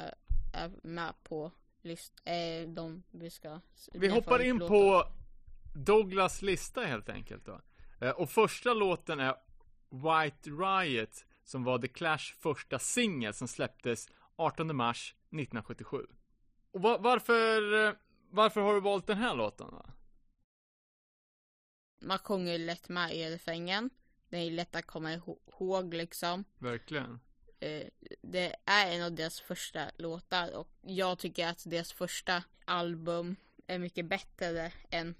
är 0.55 0.71
med 0.83 1.15
på 1.25 1.53
list, 1.89 2.13
eh, 2.25 2.69
de 2.69 3.03
vi 3.11 3.31
ska 3.31 3.61
Vi 3.93 4.09
hoppar 4.09 4.45
in 4.45 4.59
på 4.59 5.05
Douglas 5.75 6.43
lista 6.43 6.81
helt 6.85 7.09
enkelt 7.09 7.45
då. 7.45 7.61
Eh, 8.01 8.11
Och 8.11 8.31
första 8.31 8.75
låten 8.75 9.21
är 9.21 9.35
White 9.91 10.51
Riot, 10.51 11.25
som 11.45 11.65
var 11.65 11.79
The 11.79 11.89
Clash 11.89 12.35
första 12.39 12.79
singel 12.79 13.35
som 13.35 13.49
släpptes 13.49 14.09
18 14.37 14.77
mars 14.77 15.15
1977. 15.31 16.07
Och 16.71 16.83
va- 16.83 16.99
varför, 17.01 17.87
eh, 17.89 17.95
varför 18.31 18.61
har 18.61 18.75
du 18.75 18.81
valt 18.81 19.07
den 19.07 19.19
här 19.19 19.35
låten 19.35 19.67
då? 19.71 19.87
Man 22.01 22.19
sjunger 22.19 22.59
lätt 22.59 22.89
med 22.89 23.15
i 23.17 23.31
refrängen. 23.31 23.91
Den 24.29 24.41
är 24.41 24.51
lätt 24.51 24.77
att 24.77 24.87
komma 24.87 25.13
ihåg 25.15 25.95
liksom. 25.95 26.45
Verkligen. 26.59 27.21
Eh, 27.61 27.87
det 28.31 28.57
är 28.65 28.93
en 28.93 29.03
av 29.03 29.13
deras 29.13 29.41
första 29.41 29.91
låtar 29.97 30.57
och 30.57 30.69
jag 30.83 31.19
tycker 31.19 31.49
att 31.49 31.63
deras 31.67 31.93
första 31.93 32.43
album 32.65 33.37
är 33.67 33.79
mycket 33.79 34.07
bättre 34.07 34.73
än 34.91 35.15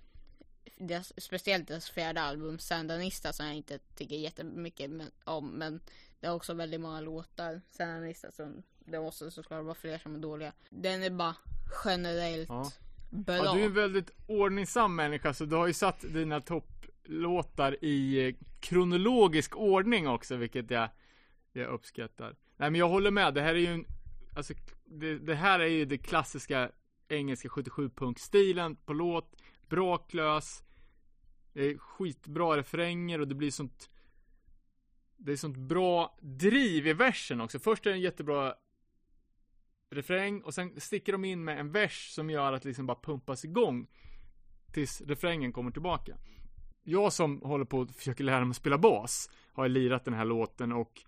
deras, 0.77 1.13
speciellt 1.17 1.69
deras 1.69 1.91
fjärde 1.91 2.21
album 2.21 2.59
Sandinista 2.59 3.33
som 3.33 3.47
jag 3.47 3.55
inte 3.55 3.79
tycker 3.79 4.17
jättemycket 4.17 4.91
om 5.25 5.51
men 5.51 5.81
det 6.21 6.27
har 6.27 6.35
också 6.35 6.55
väldigt 6.55 6.81
många 6.81 7.01
låtar 7.01 7.61
Sandinista 7.71 8.33
som 8.33 8.63
det 8.79 9.01
måste 9.01 9.31
såklart 9.31 9.65
vara 9.65 9.75
fler 9.75 9.99
som 9.99 10.15
är 10.15 10.19
dåliga. 10.19 10.53
Den 10.71 11.03
är 11.03 11.11
bara 11.11 11.35
generellt 11.85 12.49
Ja. 12.49 12.71
bra. 13.11 13.37
Ja, 13.37 13.55
du 13.55 13.61
är 13.61 13.67
en 13.67 13.75
väldigt 13.75 14.11
ordningsam 14.27 14.97
människa, 14.97 15.35
så 15.35 15.45
du 15.45 15.57
har 15.57 15.67
ju 15.67 15.73
satt 15.73 16.01
dina 16.01 16.41
topplåtar 16.41 17.85
i 17.85 18.37
kronologisk 18.61 19.57
ordning 19.57 20.09
också, 20.09 20.37
vilket 20.37 20.71
jag, 20.71 20.89
jag 21.53 21.69
uppskattar. 21.69 22.37
Nej, 22.59 22.71
men 22.71 22.75
jag 22.75 22.89
håller 22.89 23.11
med. 23.11 23.35
Det 23.35 23.43
här 23.43 23.55
är 23.55 23.59
ju 23.59 23.67
en, 23.67 23.87
alltså, 24.35 24.55
det, 24.85 25.19
det 25.19 25.35
här 25.35 25.61
är 25.61 25.67
ju 25.67 25.85
det 25.85 25.99
klassiska 25.99 26.71
engelska 27.09 27.49
77-punktstilen 27.49 28.77
på 28.85 28.93
låt. 28.93 29.35
Bra 29.69 29.99
klös, 29.99 30.65
det 31.53 31.63
är 31.63 31.79
skitbra 31.79 32.57
refränger 32.57 33.21
och 33.21 33.29
det 33.29 33.35
blir 33.35 33.51
sånt 33.51 33.91
det 35.17 35.33
är 35.33 35.37
sånt 35.37 35.57
bra 35.57 36.19
driv 36.21 36.87
i 36.87 36.93
versen 36.93 37.41
också. 37.41 37.59
Först 37.59 37.87
är 37.87 37.91
det 37.91 37.97
en 37.97 38.01
jättebra 38.01 38.55
refräng 39.91 40.43
och 40.43 40.55
sen 40.55 40.81
sticker 40.81 41.13
de 41.13 41.25
in 41.25 41.45
med 41.45 41.61
en 41.61 41.73
vers 41.73 42.11
som 42.11 42.31
gör 42.31 42.53
att 42.53 42.63
det 42.63 42.69
liksom 42.69 42.87
bara 42.87 43.01
pumpas 43.03 43.45
igång 43.45 43.87
tills 44.73 45.01
refrängen 45.01 45.53
kommer 45.53 45.71
tillbaka. 45.71 46.17
Jag 46.83 47.13
som 47.13 47.41
håller 47.43 47.65
på 47.65 47.81
att 47.81 47.97
försöka 47.97 48.25
lära 48.25 48.41
mig 48.45 48.51
att 48.51 48.57
spela 48.57 48.79
bas 48.79 49.31
har 49.53 49.65
ju 49.65 49.69
lirat 49.69 50.05
den 50.05 50.15
här 50.15 50.25
låten 50.25 50.73
och 50.73 51.05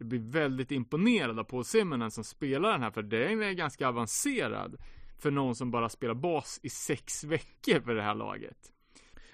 jag 0.00 0.08
blir 0.08 0.20
väldigt 0.20 0.70
imponerad 0.70 1.38
av 1.38 1.44
Paul 1.44 1.64
Simonen 1.64 2.10
som 2.10 2.24
spelar 2.24 2.72
den 2.72 2.82
här 2.82 2.90
för 2.90 3.02
den 3.02 3.42
är 3.42 3.52
ganska 3.52 3.88
avancerad 3.88 4.76
för 5.18 5.30
någon 5.30 5.54
som 5.54 5.70
bara 5.70 5.88
spelar 5.88 6.14
bas 6.14 6.60
i 6.62 6.68
sex 6.68 7.24
veckor 7.24 7.80
för 7.80 7.94
det 7.94 8.02
här 8.02 8.14
laget. 8.14 8.72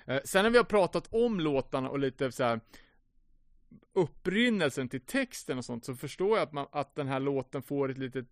Eh, 0.06 0.20
Sen 0.24 0.42
när 0.42 0.50
vi 0.50 0.56
har 0.56 0.64
pratat 0.64 1.08
om 1.14 1.40
låtarna 1.40 1.90
och 1.90 1.98
lite 1.98 2.32
så 2.32 2.44
här 2.44 2.60
upprinnelsen 3.92 4.88
till 4.88 5.00
texten 5.00 5.58
och 5.58 5.64
sånt 5.64 5.84
så 5.84 5.94
förstår 5.94 6.38
jag 6.38 6.46
att, 6.46 6.52
man, 6.52 6.66
att 6.72 6.94
den 6.94 7.08
här 7.08 7.20
låten 7.20 7.62
får 7.62 7.90
ett 7.90 7.98
litet 7.98 8.26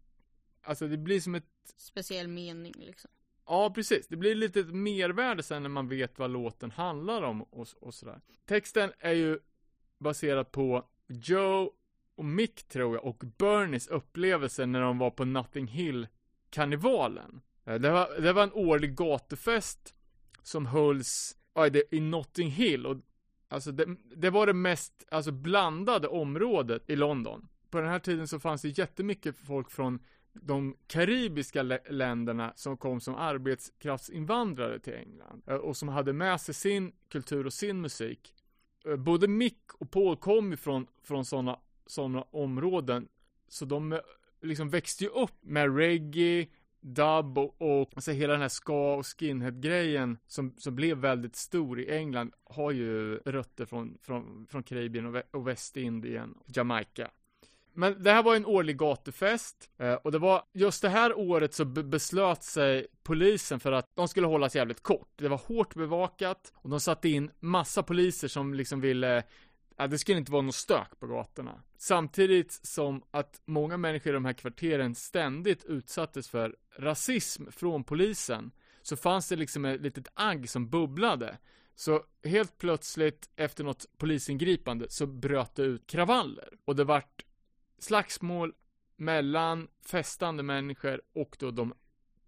Alltså 0.62 0.88
det 0.88 0.98
blir 0.98 1.20
som 1.20 1.34
ett 1.34 1.44
Speciell 1.76 2.28
mening 2.28 2.74
liksom. 2.76 3.10
Ja, 3.46 3.72
precis. 3.74 4.06
Det 4.08 4.16
blir 4.16 4.34
lite 4.34 4.62
mervärde 4.64 5.42
sen 5.42 5.62
när 5.62 5.70
man 5.70 5.88
vet 5.88 6.18
vad 6.18 6.30
låten 6.30 6.70
handlar 6.70 7.22
om 7.22 7.42
och, 7.42 7.68
och 7.80 7.94
sådär. 7.94 8.20
Texten 8.46 8.92
är 8.98 9.12
ju 9.12 9.38
baserad 9.98 10.52
på 10.52 10.88
Joe 11.08 11.70
och 12.16 12.24
Mick 12.24 12.68
tror 12.68 12.94
jag 12.94 13.04
och 13.04 13.24
Bernies 13.38 13.88
upplevelse 13.88 14.66
när 14.66 14.80
de 14.80 14.98
var 14.98 15.10
på 15.10 15.24
Notting 15.24 15.66
Hill-karnevalen. 15.66 17.40
Eh, 17.64 17.74
det 17.74 17.90
var, 17.90 18.20
det 18.20 18.32
var 18.32 18.42
en 18.42 18.52
årlig 18.52 18.94
gatufest 18.94 19.94
som 20.42 20.66
hölls 20.66 21.36
i 21.90 22.00
Notting 22.00 22.50
Hill 22.50 22.86
och 22.86 22.96
alltså 23.48 23.72
det, 23.72 23.96
det 24.16 24.30
var 24.30 24.46
det 24.46 24.52
mest 24.52 25.04
alltså 25.10 25.32
blandade 25.32 26.08
området 26.08 26.90
i 26.90 26.96
London. 26.96 27.48
På 27.70 27.80
den 27.80 27.88
här 27.88 27.98
tiden 27.98 28.28
så 28.28 28.40
fanns 28.40 28.62
det 28.62 28.78
jättemycket 28.78 29.36
folk 29.36 29.70
från 29.70 29.98
de 30.32 30.76
karibiska 30.86 31.62
länderna 31.90 32.52
som 32.56 32.76
kom 32.76 33.00
som 33.00 33.14
arbetskraftsinvandrare 33.14 34.78
till 34.78 34.94
England 34.94 35.42
eh, 35.46 35.54
och 35.54 35.76
som 35.76 35.88
hade 35.88 36.12
med 36.12 36.40
sig 36.40 36.54
sin 36.54 36.92
kultur 37.08 37.46
och 37.46 37.52
sin 37.52 37.80
musik. 37.80 38.34
Eh, 38.84 38.96
både 38.96 39.28
Mick 39.28 39.74
och 39.78 39.90
Paul 39.90 40.16
kom 40.16 40.50
ju 40.50 40.56
från, 40.56 40.86
från 41.02 41.24
sådana 41.24 41.58
sådana 41.86 42.24
områden 42.30 43.08
så 43.48 43.64
de 43.64 43.92
eh, 43.92 43.98
liksom 44.42 44.68
växte 44.68 45.04
ju 45.04 45.10
upp 45.10 45.34
med 45.40 45.76
reggae, 45.76 46.46
dub 46.80 47.38
och, 47.38 47.62
och 47.62 47.90
alltså 47.94 48.12
hela 48.12 48.32
den 48.32 48.42
här 48.42 48.48
ska 48.48 48.94
och 48.94 49.06
skinhead-grejen 49.06 50.18
som, 50.26 50.54
som 50.58 50.74
blev 50.74 50.98
väldigt 50.98 51.36
stor 51.36 51.80
i 51.80 51.90
England 51.90 52.32
har 52.44 52.70
ju 52.70 53.16
rötter 53.16 53.66
från, 53.66 53.98
från, 54.02 54.46
från 54.50 54.62
Karibien 54.62 55.06
och, 55.06 55.14
Vä- 55.14 55.30
och 55.30 55.48
Västindien 55.48 56.32
och 56.32 56.46
Jamaica. 56.56 57.10
Men 57.76 58.02
det 58.02 58.10
här 58.10 58.22
var 58.22 58.36
en 58.36 58.46
årlig 58.46 58.76
gatufest 58.76 59.70
eh, 59.78 59.94
och 59.94 60.12
det 60.12 60.18
var 60.18 60.42
just 60.52 60.82
det 60.82 60.88
här 60.88 61.18
året 61.18 61.54
så 61.54 61.64
beslöt 61.64 62.42
sig 62.42 62.86
polisen 63.02 63.60
för 63.60 63.72
att 63.72 63.96
de 63.96 64.08
skulle 64.08 64.26
hållas 64.26 64.56
jävligt 64.56 64.82
kort. 64.82 65.08
Det 65.16 65.28
var 65.28 65.38
hårt 65.38 65.74
bevakat 65.74 66.52
och 66.56 66.70
de 66.70 66.80
satte 66.80 67.08
in 67.08 67.30
massa 67.40 67.82
poliser 67.82 68.28
som 68.28 68.54
liksom 68.54 68.80
ville 68.80 69.22
Ja, 69.76 69.86
det 69.86 69.98
skulle 69.98 70.18
inte 70.18 70.32
vara 70.32 70.42
något 70.42 70.54
stök 70.54 71.00
på 71.00 71.06
gatorna. 71.06 71.62
Samtidigt 71.76 72.52
som 72.52 73.02
att 73.10 73.40
många 73.44 73.76
människor 73.76 74.10
i 74.10 74.14
de 74.14 74.24
här 74.24 74.32
kvarteren 74.32 74.94
ständigt 74.94 75.64
utsattes 75.64 76.28
för 76.28 76.56
rasism 76.78 77.50
från 77.50 77.84
polisen 77.84 78.50
så 78.82 78.96
fanns 78.96 79.28
det 79.28 79.36
liksom 79.36 79.64
ett 79.64 79.80
litet 79.80 80.08
agg 80.14 80.48
som 80.48 80.70
bubblade. 80.70 81.38
Så 81.74 82.04
helt 82.24 82.58
plötsligt 82.58 83.30
efter 83.36 83.64
något 83.64 83.86
polisingripande 83.98 84.86
så 84.88 85.06
bröt 85.06 85.54
det 85.54 85.62
ut 85.62 85.86
kravaller 85.86 86.48
och 86.64 86.76
det 86.76 86.84
vart 86.84 87.24
slagsmål 87.78 88.52
mellan 88.96 89.68
festande 89.86 90.42
människor 90.42 91.02
och 91.14 91.36
då 91.38 91.50
de 91.50 91.74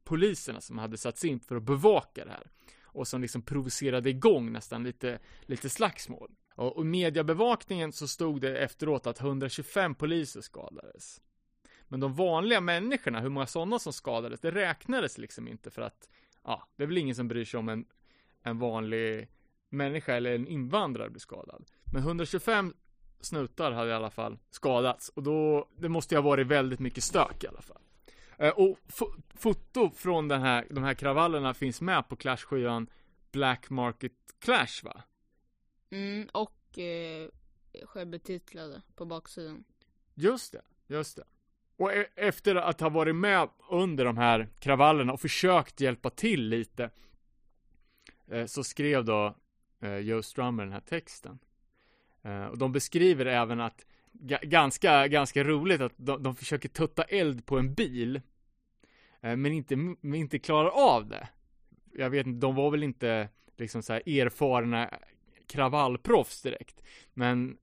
poliserna 0.05 0.61
som 0.61 0.79
hade 0.79 0.97
satts 0.97 1.25
in 1.25 1.41
för 1.41 1.57
att 1.57 1.63
bevaka 1.63 2.25
det 2.25 2.31
här 2.31 2.51
och 2.83 3.09
som 3.09 3.21
liksom 3.23 3.43
provocerade 3.43 4.11
igång 4.11 4.53
nästan 4.53 4.85
lite, 4.85 5.19
lite 5.43 5.71
slagsmål. 5.71 6.35
Och, 6.57 6.77
och 6.77 6.83
i 6.83 6.87
mediebevakningen 6.87 7.93
så 7.93 8.09
stod 8.09 8.41
det 8.41 8.59
efteråt 8.59 9.07
att 9.07 9.21
125 9.21 9.95
poliser 9.95 10.41
skadades. 10.41 11.21
Men 11.89 12.01
de 12.01 12.15
vanliga 12.15 12.61
människorna, 12.61 13.21
hur 13.21 13.29
många 13.29 13.47
sådana 13.47 13.79
som 13.79 13.93
skadades, 13.93 14.41
det 14.41 14.51
räknades 14.51 15.19
liksom 15.19 15.49
inte 15.49 15.71
för 15.71 15.83
att, 15.83 16.09
ja, 16.45 16.69
det 16.77 16.83
är 16.83 16.87
väl 16.87 16.99
ingen 16.99 17.15
som 17.15 17.29
bryr 17.29 17.45
sig 17.45 17.59
om 17.59 17.69
en, 17.69 17.85
en 18.43 18.59
vanlig 18.59 19.29
människa 19.69 20.15
eller 20.15 20.35
en 20.35 20.47
invandrare 20.47 21.11
blir 21.11 21.21
skadad. 21.21 21.65
Men 21.93 22.03
125 22.03 22.75
snutar 23.21 23.73
hade 23.73 23.91
i 23.91 23.95
alla 23.95 24.11
fall 24.11 24.39
skadats 24.51 25.09
och 25.09 25.23
då, 25.23 25.69
det 25.77 25.89
måste 25.89 26.15
ju 26.15 26.21
ha 26.21 26.29
varit 26.29 26.47
väldigt 26.47 26.81
mycket 26.81 27.05
stök 27.05 27.45
i 27.45 27.47
alla 27.47 27.63
fall. 27.63 27.83
Eh, 28.39 28.51
och 28.51 28.79
foto 29.35 29.91
från 29.91 30.29
den 30.29 30.41
här, 30.41 30.67
de 30.71 30.85
här 30.85 30.95
kravallerna 30.95 31.55
finns 31.55 31.81
med 31.81 32.09
på 32.09 32.17
Clash-skivan 32.17 32.87
Black 33.33 33.71
Market 33.71 34.13
Clash 34.39 34.85
va? 34.85 35.03
Mm, 35.91 36.29
och 36.33 36.79
eh, 36.79 37.29
självbetitlade 37.85 38.83
på 38.95 39.05
baksidan. 39.05 39.65
Just 40.15 40.53
det, 40.53 40.63
just 40.87 41.17
det. 41.17 41.25
Och 41.77 41.93
e- 41.93 42.07
efter 42.17 42.55
att 42.55 42.81
ha 42.81 42.89
varit 42.89 43.17
med 43.17 43.49
under 43.71 44.05
de 44.05 44.17
här 44.17 44.49
kravallerna 44.59 45.13
och 45.13 45.21
försökt 45.21 45.81
hjälpa 45.81 46.11
till 46.11 46.49
lite 46.49 46.91
eh, 48.27 48.47
så 48.47 48.65
skrev 48.65 49.05
då 49.05 49.35
eh, 49.81 49.97
Joe 49.97 50.23
Strummer 50.23 50.65
den 50.65 50.73
här 50.73 50.81
texten. 50.81 51.39
Eh, 52.23 52.45
och 52.45 52.59
de 52.59 52.73
beskriver 52.73 53.27
även 53.27 53.61
att 53.61 53.87
ganska, 54.43 55.09
ganska 55.09 55.45
roligt 55.45 55.81
att 55.81 55.93
de, 55.97 56.23
de 56.23 56.37
försöker 56.37 56.69
tutta 56.69 57.03
eld 57.03 57.47
på 57.47 57.59
en 57.59 57.75
bil 57.75 58.17
eh, 59.21 59.37
men 59.37 59.53
inte, 59.53 59.77
men 59.77 60.15
inte 60.15 60.39
klarar 60.39 60.69
av 60.69 61.07
det. 61.09 61.29
Jag 61.93 62.11
vet 62.11 62.27
inte, 62.27 62.47
de 62.47 62.55
var 62.55 62.71
väl 62.71 62.83
inte 62.83 63.29
liksom 63.57 63.83
så 63.83 63.93
här 63.93 64.09
erfarna 64.09 64.91
kravallproffs 65.47 66.43
direkt. 66.43 66.83
Men 67.15 67.59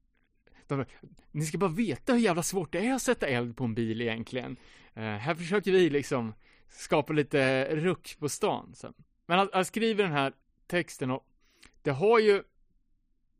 de, 0.67 0.85
ni 1.31 1.45
ska 1.45 1.57
bara 1.57 1.71
veta 1.71 2.13
hur 2.13 2.19
jävla 2.19 2.43
svårt 2.43 2.71
det 2.71 2.87
är 2.87 2.93
att 2.93 3.01
sätta 3.01 3.27
eld 3.27 3.57
på 3.57 3.63
en 3.63 3.75
bil 3.75 4.01
egentligen. 4.01 4.57
Eh, 4.93 5.03
här 5.03 5.35
försöker 5.35 5.71
vi 5.71 5.89
liksom 5.89 6.33
skapa 6.69 7.13
lite 7.13 7.65
ruck 7.75 8.17
på 8.19 8.29
stan. 8.29 8.75
Så. 8.75 8.93
Men 9.25 9.39
han, 9.39 9.49
han 9.53 9.65
skriver 9.65 10.03
den 10.03 10.13
här 10.13 10.33
texten 10.67 11.11
och 11.11 11.27
det 11.81 11.91
har 11.91 12.19
ju 12.19 12.43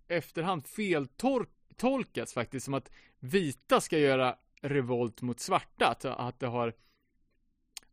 efterhand 0.07 0.67
feltolkats 0.67 2.33
faktiskt 2.33 2.65
som 2.65 2.73
att 2.73 2.91
vita 3.19 3.81
ska 3.81 3.97
göra 3.97 4.37
revolt 4.61 5.21
mot 5.21 5.39
svarta, 5.39 5.87
att, 5.87 6.05
att 6.05 6.39
det 6.39 6.47
har 6.47 6.73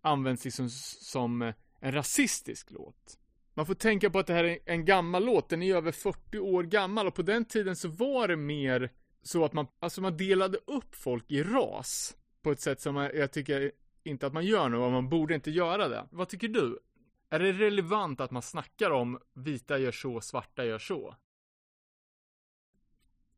använts 0.00 0.44
liksom 0.44 0.70
som 0.70 1.42
en 1.80 1.92
rasistisk 1.92 2.70
låt. 2.70 3.18
Man 3.60 3.66
får 3.66 3.74
tänka 3.74 4.10
på 4.10 4.18
att 4.18 4.26
det 4.26 4.32
här 4.32 4.44
är 4.44 4.58
en 4.64 4.84
gammal 4.84 5.24
låt, 5.24 5.48
den 5.48 5.62
är 5.62 5.74
över 5.74 5.92
40 5.92 6.38
år 6.38 6.62
gammal 6.62 7.06
och 7.06 7.14
på 7.14 7.22
den 7.22 7.44
tiden 7.44 7.76
så 7.76 7.88
var 7.88 8.28
det 8.28 8.36
mer 8.36 8.92
så 9.22 9.44
att 9.44 9.52
man, 9.52 9.66
alltså 9.78 10.00
man 10.00 10.16
delade 10.16 10.58
upp 10.66 10.94
folk 10.94 11.30
i 11.30 11.42
ras 11.42 12.16
på 12.42 12.52
ett 12.52 12.60
sätt 12.60 12.80
som 12.80 12.96
jag 12.96 13.32
tycker 13.32 13.72
inte 14.02 14.26
att 14.26 14.32
man 14.32 14.44
gör 14.44 14.68
nu 14.68 14.76
och 14.76 14.92
man 14.92 15.08
borde 15.08 15.34
inte 15.34 15.50
göra 15.50 15.88
det. 15.88 16.08
Vad 16.10 16.28
tycker 16.28 16.48
du? 16.48 16.78
Är 17.30 17.38
det 17.38 17.52
relevant 17.52 18.20
att 18.20 18.30
man 18.30 18.42
snackar 18.42 18.90
om 18.90 19.20
vita 19.32 19.78
gör 19.78 19.92
så, 19.92 20.20
svarta 20.20 20.64
gör 20.64 20.78
så? 20.78 21.16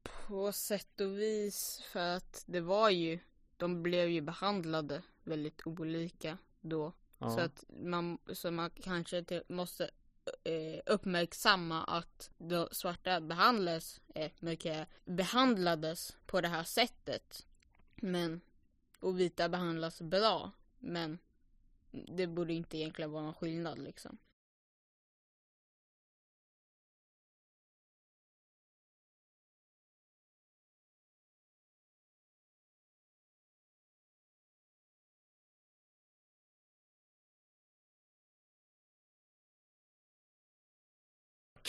På 0.03 0.53
sätt 0.53 1.01
och 1.01 1.19
vis 1.19 1.83
för 1.93 2.17
att 2.17 2.45
det 2.47 2.61
var 2.61 2.91
ju, 2.91 3.19
de 3.57 3.83
blev 3.83 4.09
ju 4.09 4.21
behandlade 4.21 5.03
väldigt 5.25 5.67
olika 5.67 6.39
då. 6.61 6.93
Ja. 7.19 7.31
Så 7.31 7.41
att 7.41 7.65
man, 7.69 8.19
så 8.33 8.51
man 8.51 8.71
kanske 8.71 9.43
måste 9.49 9.91
eh, 10.45 10.81
uppmärksamma 10.87 11.85
att 11.85 12.31
de 12.39 12.69
svarta 12.73 13.21
behandlas, 13.21 14.01
eh, 14.15 14.31
mycket 14.41 14.89
behandlades 15.05 16.17
på 16.27 16.41
det 16.41 16.49
här 16.49 16.65
sättet. 16.65 17.47
Men, 17.97 18.41
och 19.01 19.21
vita 19.21 19.49
behandlas 19.49 20.01
bra. 20.01 20.51
Men 20.79 21.19
det 21.91 22.27
borde 22.27 22.53
inte 22.53 22.79
egentligen 22.79 23.11
vara 23.11 23.23
någon 23.23 23.35
skillnad 23.35 23.79
liksom. 23.79 24.19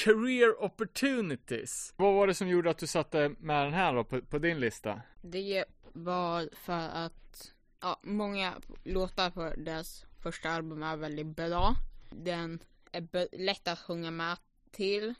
Career 0.03 0.63
opportunities. 0.63 1.93
Vad 1.97 2.13
var 2.13 2.27
det 2.27 2.33
som 2.33 2.47
gjorde 2.47 2.69
att 2.69 2.77
du 2.77 2.87
satte 2.87 3.35
med 3.39 3.65
den 3.65 3.73
här 3.73 3.93
då 3.93 4.03
på, 4.03 4.21
på 4.21 4.37
din 4.39 4.59
lista? 4.59 5.01
Det 5.21 5.65
var 5.93 6.49
för 6.53 6.89
att 6.89 7.53
ja, 7.81 7.99
många 8.03 8.53
låtar 8.83 9.29
på 9.29 9.53
deras 9.57 10.05
första 10.19 10.49
album 10.49 10.83
är 10.83 10.97
väldigt 10.97 11.27
bra. 11.27 11.75
Den 12.09 12.59
är 12.91 13.37
lätt 13.37 13.67
att 13.67 13.79
sjunga 13.79 14.11
med 14.11 14.37
till 14.71 15.13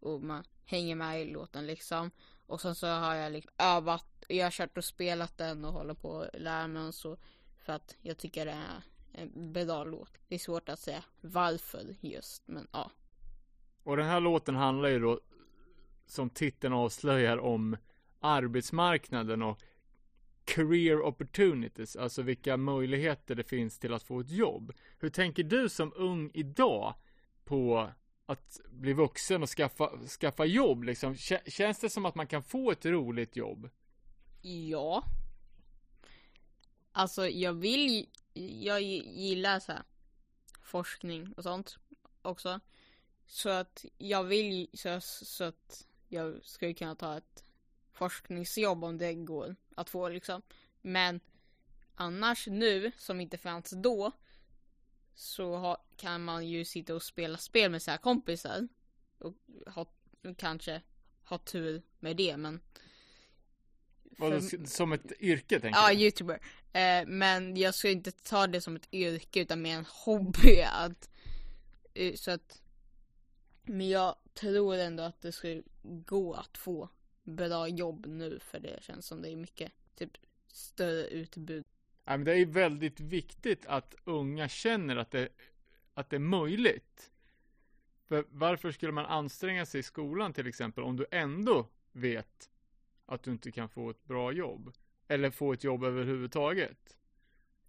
och 0.00 0.22
man 0.22 0.44
hänger 0.64 0.94
med 0.94 1.22
i 1.22 1.24
låten 1.24 1.66
liksom. 1.66 2.10
Och 2.46 2.60
sen 2.60 2.74
så 2.74 2.86
har 2.86 3.14
jag 3.14 3.32
liksom 3.32 3.52
övat, 3.58 4.24
jag 4.28 4.46
har 4.46 4.50
kört 4.50 4.78
och 4.78 4.84
spelat 4.84 5.38
den 5.38 5.64
och 5.64 5.72
håller 5.72 5.94
på 5.94 6.20
att 6.20 6.40
lära 6.40 6.66
mig 6.66 6.82
och 6.82 6.94
så. 6.94 7.16
För 7.64 7.72
att 7.72 7.96
jag 8.00 8.18
tycker 8.18 8.46
det 8.46 8.52
är 8.52 8.82
en 9.12 9.52
bra 9.52 9.84
låt. 9.84 10.12
Det 10.28 10.34
är 10.34 10.38
svårt 10.38 10.68
att 10.68 10.80
säga 10.80 11.04
varför 11.20 11.96
just, 12.00 12.42
men 12.46 12.68
ja. 12.72 12.90
Och 13.86 13.96
den 13.96 14.06
här 14.06 14.20
låten 14.20 14.56
handlar 14.56 14.88
ju 14.88 14.98
då, 14.98 15.20
som 16.06 16.30
titeln 16.30 16.74
avslöjar, 16.74 17.38
om 17.38 17.76
arbetsmarknaden 18.20 19.42
och 19.42 19.62
career 20.44 21.02
opportunities, 21.02 21.96
alltså 21.96 22.22
vilka 22.22 22.56
möjligheter 22.56 23.34
det 23.34 23.44
finns 23.44 23.78
till 23.78 23.94
att 23.94 24.02
få 24.02 24.20
ett 24.20 24.30
jobb. 24.30 24.72
Hur 24.98 25.08
tänker 25.08 25.42
du 25.42 25.68
som 25.68 25.92
ung 25.96 26.30
idag 26.34 26.94
på 27.44 27.90
att 28.26 28.60
bli 28.70 28.92
vuxen 28.92 29.42
och 29.42 29.48
skaffa, 29.48 29.98
skaffa 30.20 30.44
jobb 30.44 30.84
liksom? 30.84 31.16
Känns 31.46 31.80
det 31.80 31.90
som 31.90 32.06
att 32.06 32.14
man 32.14 32.26
kan 32.26 32.42
få 32.42 32.70
ett 32.70 32.86
roligt 32.86 33.36
jobb? 33.36 33.70
Ja. 34.42 35.04
Alltså 36.92 37.28
jag 37.28 37.52
vill, 37.52 38.06
jag 38.62 38.82
gillar 38.82 39.60
så 39.60 39.72
här, 39.72 39.82
forskning 40.62 41.32
och 41.32 41.42
sånt 41.42 41.78
också. 42.22 42.60
Så 43.26 43.48
att 43.48 43.84
jag 43.98 44.24
vill 44.24 44.68
så, 44.72 45.00
så 45.00 45.44
att 45.44 45.86
jag 46.08 46.44
skulle 46.44 46.74
kunna 46.74 46.94
ta 46.94 47.16
ett 47.16 47.44
forskningsjobb 47.92 48.84
om 48.84 48.98
det 48.98 49.14
går 49.14 49.56
att 49.74 49.90
få 49.90 50.08
liksom. 50.08 50.42
Men 50.82 51.20
annars 51.94 52.46
nu, 52.46 52.92
som 52.98 53.20
inte 53.20 53.38
fanns 53.38 53.70
då, 53.70 54.12
så 55.14 55.56
ha, 55.56 55.84
kan 55.96 56.24
man 56.24 56.46
ju 56.46 56.64
sitta 56.64 56.94
och 56.94 57.02
spela 57.02 57.38
spel 57.38 57.70
med 57.70 57.82
sina 57.82 57.98
kompisar. 57.98 58.68
Och 59.18 59.34
ha, 59.66 59.86
kanske 60.36 60.82
ha 61.24 61.38
tur 61.38 61.82
med 62.00 62.16
det, 62.16 62.36
men 62.36 62.60
för... 64.18 64.66
Som 64.66 64.92
ett 64.92 65.12
yrke 65.20 65.60
tänker 65.60 65.80
Ja, 65.80 65.92
youtuber. 65.92 66.40
Eh, 66.72 67.06
men 67.06 67.56
jag 67.56 67.74
ska 67.74 67.90
inte 67.90 68.12
ta 68.12 68.46
det 68.46 68.60
som 68.60 68.76
ett 68.76 68.88
yrke 68.92 69.40
utan 69.40 69.62
mer 69.62 69.76
en 69.76 69.86
hobby. 70.04 70.60
Att, 70.60 71.10
eh, 71.94 72.14
så 72.14 72.30
att 72.30 72.62
men 73.66 73.88
jag 73.88 74.16
tror 74.34 74.74
ändå 74.74 75.02
att 75.02 75.20
det 75.20 75.32
skulle 75.32 75.62
gå 75.82 76.34
att 76.34 76.58
få 76.58 76.88
bra 77.22 77.68
jobb 77.68 78.06
nu 78.06 78.38
för 78.38 78.60
det 78.60 78.82
känns 78.82 79.06
som 79.06 79.22
det 79.22 79.28
är 79.28 79.36
mycket 79.36 79.72
typ 79.94 80.12
större 80.48 81.06
utbud. 81.06 81.64
Ja, 82.04 82.16
men 82.16 82.24
det 82.24 82.38
är 82.38 82.46
väldigt 82.46 83.00
viktigt 83.00 83.66
att 83.66 83.94
unga 84.04 84.48
känner 84.48 84.96
att 84.96 85.10
det, 85.10 85.28
att 85.94 86.10
det 86.10 86.16
är 86.16 86.20
möjligt. 86.20 87.12
För 88.06 88.24
varför 88.30 88.72
skulle 88.72 88.92
man 88.92 89.06
anstränga 89.06 89.66
sig 89.66 89.80
i 89.80 89.82
skolan 89.82 90.32
till 90.32 90.46
exempel 90.46 90.84
om 90.84 90.96
du 90.96 91.06
ändå 91.10 91.68
vet 91.92 92.50
att 93.06 93.22
du 93.22 93.30
inte 93.30 93.52
kan 93.52 93.68
få 93.68 93.90
ett 93.90 94.04
bra 94.04 94.32
jobb? 94.32 94.72
Eller 95.08 95.30
få 95.30 95.52
ett 95.52 95.64
jobb 95.64 95.84
överhuvudtaget? 95.84 96.96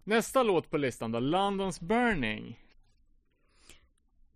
Nästa 0.04 0.42
låt 0.42 0.70
på 0.70 0.76
listan 0.76 1.12
då, 1.12 1.20
Londons 1.20 1.80
Burning. 1.80 2.60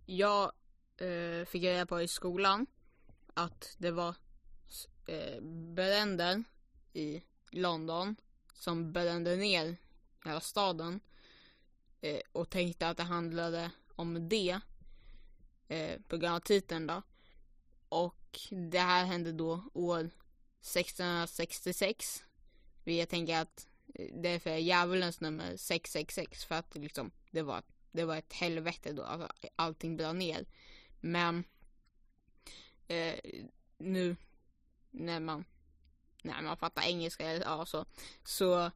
Jag 0.05 0.51
eh, 0.97 1.45
fick 1.45 1.63
reda 1.63 1.85
på 1.85 2.01
i 2.01 2.07
skolan 2.07 2.65
att 3.33 3.75
det 3.77 3.91
var 3.91 4.15
eh, 5.05 5.41
bränder 5.75 6.43
i 6.93 7.23
London 7.51 8.15
som 8.53 8.91
brände 8.91 9.35
ner 9.35 9.77
hela 10.25 10.39
staden 10.39 10.99
eh, 12.01 12.19
och 12.31 12.49
tänkte 12.49 12.87
att 12.87 12.97
det 12.97 13.03
handlade 13.03 13.71
om 13.95 14.29
det 14.29 14.59
eh, 15.67 16.01
på 16.07 16.17
grund 16.17 16.35
av 16.35 16.39
titeln 16.39 16.87
då. 16.87 17.01
Och 17.89 18.39
det 18.49 18.79
här 18.79 19.05
hände 19.05 19.31
då 19.31 19.63
år 19.73 19.99
1666. 19.99 22.23
Jag 22.83 23.09
tänker 23.09 23.37
att 23.37 23.67
eh, 23.95 24.07
det 24.13 24.29
är 24.29 24.39
för 24.39 24.55
djävulens 24.55 25.21
nummer 25.21 25.57
666 25.57 26.45
för 26.45 26.55
att 26.55 26.75
liksom 26.75 27.11
det 27.31 27.41
var, 27.41 27.63
det 27.91 28.05
var 28.05 28.17
ett 28.17 28.33
helvete 28.33 28.93
då, 28.93 29.03
alltså 29.03 29.27
allting 29.55 29.97
brann 29.97 30.19
ner. 30.19 30.45
Men 31.05 31.43
eh, 32.87 33.19
nu 33.77 34.15
när 34.91 35.19
man 35.19 35.45
när 36.23 36.41
man 36.41 36.57
fattar 36.57 36.81
engelska 36.81 37.29
eller 37.29 37.45
ja, 37.45 37.65
så, 37.65 37.85
så 38.23 38.71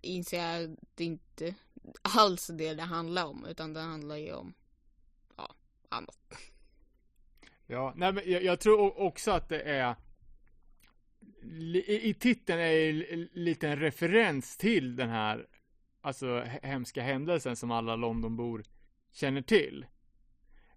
inser 0.00 0.38
jag 0.38 0.64
att 0.64 0.78
det 0.94 1.04
inte 1.04 1.54
alls 2.02 2.46
det 2.46 2.74
det 2.74 2.82
handlar 2.82 3.26
om 3.26 3.46
utan 3.46 3.72
det 3.72 3.80
handlar 3.80 4.16
ju 4.16 4.32
om 4.32 4.54
ja, 5.36 5.54
annat. 5.88 6.18
Ja, 7.66 7.92
nej 7.96 8.12
men 8.12 8.30
jag, 8.30 8.42
jag 8.44 8.60
tror 8.60 9.00
också 9.00 9.30
att 9.30 9.48
det 9.48 9.62
är 9.62 9.96
i, 11.42 12.08
i 12.08 12.14
titeln 12.14 12.60
är 12.60 12.92
det 12.92 13.28
lite 13.32 13.68
en 13.68 13.78
referens 13.78 14.56
till 14.56 14.96
den 14.96 15.08
här 15.08 15.46
alltså 16.00 16.40
hemska 16.62 17.02
händelsen 17.02 17.56
som 17.56 17.70
alla 17.70 17.96
Londonbor 17.96 18.64
känner 19.12 19.42
till. 19.42 19.86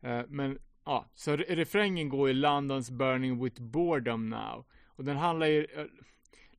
Eh, 0.02 0.22
men 0.28 0.60
ja, 0.86 1.10
så 1.16 1.36
refrängen 1.36 2.10
går 2.10 2.30
i 2.30 2.34
Londons 2.34 2.92
burning 2.92 3.44
with 3.44 3.62
boredom 3.62 4.30
now. 4.30 4.66
Och 4.86 5.04
den 5.04 5.18
handlar 5.18 5.48
ju 5.48 5.66
eh, 5.66 5.86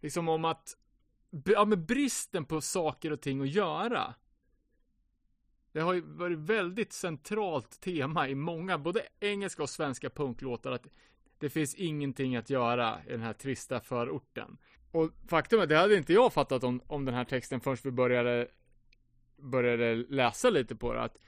liksom 0.00 0.28
om 0.28 0.44
att, 0.44 0.76
ja 1.44 1.64
men 1.64 1.87
bristen 1.87 2.44
på 2.44 2.61
saker 2.61 3.11
och 3.11 3.20
ting 3.20 3.40
att 3.40 3.48
göra. 3.48 4.14
Det 5.72 5.81
har 5.81 5.92
ju 5.92 6.00
varit 6.00 6.38
väldigt 6.38 6.92
centralt 6.92 7.81
tema 7.81 8.28
i 8.28 8.35
många, 8.35 8.78
både 8.78 9.02
engelska 9.20 9.62
och 9.62 9.70
svenska 9.70 10.11
punklåtar 10.11 10.72
att 10.72 10.87
det 11.38 11.50
finns 11.50 11.74
ingenting 11.74 12.37
att 12.37 12.50
göra 12.50 12.98
i 13.07 13.11
den 13.11 13.20
här 13.20 13.33
trista 13.33 13.81
förorten. 13.81 14.59
Och 14.90 15.11
faktum 15.26 15.61
är, 15.61 15.66
det 15.66 15.76
hade 15.76 15.96
inte 15.96 16.12
jag 16.12 16.33
fattat 16.33 16.64
om, 16.64 16.81
om 16.87 17.05
den 17.05 17.14
här 17.14 17.24
texten 17.24 17.61
förrän 17.61 17.76
vi 17.85 17.90
började, 17.90 18.48
började 19.37 19.94
läsa 19.94 20.50
lite 20.50 20.76
på 20.76 20.92
det, 20.92 21.02
att 21.02 21.18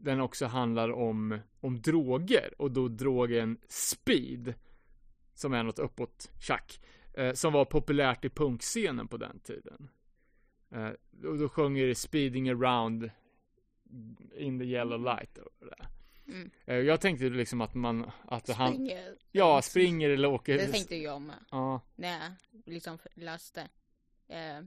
den 0.00 0.20
också 0.20 0.46
handlar 0.46 0.92
om, 0.92 1.38
om 1.60 1.80
droger 1.80 2.54
och 2.58 2.70
då 2.70 2.88
drogen 2.88 3.58
speed. 3.68 4.54
Som 5.34 5.52
är 5.52 5.62
något 5.62 5.78
uppåt 5.78 6.30
tjack. 6.40 6.80
Eh, 7.14 7.32
som 7.32 7.52
var 7.52 7.64
populärt 7.64 8.24
i 8.24 8.28
punkscenen 8.30 9.08
på 9.08 9.16
den 9.16 9.38
tiden. 9.40 9.88
Eh, 10.70 10.88
och 11.28 11.38
då 11.38 11.48
sjunger 11.48 11.94
speeding 11.94 12.48
around 12.50 13.10
in 14.36 14.58
the 14.58 14.64
yellow 14.64 15.00
light 15.00 15.38
och 15.38 15.66
det. 15.66 15.86
Mm. 16.32 16.50
Eh, 16.64 16.76
Jag 16.76 17.00
tänkte 17.00 17.24
liksom 17.24 17.60
att 17.60 17.74
man, 17.74 18.10
att 18.24 18.48
han, 18.48 18.72
Springer. 18.72 19.16
ja, 19.32 19.62
springer 19.62 20.10
eller 20.10 20.28
åker. 20.28 20.54
Det 20.56 20.66
tänkte 20.66 20.96
jag 20.96 21.22
med. 21.22 21.44
Ja. 21.50 21.80
När 21.96 22.08
jag 22.08 22.32
liksom 22.66 22.98
läste 23.14 23.68
eh, 24.28 24.60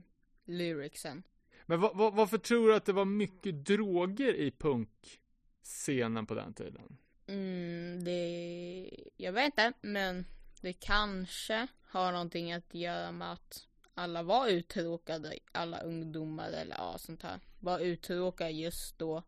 lyricsen. 0.44 1.22
Men 1.70 1.80
va, 1.80 1.92
va, 1.94 2.10
varför 2.10 2.38
tror 2.38 2.68
du 2.68 2.74
att 2.74 2.84
det 2.84 2.92
var 2.92 3.04
mycket 3.04 3.64
droger 3.66 4.34
i 4.34 4.50
punkscenen 4.50 6.26
på 6.26 6.34
den 6.34 6.54
tiden? 6.54 6.96
Mm, 7.26 8.04
det, 8.04 8.90
jag 9.16 9.32
vet 9.32 9.44
inte, 9.46 9.72
men 9.80 10.26
det 10.60 10.72
kanske 10.72 11.66
har 11.82 12.12
någonting 12.12 12.52
att 12.52 12.74
göra 12.74 13.12
med 13.12 13.32
att 13.32 13.66
alla 13.94 14.22
var 14.22 14.48
uttråkade, 14.48 15.38
alla 15.52 15.80
ungdomar 15.80 16.48
eller 16.48 16.76
ja, 16.76 16.98
sånt 16.98 17.22
här. 17.22 17.40
Var 17.60 17.78
uttråkade 17.78 18.50
just 18.50 18.98
då 18.98 19.22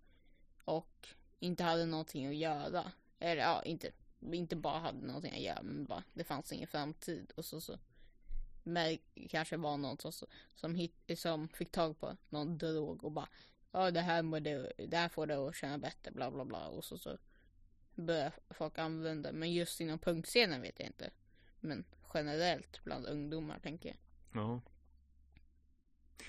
och 0.64 1.08
inte 1.38 1.64
hade 1.64 1.86
någonting 1.86 2.26
att 2.26 2.36
göra. 2.36 2.92
Eller 3.18 3.42
ja, 3.42 3.62
inte, 3.62 3.90
inte 4.20 4.56
bara 4.56 4.78
hade 4.78 5.06
någonting 5.06 5.32
att 5.34 5.42
göra, 5.42 5.62
men 5.62 5.84
bara 5.84 6.02
det 6.12 6.24
fanns 6.24 6.52
ingen 6.52 6.68
framtid 6.68 7.32
och 7.36 7.44
så 7.44 7.60
så. 7.60 7.78
Men 8.62 8.98
kanske 9.30 9.56
var 9.56 9.76
någon 9.76 9.98
som, 9.98 10.28
som, 10.54 10.74
hit, 10.74 10.94
som 11.16 11.48
fick 11.48 11.72
tag 11.72 12.00
på 12.00 12.16
någon 12.28 12.58
drog 12.58 13.04
och 13.04 13.12
bara 13.12 13.28
Ja 13.72 13.90
det 13.90 14.00
här, 14.00 14.22
må 14.22 14.38
det, 14.40 14.72
det 14.76 14.96
här 14.96 15.08
får 15.08 15.26
du 15.26 15.34
att 15.34 15.56
känna 15.56 15.78
bättre 15.78 16.10
bla 16.10 16.30
bla 16.30 16.44
bla 16.44 16.68
och 16.68 16.84
så 16.84 16.98
så 16.98 17.18
börjar 17.94 18.32
folk 18.50 18.78
använda. 18.78 19.32
Men 19.32 19.52
just 19.52 19.80
inom 19.80 19.98
punkscenen 19.98 20.62
vet 20.62 20.78
jag 20.78 20.88
inte. 20.88 21.10
Men 21.60 21.84
generellt 22.14 22.84
bland 22.84 23.06
ungdomar 23.06 23.58
tänker 23.58 23.88
jag. 23.88 23.98
Ja. 24.42 24.60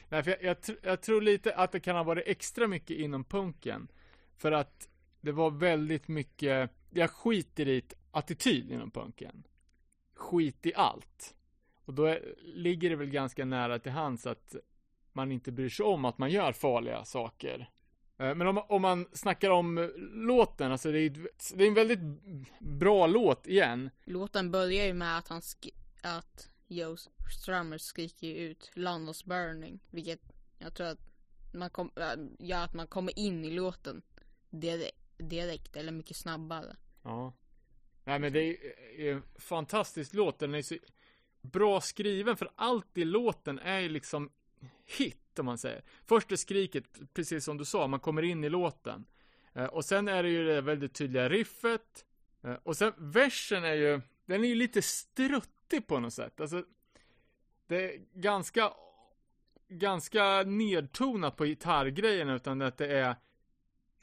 Nej, 0.09 0.23
för 0.23 0.31
jag, 0.31 0.43
jag, 0.43 0.57
tr- 0.57 0.79
jag 0.83 1.01
tror 1.01 1.21
lite 1.21 1.55
att 1.55 1.71
det 1.71 1.79
kan 1.79 1.95
ha 1.95 2.03
varit 2.03 2.27
extra 2.27 2.67
mycket 2.67 2.97
inom 2.97 3.23
punken. 3.23 3.87
För 4.37 4.51
att 4.51 4.89
det 5.21 5.31
var 5.31 5.51
väldigt 5.51 6.07
mycket, 6.07 6.71
jag 6.89 7.11
skiter 7.11 7.67
i 7.67 7.83
attityd 8.11 8.71
inom 8.71 8.91
punken. 8.91 9.43
Skit 10.13 10.65
i 10.65 10.73
allt. 10.75 11.35
Och 11.85 11.93
då 11.93 12.05
är, 12.05 12.35
ligger 12.41 12.89
det 12.89 12.95
väl 12.95 13.09
ganska 13.09 13.45
nära 13.45 13.79
till 13.79 13.91
hands 13.91 14.27
att 14.27 14.55
man 15.13 15.31
inte 15.31 15.51
bryr 15.51 15.69
sig 15.69 15.85
om 15.85 16.05
att 16.05 16.17
man 16.17 16.31
gör 16.31 16.51
farliga 16.51 17.05
saker. 17.05 17.69
Eh, 18.17 18.35
Men 18.35 18.47
om, 18.47 18.57
om 18.57 18.81
man 18.81 19.07
snackar 19.13 19.49
om 19.49 19.77
eh, 19.77 19.89
låten, 20.13 20.71
alltså 20.71 20.91
det 20.91 20.99
är, 20.99 21.09
det 21.55 21.63
är 21.63 21.67
en 21.67 21.73
väldigt 21.73 21.99
bra 22.59 23.07
låt 23.07 23.47
igen. 23.47 23.89
Låten 24.03 24.51
börjar 24.51 24.85
ju 24.85 24.93
med 24.93 25.17
att 25.17 25.27
han 25.27 25.41
att 26.01 26.49
Joe 26.67 26.97
Strummer 27.41 27.77
skriker 27.77 28.35
ut 28.35 28.71
London's 28.75 29.27
burning. 29.27 29.79
Vilket 29.89 30.21
jag 30.57 30.73
tror 30.73 30.87
att 30.87 30.99
man 31.53 31.69
kom, 31.69 31.91
äh, 31.95 32.45
gör 32.47 32.63
att 32.63 32.73
man 32.73 32.87
kommer 32.87 33.19
in 33.19 33.45
i 33.45 33.51
låten 33.51 34.01
direkt, 35.17 35.75
eller 35.75 35.91
mycket 35.91 36.17
snabbare. 36.17 36.75
Ja. 37.03 37.33
Nej 38.03 38.19
men 38.19 38.33
det 38.33 38.39
är, 38.39 38.57
är 38.99 39.13
en 39.13 39.23
fantastisk 39.35 40.13
låt. 40.13 40.39
Den 40.39 40.53
är 40.55 40.61
så 40.61 40.75
bra 41.43 41.81
skriven 41.81 42.37
för 42.37 42.49
allt 42.55 42.97
i 42.97 43.05
låten 43.05 43.59
är 43.59 43.79
ju 43.79 43.89
liksom 43.89 44.29
hit 44.85 45.39
om 45.39 45.45
man 45.45 45.57
säger. 45.57 45.83
Först 46.05 46.31
är 46.31 46.35
skriket, 46.35 46.85
precis 47.13 47.45
som 47.45 47.57
du 47.57 47.65
sa, 47.65 47.87
man 47.87 47.99
kommer 47.99 48.21
in 48.21 48.43
i 48.43 48.49
låten. 48.49 49.05
Eh, 49.53 49.65
och 49.65 49.85
sen 49.85 50.07
är 50.07 50.23
det 50.23 50.29
ju 50.29 50.45
det 50.45 50.61
väldigt 50.61 50.93
tydliga 50.93 51.29
riffet. 51.29 52.05
Eh, 52.43 52.55
och 52.63 52.77
sen 52.77 52.93
versen 52.97 53.63
är 53.63 53.73
ju, 53.73 54.01
den 54.25 54.43
är 54.43 54.47
ju 54.47 54.55
lite 54.55 54.81
struttig 54.81 55.87
på 55.87 55.99
något 55.99 56.13
sätt. 56.13 56.41
Alltså, 56.41 56.63
det 57.67 57.93
är 57.93 58.01
ganska, 58.13 58.73
ganska 59.67 60.43
nedtonat 60.43 61.35
på 61.35 61.45
gitarrgrejerna 61.45 62.35
utan 62.35 62.61
att 62.61 62.77
det 62.77 62.87
är 62.87 63.15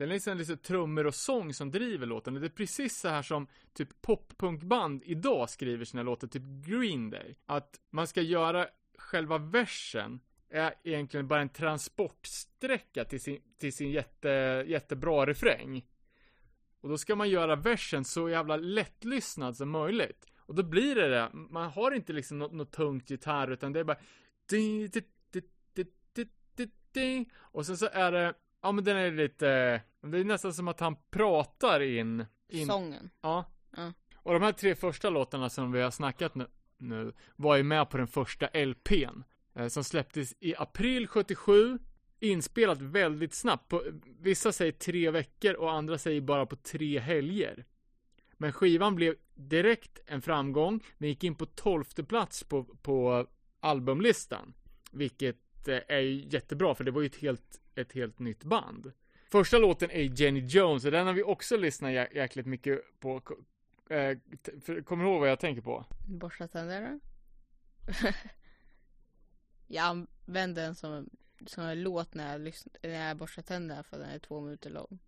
det 0.01 0.05
är 0.05 0.09
liksom 0.09 0.39
lite 0.39 0.57
trummor 0.57 1.07
och 1.07 1.15
sång 1.15 1.55
som 1.55 1.71
driver 1.71 2.07
låten. 2.07 2.35
Det 2.35 2.47
är 2.47 2.49
precis 2.49 3.01
så 3.01 3.09
här 3.09 3.23
som 3.23 3.47
typ 3.73 4.03
poppunkband 4.03 5.03
idag 5.05 5.51
skriver 5.51 5.85
sina 5.85 6.03
låtar, 6.03 6.29
typ 6.29 6.43
Green 6.43 7.11
Day. 7.11 7.37
Att 7.47 7.81
man 7.91 8.07
ska 8.07 8.23
göra 8.23 8.67
själva 8.99 9.39
versen 9.39 10.21
är 10.51 10.75
egentligen 10.85 11.29
bara 11.29 11.41
en 11.41 11.49
transportsträcka 11.49 13.05
till 13.05 13.21
sin, 13.21 13.43
till 13.59 13.73
sin 13.73 13.91
jätte, 13.91 14.29
jättebra 14.67 15.27
refräng. 15.27 15.87
Och 16.81 16.89
då 16.89 16.99
ska 16.99 17.17
man 17.17 17.31
göra 17.31 17.57
versen 17.57 18.05
så 18.05 18.29
jävla 18.29 18.57
lättlyssnad 18.57 19.57
som 19.57 19.71
möjligt. 19.71 20.27
Och 20.39 20.55
då 20.55 20.63
blir 20.63 20.95
det 20.95 21.09
det. 21.09 21.31
Man 21.33 21.71
har 21.71 21.93
inte 21.93 22.13
liksom 22.13 22.39
något, 22.39 22.53
något 22.53 22.73
tungt 22.73 23.11
gitarr 23.11 23.51
utan 23.51 23.73
det 23.73 23.81
är 23.81 23.85
bara 23.85 23.99
di, 24.51 24.89
di, 24.89 25.03
di, 25.31 25.43
di, 25.75 25.85
di, 26.13 26.29
di, 26.55 26.71
di. 26.93 27.31
Och 27.37 27.67
sen 27.67 27.77
så 27.77 27.89
är 27.93 28.13
det 28.13 28.35
Ja 28.63 28.73
men 28.73 28.85
den 28.85 28.97
är 28.97 29.11
lite, 29.11 29.83
det 30.03 30.19
är 30.19 30.25
nästan 30.25 30.55
som 30.55 30.69
att 30.69 30.81
han 30.81 30.97
pratar 31.11 31.81
in, 31.81 32.27
in 32.49 32.67
Sången. 32.67 33.11
Ja. 33.21 33.45
Ja. 33.77 33.93
Och 34.17 34.33
de 34.33 34.43
här 34.43 34.53
tre 34.53 34.75
första 34.75 35.11
låtarna 35.11 35.51
som 35.51 35.73
vi 35.73 35.81
har 35.81 35.91
snackat 35.91 36.35
nu, 36.35 36.47
nu 36.79 37.13
var 37.37 37.57
ju 37.57 37.63
med 37.63 37.91
på 37.91 37.97
den 37.97 38.07
första 38.07 38.47
LPn. 38.47 39.23
Eh, 39.55 39.69
som 39.69 39.85
släpptes 39.85 40.35
i 40.41 40.55
april 40.57 41.07
77. 41.07 41.79
Inspelat 42.21 42.81
väldigt 42.81 43.35
snabbt. 43.35 43.69
På, 43.69 43.83
vissa 44.19 44.53
säger 44.53 44.73
tre 44.73 45.11
veckor 45.11 45.55
och 45.55 45.73
andra 45.73 45.99
säger 45.99 46.21
bara 46.21 46.47
på 46.47 46.57
tre 46.57 46.99
helger. 46.99 47.65
Men 48.33 48.53
skivan 48.53 48.95
blev 48.95 49.15
direkt 49.35 49.99
en 50.07 50.23
framgång. 50.23 50.85
Den 50.99 51.09
gick 51.09 51.25
in 51.25 51.35
på 51.35 51.47
tolfte 51.47 52.05
plats 52.05 52.45
på, 52.45 52.65
på 52.65 53.27
albumlistan. 53.61 54.55
Vilket 54.93 55.69
eh, 55.69 55.79
är 55.89 56.01
jättebra 56.35 56.75
för 56.75 56.85
det 56.85 56.91
var 56.91 57.01
ju 57.01 57.07
ett 57.07 57.17
helt, 57.17 57.61
ett 57.75 57.93
helt 57.93 58.19
nytt 58.19 58.45
band. 58.45 58.93
Första 59.31 59.59
låten 59.59 59.91
är 59.91 60.21
Jenny 60.21 60.41
Jones 60.41 60.85
och 60.85 60.91
den 60.91 61.07
har 61.07 61.15
vi 61.15 61.23
också 61.23 61.57
lyssnat 61.57 61.91
jä- 61.91 62.15
jäkligt 62.17 62.47
mycket 62.47 63.01
på. 63.01 63.17
Eh, 63.91 64.19
Kommer 64.85 65.05
du 65.05 65.11
ihåg 65.11 65.21
vad 65.21 65.31
jag 65.31 65.41
tänker 65.41 65.63
på? 65.63 65.85
Borsta 66.09 66.49
tänderna. 66.49 67.01
jag 69.67 69.85
använder 69.85 70.63
den 70.63 70.75
som, 70.75 71.11
som 71.47 71.65
en 71.65 71.83
låt 71.83 72.15
när 72.15 72.33
jag, 72.33 72.53
när 72.83 73.09
jag 73.09 73.17
borstar 73.17 73.43
tänderna 73.43 73.83
för 73.83 73.99
den 73.99 74.09
är 74.11 74.19
två 74.19 74.41
minuter 74.41 74.71
lång. 74.71 74.99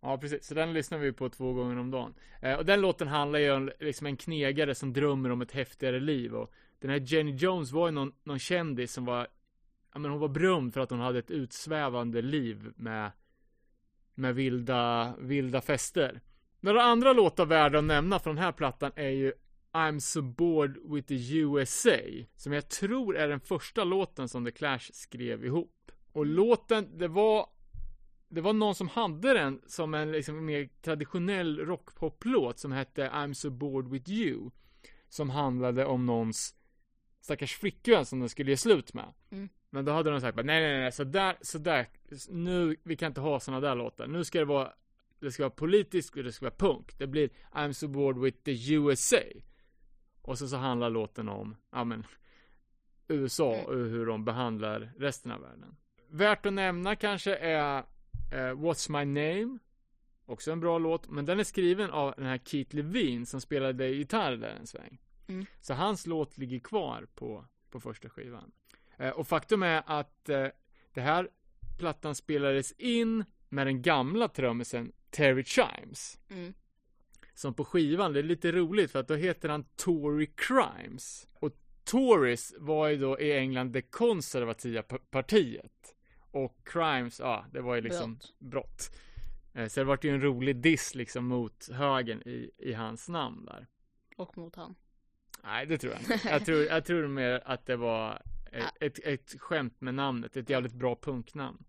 Ja, 0.00 0.18
precis. 0.18 0.46
Så 0.46 0.54
den 0.54 0.72
lyssnar 0.72 0.98
vi 0.98 1.12
på 1.12 1.28
två 1.28 1.52
gånger 1.52 1.78
om 1.78 1.90
dagen. 1.90 2.14
Eh, 2.42 2.54
och 2.54 2.64
den 2.66 2.80
låten 2.80 3.08
handlar 3.08 3.38
ju 3.38 3.52
om 3.52 3.70
liksom 3.80 4.06
en 4.06 4.16
knegare 4.16 4.74
som 4.74 4.92
drömmer 4.92 5.30
om 5.30 5.40
ett 5.42 5.52
häftigare 5.52 6.00
liv. 6.00 6.34
Och 6.34 6.52
den 6.78 6.90
här 6.90 7.00
Jenny 7.04 7.32
Jones 7.36 7.72
var 7.72 7.88
ju 7.88 7.92
någon, 7.92 8.12
någon 8.24 8.38
kändis 8.38 8.92
som 8.92 9.04
var, 9.04 9.28
ja 9.96 10.00
men 10.00 10.10
hon 10.10 10.20
var 10.20 10.28
berömd 10.28 10.74
för 10.74 10.80
att 10.80 10.90
hon 10.90 11.00
hade 11.00 11.18
ett 11.18 11.30
utsvävande 11.30 12.22
liv 12.22 12.72
med, 12.76 13.10
med 14.14 14.34
vilda, 14.34 15.14
vilda 15.18 15.60
fester. 15.60 16.20
Några 16.60 16.82
andra 16.82 17.12
låtar 17.12 17.46
värda 17.46 17.78
att 17.78 17.84
nämna 17.84 18.18
från 18.18 18.34
den 18.34 18.44
här 18.44 18.52
plattan 18.52 18.92
är 18.96 19.08
ju 19.08 19.32
I'm 19.72 19.98
so 19.98 20.22
bored 20.22 20.76
with 20.84 21.08
the 21.08 21.38
USA. 21.38 21.96
Som 22.36 22.52
jag 22.52 22.68
tror 22.68 23.16
är 23.16 23.28
den 23.28 23.40
första 23.40 23.84
låten 23.84 24.28
som 24.28 24.44
The 24.44 24.50
Clash 24.50 24.92
skrev 24.92 25.44
ihop. 25.44 25.92
Och 26.12 26.26
låten, 26.26 26.98
det 26.98 27.08
var 27.08 27.46
det 28.28 28.40
var 28.40 28.52
någon 28.52 28.74
som 28.74 28.88
hade 28.88 29.34
den 29.34 29.62
som 29.66 29.94
en 29.94 30.12
liksom 30.12 30.44
mer 30.44 30.68
traditionell 30.82 31.58
rockpoplåt 31.58 32.58
som 32.58 32.72
hette 32.72 33.08
I'm 33.08 33.32
so 33.32 33.50
bored 33.50 33.88
with 33.88 34.10
you. 34.10 34.50
Som 35.08 35.30
handlade 35.30 35.86
om 35.86 36.06
någons 36.06 36.54
stackars 37.20 37.56
flickvän 37.56 38.06
som 38.06 38.20
den 38.20 38.28
skulle 38.28 38.50
ge 38.50 38.56
slut 38.56 38.94
med. 38.94 39.12
Mm. 39.30 39.48
Men 39.76 39.84
då 39.84 39.92
hade 39.92 40.10
de 40.10 40.20
sagt 40.20 40.36
nej 40.36 40.44
nej 40.44 40.80
nej, 40.80 40.92
så 40.92 41.04
där, 41.04 41.36
så 41.40 41.58
där, 41.58 41.86
nu, 42.28 42.76
vi 42.82 42.96
kan 42.96 43.06
inte 43.06 43.20
ha 43.20 43.40
såna 43.40 43.60
där 43.60 43.74
låtar. 43.74 44.06
Nu 44.06 44.24
ska 44.24 44.38
det 44.38 44.44
vara, 44.44 44.72
det 45.20 45.32
ska 45.32 45.42
vara 45.42 45.50
politiskt 45.50 46.16
och 46.16 46.24
det 46.24 46.32
ska 46.32 46.44
vara 46.44 46.54
punk. 46.54 46.98
Det 46.98 47.06
blir 47.06 47.30
I'm 47.52 47.72
so 47.72 47.88
bored 47.88 48.18
with 48.18 48.42
the 48.42 48.74
USA. 48.74 49.16
Och 50.22 50.38
så 50.38 50.48
så 50.48 50.56
handlar 50.56 50.90
låten 50.90 51.28
om, 51.28 51.56
ja 51.72 51.84
men, 51.84 52.06
USA 53.08 53.62
och 53.62 53.74
hur 53.74 54.06
de 54.06 54.24
behandlar 54.24 54.92
resten 54.98 55.32
av 55.32 55.40
världen. 55.40 55.76
Värt 56.08 56.46
att 56.46 56.52
nämna 56.52 56.96
kanske 56.96 57.36
är 57.36 57.78
eh, 58.32 58.36
What's 58.36 58.90
My 58.90 59.04
Name. 59.04 59.58
Också 60.26 60.52
en 60.52 60.60
bra 60.60 60.78
låt, 60.78 61.08
men 61.08 61.24
den 61.24 61.40
är 61.40 61.44
skriven 61.44 61.90
av 61.90 62.14
den 62.16 62.26
här 62.26 62.38
Keith 62.38 62.76
Levine 62.76 63.26
som 63.26 63.40
spelade 63.40 63.88
gitarr 63.88 64.36
där 64.36 64.56
en 64.60 64.66
sväng. 64.66 64.98
Mm. 65.26 65.46
Så 65.60 65.74
hans 65.74 66.06
låt 66.06 66.38
ligger 66.38 66.58
kvar 66.58 67.06
på, 67.14 67.44
på 67.70 67.80
första 67.80 68.08
skivan. 68.08 68.52
Eh, 68.98 69.10
och 69.10 69.28
faktum 69.28 69.62
är 69.62 69.82
att 69.86 70.28
eh, 70.28 70.46
det 70.94 71.00
här 71.00 71.28
plattan 71.78 72.14
spelades 72.14 72.72
in 72.72 73.24
med 73.48 73.66
den 73.66 73.82
gamla 73.82 74.28
trummisen 74.28 74.92
Terry 75.10 75.44
Chimes. 75.44 76.18
Mm. 76.30 76.54
Som 77.34 77.54
på 77.54 77.64
skivan, 77.64 78.12
det 78.12 78.18
är 78.18 78.22
lite 78.22 78.52
roligt 78.52 78.90
för 78.90 78.98
att 78.98 79.08
då 79.08 79.14
heter 79.14 79.48
han 79.48 79.64
Tory 79.76 80.26
Crimes. 80.36 81.28
Och 81.34 81.52
Tories 81.84 82.54
var 82.58 82.88
ju 82.88 82.96
då 82.96 83.20
i 83.20 83.32
England 83.38 83.72
det 83.72 83.82
konservativa 83.82 84.82
pa- 84.82 84.98
partiet. 85.10 85.94
Och 86.30 86.56
Crimes, 86.64 87.20
ja, 87.20 87.44
det 87.52 87.60
var 87.60 87.74
ju 87.74 87.80
liksom 87.80 88.14
Brott. 88.14 88.34
brott. 88.38 88.96
Eh, 89.54 89.68
Så 89.68 89.80
det 89.80 89.84
vart 89.84 90.04
ju 90.04 90.10
en 90.10 90.20
rolig 90.22 90.56
diss 90.56 90.94
liksom 90.94 91.24
mot 91.26 91.68
högen 91.72 92.22
i, 92.28 92.50
i 92.58 92.72
hans 92.72 93.08
namn 93.08 93.44
där. 93.44 93.66
Och 94.16 94.38
mot 94.38 94.56
han. 94.56 94.74
Nej, 95.44 95.66
det 95.66 95.78
tror 95.78 95.92
jag 95.92 96.00
inte. 96.02 96.28
Jag 96.28 96.44
tror, 96.46 96.62
jag 96.64 96.84
tror 96.84 97.08
mer 97.08 97.42
att 97.44 97.66
det 97.66 97.76
var 97.76 98.22
ett, 98.52 98.98
ett, 99.04 99.34
skämt 99.40 99.80
med 99.80 99.94
namnet. 99.94 100.36
Ett 100.36 100.50
jävligt 100.50 100.72
bra 100.72 100.96
punknamn. 101.02 101.64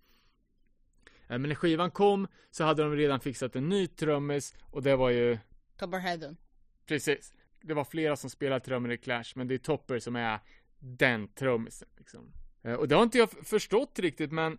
Eh, 1.06 1.40
Men 1.40 1.42
när 1.42 1.56
skivan 1.56 1.92
kom 1.92 2.28
så 2.52 2.64
hade 2.64 2.84
de 2.84 2.96
redan 2.96 3.20
fixat 3.20 3.56
en 3.56 3.70
ny 3.70 3.88
trummis 3.88 4.56
och 4.72 4.84
det 4.84 4.96
var 4.96 5.10
ju 5.10 5.38
Topper 5.78 6.00
Hedden. 6.00 6.38
Precis. 6.86 7.34
Det 7.62 7.74
var 7.74 7.84
flera 7.84 8.16
som 8.16 8.30
spelade 8.30 8.66
trummor 8.66 8.92
i 8.92 8.98
Clash, 8.98 9.26
men 9.36 9.48
det 9.48 9.54
är 9.54 9.58
Topper 9.58 10.00
som 10.00 10.16
är 10.16 10.40
den 10.80 11.28
trummisen 11.28 11.88
liksom. 11.98 12.34
Eh, 12.64 12.74
Och 12.74 12.88
det 12.88 12.96
har 12.96 13.04
inte 13.04 13.18
jag 13.18 13.30
förstått 13.32 14.00
riktigt, 14.00 14.32
men 14.32 14.58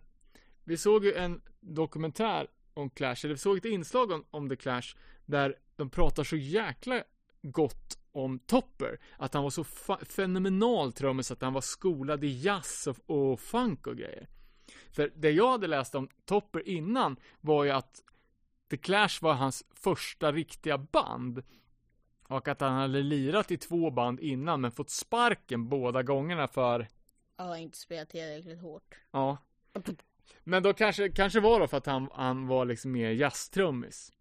vi 0.63 0.77
såg 0.77 1.05
ju 1.05 1.13
en 1.13 1.41
dokumentär 1.59 2.47
om 2.73 2.89
Clash, 2.89 3.15
eller 3.23 3.33
vi 3.33 3.37
såg 3.37 3.57
ett 3.57 3.65
inslag 3.65 4.11
om, 4.11 4.25
om 4.31 4.49
The 4.49 4.55
Clash, 4.55 4.95
där 5.25 5.55
de 5.75 5.89
pratar 5.89 6.23
så 6.23 6.35
jäkla 6.35 7.03
gott 7.41 7.98
om 8.11 8.39
Topper. 8.39 8.99
Att 9.17 9.33
han 9.33 9.43
var 9.43 9.49
så 9.49 9.63
fenomenal 10.09 10.93
trummis 10.93 11.31
att 11.31 11.41
han 11.41 11.53
var 11.53 11.61
skolad 11.61 12.23
i 12.23 12.27
jazz 12.27 12.87
och, 12.87 13.31
och 13.31 13.39
funk 13.39 13.87
och 13.87 13.97
grejer. 13.97 14.27
För 14.91 15.11
det 15.15 15.31
jag 15.31 15.51
hade 15.51 15.67
läst 15.67 15.95
om 15.95 16.09
Topper 16.25 16.67
innan 16.67 17.19
var 17.41 17.63
ju 17.63 17.71
att 17.71 18.03
The 18.69 18.77
Clash 18.77 19.21
var 19.21 19.33
hans 19.33 19.65
första 19.73 20.31
riktiga 20.31 20.77
band. 20.77 21.43
Och 22.27 22.47
att 22.47 22.61
han 22.61 22.73
hade 22.73 23.01
lirat 23.01 23.51
i 23.51 23.57
två 23.57 23.91
band 23.91 24.19
innan 24.19 24.61
men 24.61 24.71
fått 24.71 24.89
sparken 24.89 25.69
båda 25.69 26.03
gångerna 26.03 26.47
för, 26.47 26.87
har 27.37 27.55
inte 27.55 27.77
spelat 27.77 28.09
tillräckligt 28.09 28.61
hårt. 28.61 28.95
ja. 29.11 29.37
Men 30.43 30.63
då 30.63 30.73
kanske, 30.73 31.09
kanske 31.09 31.39
var 31.39 31.59
då 31.59 31.67
för 31.67 31.77
att 31.77 31.85
han, 31.85 32.09
han 32.13 32.47
var 32.47 32.65
liksom 32.65 32.91
mer 32.91 33.11
jazztrummis. 33.11 34.11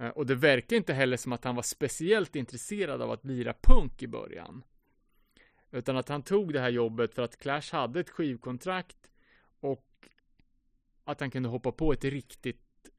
Eh, 0.00 0.08
Och 0.08 0.26
det 0.26 0.34
verkar 0.34 0.76
inte 0.76 0.92
heller 0.92 1.16
som 1.16 1.32
att 1.32 1.44
han 1.44 1.54
var 1.54 1.62
speciellt 1.62 2.36
intresserad 2.36 3.02
av 3.02 3.10
att 3.10 3.24
lira 3.24 3.54
punk 3.62 4.02
i 4.02 4.06
början. 4.06 4.64
Utan 5.70 5.96
att 5.96 6.08
han 6.08 6.22
tog 6.22 6.52
det 6.52 6.60
här 6.60 6.70
jobbet 6.70 7.14
för 7.14 7.22
att 7.22 7.36
Clash 7.36 7.72
hade 7.72 8.00
ett 8.00 8.10
skivkontrakt 8.10 8.96
och 9.60 10.08
att 11.04 11.20
han 11.20 11.30
kunde 11.30 11.48
hoppa 11.48 11.72
på 11.72 11.92
ett 11.92 12.04
riktigt 12.04 12.90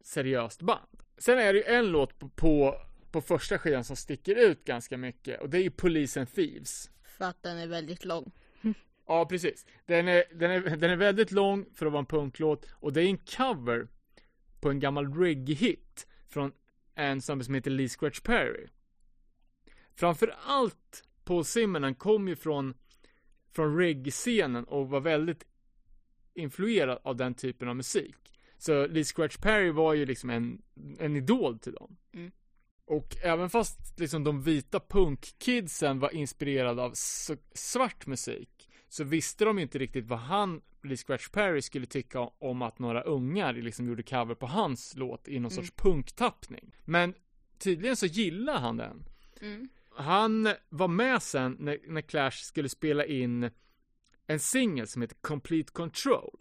seriöst 0.00 0.62
band. 0.62 0.88
Sen 1.18 1.38
är 1.38 1.52
det 1.52 1.58
ju 1.58 1.64
en 1.64 1.86
låt 1.86 2.18
på, 2.18 2.28
på, 2.28 2.74
på 3.10 3.20
första 3.20 3.58
skivan 3.58 3.84
som 3.84 3.96
sticker 3.96 4.36
ut 4.36 4.64
ganska 4.64 4.96
mycket 4.96 5.40
och 5.40 5.50
det 5.50 5.58
är 5.58 5.62
ju 5.62 5.70
Police 5.70 6.20
and 6.20 6.32
Thieves. 6.34 6.90
För 7.02 7.24
att 7.24 7.42
den 7.42 7.58
är 7.58 7.66
väldigt 7.66 8.04
lång. 8.04 8.32
Ja, 9.06 9.26
precis. 9.26 9.66
Den 9.86 10.08
är, 10.08 10.24
den, 10.34 10.50
är, 10.50 10.76
den 10.76 10.90
är 10.90 10.96
väldigt 10.96 11.30
lång 11.32 11.66
för 11.74 11.86
att 11.86 11.92
vara 11.92 12.00
en 12.00 12.06
punklåt 12.06 12.66
och 12.72 12.92
det 12.92 13.02
är 13.02 13.06
en 13.06 13.18
cover 13.18 13.88
på 14.60 14.70
en 14.70 14.80
gammal 14.80 15.14
reggae-hit 15.14 16.06
från 16.30 16.52
en 16.94 17.22
snubbe 17.22 17.44
som 17.44 17.54
heter 17.54 17.70
Lee 17.70 17.88
Scratch 17.88 18.20
Perry. 18.20 18.66
Framför 19.94 20.34
allt 20.46 21.04
Paul 21.24 21.44
Simonon 21.44 21.94
kom 21.94 22.28
ju 22.28 22.36
från, 22.36 22.74
från 23.52 23.76
reggae-scenen 23.76 24.64
och 24.64 24.88
var 24.88 25.00
väldigt 25.00 25.44
influerad 26.34 26.98
av 27.02 27.16
den 27.16 27.34
typen 27.34 27.68
av 27.68 27.76
musik. 27.76 28.16
Så 28.58 28.86
Lee 28.86 29.04
Scratch 29.04 29.36
Perry 29.36 29.70
var 29.70 29.94
ju 29.94 30.06
liksom 30.06 30.30
en, 30.30 30.62
en 30.98 31.16
idol 31.16 31.58
till 31.58 31.72
dem. 31.72 31.96
Mm. 32.12 32.30
Och 32.84 33.16
även 33.22 33.50
fast 33.50 34.00
liksom 34.00 34.24
de 34.24 34.42
vita 34.42 34.80
punkkidsen 34.80 35.98
var 35.98 36.14
inspirerade 36.14 36.82
av 36.82 36.92
svart 37.54 38.06
musik 38.06 38.69
så 38.90 39.04
visste 39.04 39.44
de 39.44 39.58
ju 39.58 39.62
inte 39.62 39.78
riktigt 39.78 40.06
vad 40.06 40.18
han, 40.18 40.60
Lee 40.82 40.96
Scratch 40.96 41.28
Perry, 41.28 41.62
skulle 41.62 41.86
tycka 41.86 42.20
om 42.20 42.62
att 42.62 42.78
några 42.78 43.02
ungar 43.02 43.52
liksom 43.52 43.88
gjorde 43.88 44.02
cover 44.02 44.34
på 44.34 44.46
hans 44.46 44.96
låt 44.96 45.28
i 45.28 45.32
någon 45.40 45.52
Mm. 45.52 45.64
sorts 45.64 45.70
punktappning. 45.76 46.74
Men 46.84 47.14
tydligen 47.58 47.96
så 47.96 48.06
gillar 48.06 48.58
han 48.60 48.76
den. 48.76 49.04
Mm. 49.40 49.68
Han 49.96 50.48
var 50.68 50.88
med 50.88 51.22
sen 51.22 51.56
när, 51.60 51.78
när 51.88 52.00
Clash 52.00 52.30
skulle 52.30 52.68
spela 52.68 53.04
in 53.06 53.50
en 54.26 54.40
singel 54.40 54.86
som 54.86 55.02
heter 55.02 55.16
Complete 55.20 55.72
Control. 55.72 56.36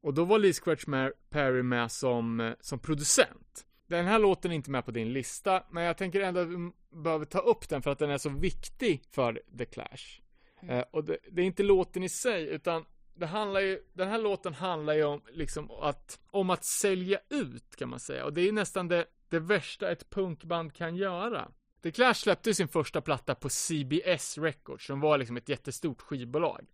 Och 0.00 0.14
då 0.14 0.24
var 0.24 0.38
Lee 0.38 0.52
Scratch 0.52 0.84
Perry 1.30 1.62
med 1.62 1.92
som, 1.92 2.54
som 2.60 2.78
producent. 2.78 3.66
Den 3.86 4.06
här 4.06 4.18
låten 4.18 4.50
är 4.50 4.54
inte 4.54 4.70
med 4.70 4.84
på 4.84 4.90
din 4.90 5.12
lista, 5.12 5.62
men 5.70 5.82
jag 5.84 5.96
tänker 5.96 6.20
ändå 6.20 6.40
att 6.40 6.48
vi 6.48 6.70
behöver 7.02 7.24
ta 7.24 7.38
upp 7.38 7.68
den 7.68 7.82
för 7.82 7.90
att 7.90 7.98
den 7.98 8.10
är 8.10 8.18
så 8.18 8.28
viktig 8.28 9.02
för 9.10 9.42
The 9.58 9.64
Clash. 9.64 10.20
Mm. 10.62 10.78
Eh, 10.78 10.84
och 10.90 11.04
det, 11.04 11.18
det 11.30 11.42
är 11.42 11.46
inte 11.46 11.62
låten 11.62 12.02
i 12.02 12.08
sig, 12.08 12.46
utan 12.46 12.84
det 13.14 13.26
handlar 13.26 13.60
ju, 13.60 13.80
den 13.92 14.08
här 14.08 14.18
låten 14.18 14.54
handlar 14.54 14.94
ju 14.94 15.04
om, 15.04 15.22
liksom 15.32 15.70
att, 15.70 16.20
om 16.30 16.50
att 16.50 16.64
sälja 16.64 17.18
ut 17.28 17.76
kan 17.76 17.88
man 17.88 18.00
säga. 18.00 18.24
Och 18.24 18.32
det 18.32 18.48
är 18.48 18.52
nästan 18.52 18.88
det, 18.88 19.06
det 19.28 19.38
värsta 19.38 19.90
ett 19.90 20.10
punkband 20.10 20.74
kan 20.74 20.96
göra. 20.96 21.48
The 21.82 21.90
Clash 21.90 22.14
släppte 22.14 22.54
sin 22.54 22.68
första 22.68 23.00
platta 23.00 23.34
på 23.34 23.48
CBS 23.48 24.38
Records, 24.38 24.86
som 24.86 25.00
var 25.00 25.18
liksom 25.18 25.36
ett 25.36 25.48
jättestort 25.48 26.02
skivbolag. 26.02 26.66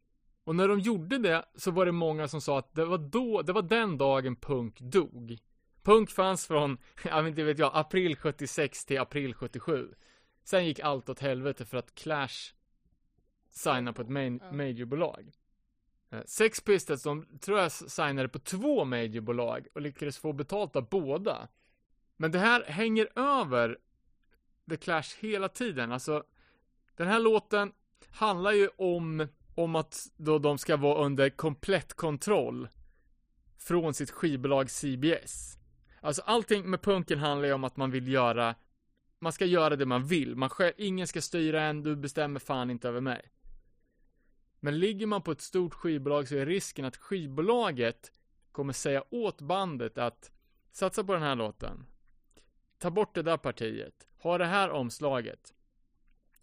Och 0.45 0.57
när 0.57 0.69
de 0.69 0.81
gjorde 0.81 1.19
det 1.19 1.45
så 1.55 1.71
var 1.71 1.87
det 1.87 1.93
många 1.93 2.29
som 2.29 2.41
sa 2.41 2.59
att 2.59 2.75
det 2.75 2.85
var 2.85 2.99
då, 2.99 3.43
det 3.43 3.53
var 3.53 3.63
den 3.63 3.99
dagen 3.99 4.37
punk 4.37 4.81
dog. 4.81 5.39
Punk 5.83 6.11
fanns 6.11 6.47
från, 6.47 6.79
jag 7.05 7.23
vet 7.23 7.31
inte 7.31 7.43
vet 7.43 7.59
jag, 7.59 7.71
april 7.75 8.17
76 8.17 8.85
till 8.85 8.99
april 8.99 9.35
77. 9.35 9.95
Sen 10.45 10.67
gick 10.67 10.81
allt 10.81 11.09
åt 11.09 11.21
helvete 11.21 11.65
för 11.65 11.77
att 11.79 11.95
Clash 11.95 12.55
signade 13.57 13.93
på 13.93 14.03
ett 14.03 14.09
main, 14.09 14.41
Ja. 14.45 14.53
majorbolag. 14.53 15.33
Eh, 16.11 16.21
Sex 16.27 16.61
Pistols, 16.61 17.03
de 17.03 17.39
tror 17.41 17.59
jag 17.59 17.73
signade 17.73 18.29
på 18.29 18.39
två 18.39 18.85
majorbolag 18.85 19.67
och 19.75 19.81
lyckades 19.81 20.19
få 20.19 20.33
betalt 20.33 20.77
av 20.77 20.89
båda. 20.89 21.49
Men 22.17 22.33
det 22.33 22.39
här 22.39 22.65
hänger 22.65 23.09
över 23.19 23.79
The 24.71 24.77
Clash 24.77 25.17
hela 25.21 25.49
tiden. 25.49 25.93
Alltså, 25.93 26.25
den 26.97 27.09
här 27.09 27.21
låten 27.21 27.73
handlar 28.11 28.53
ju 28.53 28.69
om, 28.77 29.29
om 29.55 29.77
att 29.77 30.07
då 30.17 30.39
de 30.39 30.59
ska 30.59 30.77
vara 30.77 31.05
under 31.05 31.31
komplett 31.31 31.95
kontroll 31.95 32.69
från 33.59 33.95
sitt 33.95 34.11
skivbolag 34.11 34.71
CBS. 34.71 35.59
Alltså 36.01 36.23
allting 36.23 36.71
med 36.71 36.83
punken 36.83 37.19
handlar 37.19 37.49
ju 37.49 37.55
om 37.55 37.65
att 37.65 37.77
man 37.77 37.91
vill 37.91 38.09
göra, 38.09 38.55
man 39.19 39.33
ska 39.33 39.45
göra 39.45 39.77
det 39.77 39.87
man 39.87 40.05
vill. 40.07 40.37
Man 40.37 40.51
själv, 40.51 40.73
ingen 40.77 41.07
ska 41.07 41.21
styra 41.23 41.63
en, 41.63 41.83
du 41.83 41.97
bestämmer 41.97 42.41
fan 42.41 42.71
inte 42.71 42.89
över 42.89 43.01
mig. 43.01 43.23
Men 44.61 44.79
ligger 44.79 45.07
man 45.07 45.23
på 45.23 45.33
ett 45.33 45.41
stort 45.41 45.75
skivbolag 45.75 46.29
så 46.29 46.37
är 46.37 46.47
risken 46.47 46.85
att 46.85 46.97
skivbolaget 46.97 48.13
kommer 48.53 48.73
säga 48.73 49.05
åt 49.11 49.41
bandet 49.41 49.99
att 49.99 50.33
satsa 50.71 51.05
på 51.05 51.13
den 51.13 51.23
här 51.23 51.37
låten. 51.37 51.87
Ta 52.79 52.91
bort 52.91 53.15
det 53.15 53.23
där 53.23 53.37
partiet. 53.37 54.09
Ha 54.19 54.39
det 54.39 54.47
här 54.47 54.71
omslaget. 54.71 55.55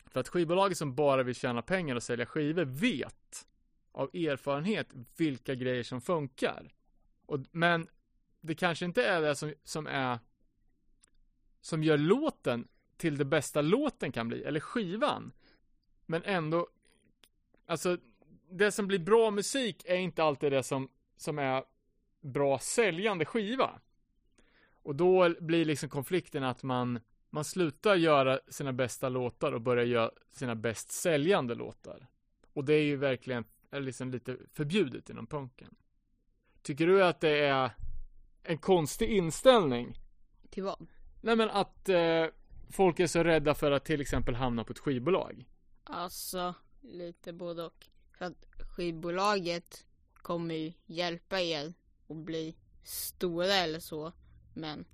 För 0.05 0.19
att 0.19 0.27
skivbolaget 0.27 0.77
som 0.77 0.95
bara 0.95 1.23
vill 1.23 1.35
tjäna 1.35 1.61
pengar 1.61 1.95
och 1.95 2.03
sälja 2.03 2.25
skivor 2.25 2.65
vet 2.65 3.47
av 3.91 4.15
erfarenhet 4.15 4.87
vilka 5.17 5.55
grejer 5.55 5.83
som 5.83 6.01
funkar. 6.01 6.73
Och, 7.25 7.39
men 7.51 7.87
det 8.41 8.55
kanske 8.55 8.85
inte 8.85 9.05
är 9.05 9.21
det 9.21 9.35
som, 9.35 9.53
som 9.63 9.87
är 9.87 10.19
som 11.61 11.83
gör 11.83 11.97
låten 11.97 12.67
till 12.97 13.17
det 13.17 13.25
bästa 13.25 13.61
låten 13.61 14.11
kan 14.11 14.27
bli, 14.27 14.43
eller 14.43 14.59
skivan. 14.59 15.31
Men 16.05 16.23
ändå, 16.23 16.67
alltså 17.73 17.97
det 18.49 18.71
som 18.71 18.87
blir 18.87 18.99
bra 18.99 19.31
musik 19.31 19.83
är 19.85 19.95
inte 19.95 20.23
alltid 20.23 20.51
det 20.51 20.63
som, 20.63 20.89
som 21.17 21.39
är 21.39 21.63
bra 22.21 22.59
säljande 22.59 23.25
skiva. 23.25 23.79
Och 24.83 24.95
då 24.95 25.35
blir 25.39 25.65
liksom 25.65 25.89
konflikten 25.89 26.43
att 26.43 26.63
man, 26.63 26.99
man 27.29 27.43
slutar 27.43 27.95
göra 27.95 28.39
sina 28.47 28.73
bästa 28.73 29.09
låtar 29.09 29.51
och 29.51 29.61
börjar 29.61 29.85
göra 29.85 30.11
sina 30.31 30.55
bäst 30.55 30.91
säljande 30.91 31.55
låtar. 31.55 32.07
Och 32.53 32.65
det 32.65 32.73
är 32.73 32.83
ju 32.83 32.95
verkligen 32.95 33.45
liksom 33.71 34.11
lite 34.11 34.37
förbjudet 34.53 35.09
inom 35.09 35.27
punken. 35.27 35.75
Tycker 36.61 36.87
du 36.87 37.03
att 37.03 37.21
det 37.21 37.45
är 37.45 37.71
en 38.43 38.57
konstig 38.57 39.09
inställning? 39.09 39.97
Till 40.49 40.63
vad? 40.63 40.87
Nej 41.21 41.35
men 41.35 41.49
att 41.49 41.89
eh, 41.89 42.25
folk 42.69 42.99
är 42.99 43.07
så 43.07 43.23
rädda 43.23 43.55
för 43.55 43.71
att 43.71 43.85
till 43.85 44.01
exempel 44.01 44.35
hamna 44.35 44.63
på 44.63 44.71
ett 44.71 44.79
skivbolag. 44.79 45.45
Alltså, 45.83 46.53
lite 46.83 47.33
både 47.33 47.63
och. 47.63 47.89
För 48.11 48.25
att 48.25 48.45
skivbolaget 48.59 49.85
kommer 50.13 50.55
ju 50.55 50.73
hjälpa 50.85 51.41
er 51.41 51.73
att 52.07 52.17
bli 52.17 52.55
stora 52.83 53.53
eller 53.53 53.79
så. 53.79 54.11
Men 54.53 54.85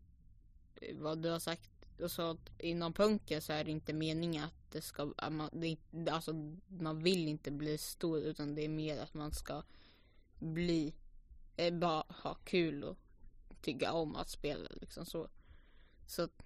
eh, 0.75 0.95
vad 0.97 1.17
du 1.17 1.29
har 1.29 1.39
sagt, 1.39 1.69
och 2.01 2.11
så 2.11 2.21
att 2.21 2.49
inom 2.59 2.93
punken 2.93 3.41
så 3.41 3.53
är 3.53 3.63
det 3.63 3.71
inte 3.71 3.93
meningen 3.93 4.43
att 4.43 4.71
det 4.71 4.81
ska, 4.81 5.13
att 5.17 5.33
man, 5.33 5.49
det, 5.51 5.77
alltså 6.11 6.33
man 6.67 7.03
vill 7.03 7.27
inte 7.27 7.51
bli 7.51 7.77
stor 7.77 8.19
utan 8.19 8.55
det 8.55 8.65
är 8.65 8.69
mer 8.69 8.99
att 8.99 9.13
man 9.13 9.31
ska 9.31 9.63
bli, 10.39 10.93
eh, 11.55 11.73
bara 11.73 12.03
ha 12.23 12.33
kul 12.33 12.83
och 12.83 12.97
tycka 13.61 13.93
om 13.93 14.15
att 14.15 14.29
spela 14.29 14.69
liksom 14.81 15.05
så. 15.05 15.29
Så 16.07 16.21
att, 16.21 16.43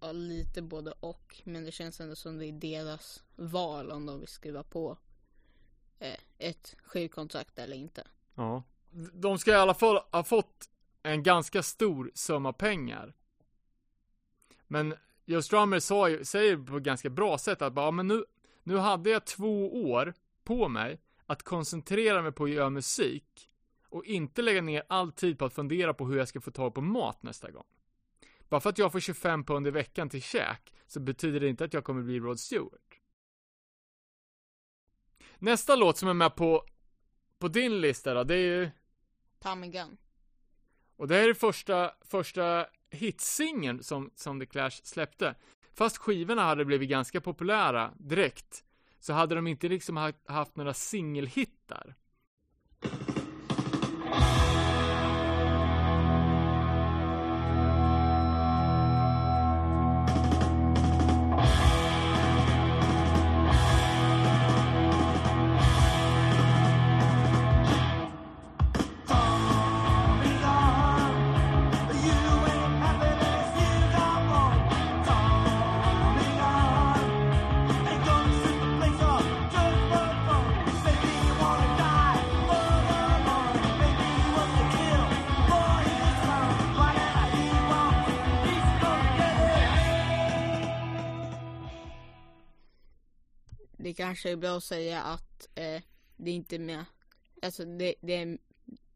ja, 0.00 0.12
lite 0.12 0.62
både 0.62 0.92
och. 1.00 1.40
Men 1.44 1.64
det 1.64 1.72
känns 1.72 2.00
ändå 2.00 2.16
som 2.16 2.38
det 2.38 2.46
är 2.46 2.52
deras 2.52 3.22
val 3.36 3.90
om 3.90 4.06
de 4.06 4.20
vill 4.20 4.28
skriva 4.28 4.62
på 4.62 4.98
eh, 5.98 6.18
ett 6.38 6.76
skivkontrakt 6.84 7.58
eller 7.58 7.76
inte. 7.76 8.06
Ja. 8.34 8.62
De 9.12 9.38
ska 9.38 9.50
i 9.50 9.54
alla 9.54 9.74
fall 9.74 10.00
ha 10.10 10.24
fått 10.24 10.68
en 11.02 11.22
ganska 11.22 11.62
stor 11.62 12.10
summa 12.14 12.52
pengar. 12.52 13.14
Men 14.66 14.94
Joe 15.24 15.42
Strummer 15.42 15.80
sa 15.80 16.08
ju, 16.08 16.24
säger 16.24 16.56
på 16.56 16.76
ett 16.76 16.82
ganska 16.82 17.10
bra 17.10 17.38
sätt 17.38 17.62
att 17.62 17.72
bara, 17.72 17.86
ja, 17.86 17.90
men 17.90 18.08
nu, 18.08 18.24
nu 18.62 18.76
hade 18.76 19.10
jag 19.10 19.24
två 19.24 19.84
år 19.90 20.14
på 20.44 20.68
mig 20.68 21.00
att 21.26 21.42
koncentrera 21.42 22.22
mig 22.22 22.32
på 22.32 22.44
att 22.44 22.50
göra 22.50 22.70
musik. 22.70 23.50
och 23.88 24.04
inte 24.04 24.42
lägga 24.42 24.62
ner 24.62 24.82
all 24.88 25.12
tid 25.12 25.38
på 25.38 25.44
att 25.44 25.54
fundera 25.54 25.94
på 25.94 26.06
hur 26.06 26.18
jag 26.18 26.28
ska 26.28 26.40
få 26.40 26.50
tag 26.50 26.74
på 26.74 26.80
mat 26.80 27.22
nästa 27.22 27.50
gång. 27.50 27.64
Bara 28.54 28.60
för 28.60 28.70
att 28.70 28.78
jag 28.78 28.92
får 28.92 29.00
25 29.00 29.44
pund 29.44 29.66
i 29.66 29.70
veckan 29.70 30.08
till 30.08 30.22
käk 30.22 30.74
så 30.86 31.00
betyder 31.00 31.40
det 31.40 31.48
inte 31.48 31.64
att 31.64 31.74
jag 31.74 31.84
kommer 31.84 32.02
bli 32.02 32.20
Rod 32.20 32.40
Stewart. 32.40 33.00
Nästa 35.38 35.76
låt 35.76 35.98
som 35.98 36.08
är 36.08 36.14
med 36.14 36.36
på, 36.36 36.64
på 37.38 37.48
din 37.48 37.80
lista 37.80 38.14
då, 38.14 38.24
det 38.24 38.34
är 38.34 38.38
ju 38.38 38.70
Tommy 39.38 39.68
Gun. 39.68 39.96
Och 40.96 41.08
det 41.08 41.14
här 41.14 41.28
är 41.28 41.34
första, 41.34 41.94
första 42.00 42.66
hitsingeln 42.90 43.82
som, 43.82 44.10
som 44.14 44.40
The 44.40 44.46
Clash 44.46 44.80
släppte. 44.82 45.34
Fast 45.72 45.96
skivorna 45.96 46.42
hade 46.42 46.64
blivit 46.64 46.90
ganska 46.90 47.20
populära 47.20 47.94
direkt, 47.98 48.64
så 48.98 49.12
hade 49.12 49.34
de 49.34 49.46
inte 49.46 49.68
liksom 49.68 49.96
ha- 49.96 50.12
haft 50.26 50.56
några 50.56 50.74
singelhittar. 50.74 51.94
Det 93.84 93.94
kanske 93.94 94.30
är 94.30 94.36
bra 94.36 94.56
att 94.56 94.64
säga 94.64 95.02
att 95.02 95.48
eh, 95.54 95.82
det 96.16 96.30
är 96.30 96.34
inte 96.34 96.58
med. 96.58 96.84
Alltså 97.42 97.64
det, 97.64 97.94
det 98.00 98.12
är 98.16 98.38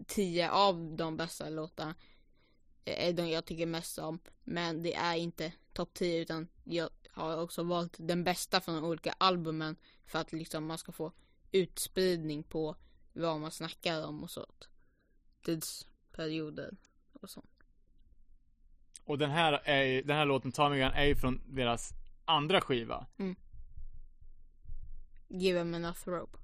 tio 0.07 0.51
av 0.51 0.97
de 0.97 1.17
bästa 1.17 1.49
låtarna. 1.49 1.95
eh, 2.85 3.09
Är 3.09 3.13
de 3.13 3.29
jag 3.29 3.45
tycker 3.45 3.67
mest 3.67 3.99
om. 3.99 4.19
Men 4.45 4.83
det 4.83 4.95
är 4.95 5.17
inte 5.17 5.53
topp 5.73 5.95
10 5.95 6.21
utan 6.21 6.49
jag 6.65 6.89
har 7.11 7.37
också 7.43 7.63
valt 7.63 7.97
den 7.99 8.25
bästa 8.25 8.61
från 8.61 8.75
de 8.75 8.85
olika 8.85 9.15
albumen. 9.19 9.77
För 10.07 10.19
att 10.19 10.33
liksom 10.33 10.67
man 10.67 10.79
ska 10.79 10.93
få 10.93 11.13
utspridning 11.53 12.43
på 12.43 12.77
vad 13.13 13.41
man 13.41 13.51
snackar 13.51 14.07
om 14.07 14.23
och 14.23 14.31
sånt. 14.31 14.69
Tidsperioder 15.43 16.77
och 17.13 17.31
sånt. 17.31 17.63
Och 19.05 19.19
den 19.19 19.31
här, 19.31 19.53
är, 19.53 20.03
den 20.03 20.17
här 20.17 20.25
låten, 20.27 20.53
Tommy 20.53 20.77
Gun, 20.79 20.93
är 20.93 21.05
ju 21.05 21.17
från 21.17 21.43
deras 21.55 21.91
andra 22.25 22.61
skiva. 22.61 23.07
Give 25.29 25.59
him 25.59 25.75
enough 25.75 26.09
rope. 26.09 26.39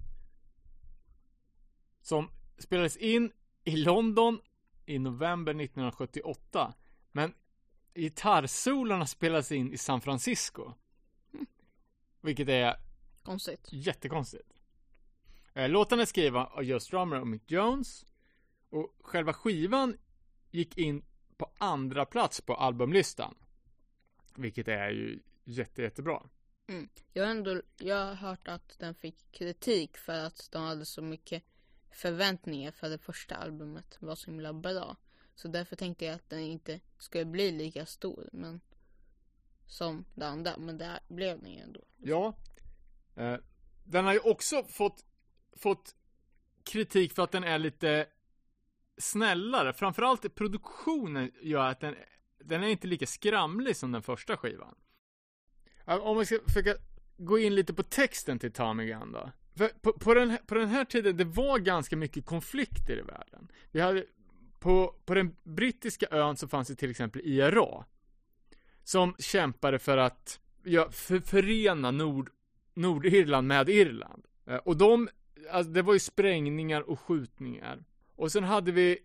Som 2.00 2.30
spelades 2.58 2.96
in 2.96 3.32
i 3.64 3.76
London 3.76 4.40
i 4.86 4.98
november 4.98 5.52
1978. 5.52 6.74
Men 7.12 7.34
gitarrsolorna 7.94 9.06
spelades 9.06 9.52
in 9.52 9.72
i 9.72 9.78
San 9.78 10.00
Francisco. 10.00 10.72
Vilket 12.20 12.48
är 12.48 12.76
Konstigt. 13.22 13.68
jättekonstigt. 13.72 14.48
Eh, 15.54 15.68
Låten 15.68 16.00
är 16.00 16.04
skriven 16.04 16.40
av 16.42 16.62
Joe 16.64 16.80
Strummer 16.80 17.20
och 17.20 17.26
Mick 17.26 17.50
Jones. 17.50 18.06
Och 18.70 18.96
själva 19.00 19.32
skivan 19.32 19.96
gick 20.50 20.78
in 20.78 21.04
på 21.36 21.50
andra 21.58 22.04
plats 22.06 22.40
på 22.40 22.54
albumlistan. 22.54 23.34
Vilket 24.34 24.68
är 24.68 24.90
ju 24.90 25.22
jätte, 25.44 25.82
jättebra. 25.82 26.22
Mm. 26.66 26.88
Jag 27.12 27.24
har 27.24 27.30
ändå, 27.30 27.62
jag 27.76 28.06
har 28.06 28.14
hört 28.14 28.48
att 28.48 28.78
den 28.78 28.94
fick 28.94 29.32
kritik 29.32 29.96
för 29.96 30.26
att 30.26 30.48
de 30.52 30.62
hade 30.62 30.84
så 30.84 31.02
mycket 31.02 31.42
förväntningar 31.90 32.70
för 32.70 32.88
det 32.88 32.98
första 32.98 33.34
albumet 33.34 33.96
var 34.00 34.14
så 34.14 34.30
himla 34.30 34.52
bra. 34.52 34.96
Så 35.34 35.48
därför 35.48 35.76
tänkte 35.76 36.04
jag 36.04 36.14
att 36.14 36.30
den 36.30 36.40
inte 36.40 36.80
skulle 36.98 37.24
bli 37.24 37.52
lika 37.52 37.86
stor 37.86 38.28
men 38.32 38.60
som 39.66 40.04
det 40.14 40.26
andra, 40.26 40.56
men 40.58 40.78
det 40.78 41.00
blev 41.08 41.42
den 41.42 41.52
ju 41.52 41.58
ändå. 41.58 41.80
Ja. 41.98 42.36
Eh, 43.16 43.36
den 43.84 44.04
har 44.04 44.12
ju 44.12 44.18
också 44.18 44.64
fått, 44.64 45.04
fått 45.52 45.94
kritik 46.64 47.12
för 47.12 47.22
att 47.22 47.32
den 47.32 47.44
är 47.44 47.58
lite 47.58 48.06
snällare. 48.98 49.72
Framförallt 49.72 50.34
produktionen 50.34 51.30
gör 51.40 51.68
att 51.68 51.80
den, 51.80 51.96
den 52.38 52.62
är 52.62 52.68
inte 52.68 52.86
lika 52.86 53.06
skramlig 53.06 53.76
som 53.76 53.92
den 53.92 54.02
första 54.02 54.36
skivan. 54.36 54.74
Om 55.84 56.18
vi 56.18 56.26
ska 56.26 56.38
försöka 56.46 56.76
gå 57.16 57.38
in 57.38 57.54
lite 57.54 57.74
på 57.74 57.82
texten 57.82 58.38
till 58.38 58.52
Tommy 58.52 58.86
Gun 58.86 59.12
då. 59.12 59.30
För 59.56 59.68
på, 59.68 59.92
på, 59.92 60.14
den, 60.14 60.30
här- 60.30 60.38
på 60.46 60.54
den 60.54 60.68
här 60.68 60.84
tiden, 60.84 61.16
det 61.16 61.24
var 61.24 61.58
ganska 61.58 61.96
mycket 61.96 62.26
konflikter 62.26 62.98
i 62.98 63.02
världen. 63.02 63.48
Vi 63.70 63.80
hade, 63.80 64.04
på, 64.60 64.94
på 65.04 65.14
den 65.14 65.36
brittiska 65.42 66.06
ön 66.10 66.36
så 66.36 66.48
fanns 66.48 66.68
det 66.68 66.74
till 66.74 66.90
exempel 66.90 67.20
IRA. 67.24 67.84
Som 68.84 69.14
kämpade 69.18 69.78
för 69.78 69.98
att 69.98 70.40
ja, 70.62 70.90
för, 70.90 71.20
förena 71.20 71.90
Nord, 71.90 72.30
Nordirland 72.74 73.48
med 73.48 73.68
Irland. 73.68 74.26
Eh, 74.46 74.56
och 74.56 74.76
de, 74.76 75.08
alltså 75.50 75.72
det 75.72 75.82
var 75.82 75.92
ju 75.92 75.98
sprängningar 75.98 76.80
och 76.90 77.00
skjutningar. 77.00 77.84
Och 78.16 78.32
sen 78.32 78.44
hade 78.44 78.72
vi 78.72 78.98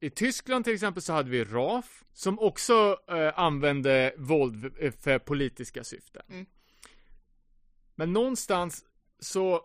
i 0.00 0.10
Tyskland 0.10 0.64
till 0.64 0.74
exempel 0.74 1.02
så 1.02 1.12
hade 1.12 1.30
vi 1.30 1.44
RAF 1.44 2.04
som 2.12 2.38
också 2.38 2.96
eh, 3.08 3.38
använde 3.38 4.14
våld 4.16 4.72
eh, 4.78 4.92
för 4.92 5.18
politiska 5.18 5.84
syften. 5.84 6.22
Mm. 6.28 6.46
Men 7.94 8.12
någonstans 8.12 8.84
så 9.18 9.60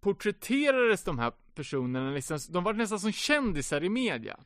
porträtterades 0.00 1.04
de 1.04 1.18
här 1.18 1.32
personerna 1.54 2.10
liksom, 2.10 2.38
de 2.48 2.64
var 2.64 2.72
nästan 2.72 3.00
som 3.00 3.12
kändisar 3.12 3.84
i 3.84 3.88
media. 3.88 4.40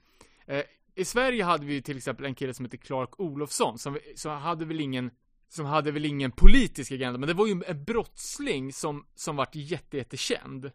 Eh, 0.46 0.64
I 0.94 1.04
Sverige 1.04 1.44
hade 1.44 1.66
vi 1.66 1.82
till 1.82 1.96
exempel 1.96 2.26
en 2.26 2.34
kille 2.34 2.54
som 2.54 2.64
heter 2.64 2.78
Clark 2.78 3.20
Olofsson 3.20 3.78
som, 3.78 3.98
som 4.16 4.32
hade 4.32 4.64
väl 4.64 4.80
ingen 4.80 5.10
som 5.48 5.66
hade 5.66 5.90
väl 5.90 6.04
ingen 6.04 6.32
politisk 6.32 6.92
agenda, 6.92 7.18
men 7.18 7.26
det 7.26 7.34
var 7.34 7.46
ju 7.46 7.62
en 7.66 7.84
brottsling 7.84 8.72
som, 8.72 9.06
som 9.14 9.36
vart 9.36 9.54
jätte, 9.54 9.96
jättekänd. 9.96 10.70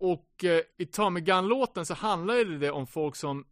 Och 0.00 0.44
eh, 0.44 0.62
i 0.76 0.86
Tommy 0.86 1.20
Gun-låten 1.20 1.86
så 1.86 1.94
handlar 1.94 2.58
det 2.58 2.70
om 2.70 2.86
folk 2.86 3.16
som, 3.16 3.44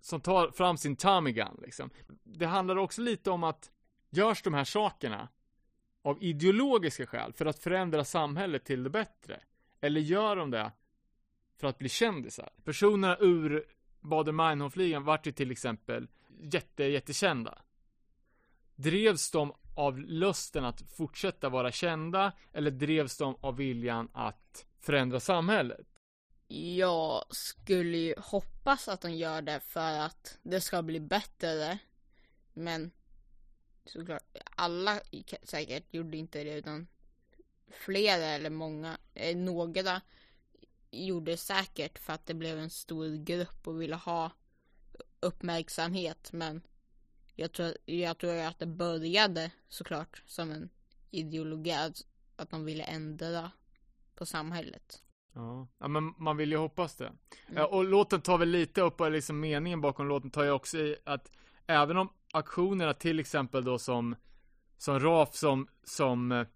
som 0.00 0.20
tar 0.20 0.50
fram 0.50 0.76
sin 0.76 0.96
Tommy 0.96 1.32
Gun 1.32 1.60
liksom. 1.62 1.90
Det 2.24 2.46
handlar 2.46 2.76
också 2.76 3.02
lite 3.02 3.30
om 3.30 3.44
att 3.44 3.70
görs 4.10 4.42
de 4.42 4.54
här 4.54 4.64
sakerna 4.64 5.28
av 6.02 6.22
ideologiska 6.22 7.06
skäl 7.06 7.32
för 7.32 7.46
att 7.46 7.58
förändra 7.58 8.04
samhället 8.04 8.64
till 8.64 8.82
det 8.82 8.90
bättre? 8.90 9.40
Eller 9.80 10.00
gör 10.00 10.36
de 10.36 10.50
det 10.50 10.72
för 11.56 11.68
att 11.68 11.78
bli 11.78 11.88
kändisar? 11.88 12.50
Personerna 12.64 13.16
ur 13.20 13.64
Bader-Meinhof-ligan 14.00 15.04
vart 15.04 15.26
ju 15.26 15.32
till 15.32 15.50
exempel 15.50 16.08
jätte, 16.40 16.84
jättekända. 16.84 17.58
Drevs 18.76 19.30
de 19.30 19.52
av 19.74 19.98
lusten 19.98 20.64
att 20.64 20.80
fortsätta 20.80 21.48
vara 21.48 21.72
kända 21.72 22.32
eller 22.52 22.70
drevs 22.70 23.16
de 23.16 23.36
av 23.40 23.56
viljan 23.56 24.08
att 24.12 24.66
förändra 24.86 25.20
samhället? 25.20 25.86
Jag 26.48 27.24
skulle 27.30 27.96
ju 27.96 28.14
hoppas 28.18 28.88
att 28.88 29.00
de 29.00 29.14
gör 29.14 29.42
det 29.42 29.60
för 29.60 29.98
att 29.98 30.38
det 30.42 30.60
ska 30.60 30.82
bli 30.82 31.00
bättre. 31.00 31.78
Men 32.52 32.90
såklart, 33.84 34.22
alla 34.56 35.00
säkert 35.42 35.94
gjorde 35.94 36.16
inte 36.16 36.44
det 36.44 36.58
utan 36.58 36.86
flera 37.70 38.24
eller 38.24 38.50
många, 38.50 38.98
eh, 39.14 39.36
några 39.36 40.00
gjorde 40.90 41.36
säkert 41.36 41.98
för 41.98 42.12
att 42.12 42.26
det 42.26 42.34
blev 42.34 42.58
en 42.58 42.70
stor 42.70 43.16
grupp 43.24 43.66
och 43.66 43.82
ville 43.82 43.96
ha 43.96 44.30
uppmärksamhet 45.20 46.32
men 46.32 46.62
jag 47.34 47.52
tror, 47.52 47.74
jag 47.84 48.18
tror 48.18 48.36
att 48.36 48.58
det 48.58 48.66
började 48.66 49.50
såklart 49.68 50.22
som 50.26 50.50
en 50.50 50.70
ideologi 51.10 51.72
att 52.36 52.50
de 52.50 52.64
ville 52.64 52.84
ändra 52.84 53.50
på 54.16 54.26
samhället. 54.26 55.02
Ja, 55.32 55.66
ja 55.78 55.88
men 55.88 56.14
man 56.18 56.36
vill 56.36 56.50
ju 56.50 56.56
hoppas 56.56 56.96
det. 56.96 57.06
Mm. 57.06 57.16
Ja, 57.48 57.66
och 57.66 57.84
låten 57.84 58.20
tar 58.20 58.38
väl 58.38 58.48
lite 58.48 58.80
upp, 58.80 59.00
och 59.00 59.10
liksom 59.10 59.40
meningen 59.40 59.80
bakom 59.80 60.08
låten 60.08 60.30
tar 60.30 60.44
ju 60.44 60.50
också 60.50 60.78
i 60.78 60.96
att 61.04 61.30
även 61.66 61.96
om 61.96 62.08
aktionerna 62.32 62.94
till 62.94 63.20
exempel 63.20 63.64
då 63.64 63.78
som, 63.78 64.16
som 64.78 65.00
RAF 65.00 65.34
som, 65.34 65.68
som 65.84 66.32
eh, 66.32 66.46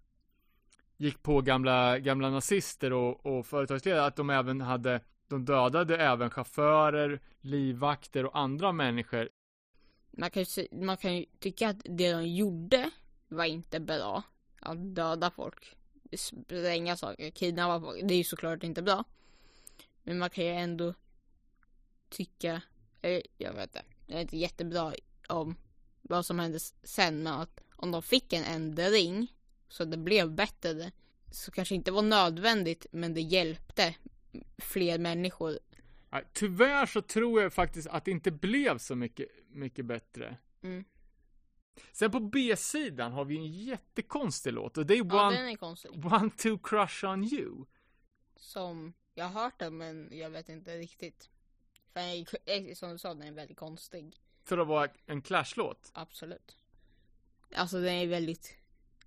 gick 0.96 1.22
på 1.22 1.40
gamla, 1.40 1.98
gamla 1.98 2.30
nazister 2.30 2.92
och, 2.92 3.26
och 3.26 3.46
företagsledare, 3.46 4.06
att 4.06 4.16
de 4.16 4.30
även 4.30 4.60
hade, 4.60 5.00
de 5.28 5.44
dödade 5.44 5.96
även 5.96 6.30
chaufförer, 6.30 7.20
livvakter 7.40 8.26
och 8.26 8.38
andra 8.38 8.72
människor. 8.72 9.28
Man 10.10 10.30
kan, 10.30 10.42
ju, 10.42 10.66
man 10.72 10.96
kan 10.96 11.16
ju 11.16 11.24
tycka 11.38 11.68
att 11.68 11.80
det 11.84 12.12
de 12.12 12.26
gjorde 12.26 12.90
var 13.28 13.44
inte 13.44 13.80
bra. 13.80 14.22
Att 14.60 14.94
döda 14.94 15.30
folk, 15.30 15.76
spränga 16.16 16.96
saker, 16.96 17.30
kidnappa 17.30 17.80
folk. 17.80 18.00
Det 18.04 18.14
är 18.14 18.18
ju 18.18 18.24
såklart 18.24 18.62
inte 18.62 18.82
bra. 18.82 19.04
Men 20.02 20.18
man 20.18 20.30
kan 20.30 20.44
ju 20.44 20.50
ändå 20.50 20.94
tycka, 22.08 22.62
eh, 23.02 23.20
jag 23.38 23.52
vet 23.52 23.62
inte, 23.62 23.82
jag 24.06 24.16
är 24.16 24.20
inte 24.20 24.36
jättebra 24.36 24.94
om 25.28 25.56
vad 26.02 26.26
som 26.26 26.38
hände 26.38 26.58
sen 26.82 27.22
men 27.22 27.32
att 27.32 27.60
om 27.76 27.90
de 27.90 28.02
fick 28.02 28.32
en 28.32 28.44
ändring 28.44 29.34
så 29.68 29.84
det 29.84 29.96
blev 29.96 30.30
bättre 30.30 30.92
så 31.30 31.50
kanske 31.50 31.74
inte 31.74 31.92
var 31.92 32.02
nödvändigt 32.02 32.86
men 32.90 33.14
det 33.14 33.20
hjälpte 33.20 33.94
fler 34.58 34.98
människor. 34.98 35.58
Tyvärr 36.32 36.86
så 36.86 37.02
tror 37.02 37.42
jag 37.42 37.52
faktiskt 37.52 37.88
att 37.88 38.04
det 38.04 38.10
inte 38.10 38.30
blev 38.30 38.78
så 38.78 38.94
mycket, 38.94 39.28
mycket 39.48 39.84
bättre. 39.84 40.36
Mm. 40.62 40.84
Sen 41.92 42.10
på 42.10 42.20
B-sidan 42.20 43.12
har 43.12 43.24
vi 43.24 43.36
en 43.36 43.46
jättekonstig 43.46 44.52
låt 44.52 44.78
och 44.78 44.86
det 44.86 44.94
är 44.94 45.04
Ja, 45.08 45.26
One, 45.26 45.50
är. 45.50 46.14
One 46.14 46.30
Two 46.30 46.58
Crush 46.62 47.04
On 47.04 47.24
You. 47.24 47.64
Som, 48.36 48.92
jag 49.14 49.24
har 49.24 49.42
hört 49.42 49.58
den 49.58 49.76
men 49.76 50.08
jag 50.12 50.30
vet 50.30 50.48
inte 50.48 50.78
riktigt. 50.78 51.30
För 51.92 52.00
är- 52.00 52.74
som 52.74 52.90
du 52.90 52.98
sa, 52.98 53.14
den 53.14 53.28
är 53.28 53.32
väldigt 53.32 53.56
konstig. 53.58 54.16
För 54.44 54.58
att 54.58 54.66
vara 54.68 54.88
en 55.06 55.22
Clash-låt. 55.22 55.90
Absolut. 55.94 56.56
Alltså 57.54 57.80
den 57.80 57.94
är 57.94 58.06
väldigt 58.06 58.54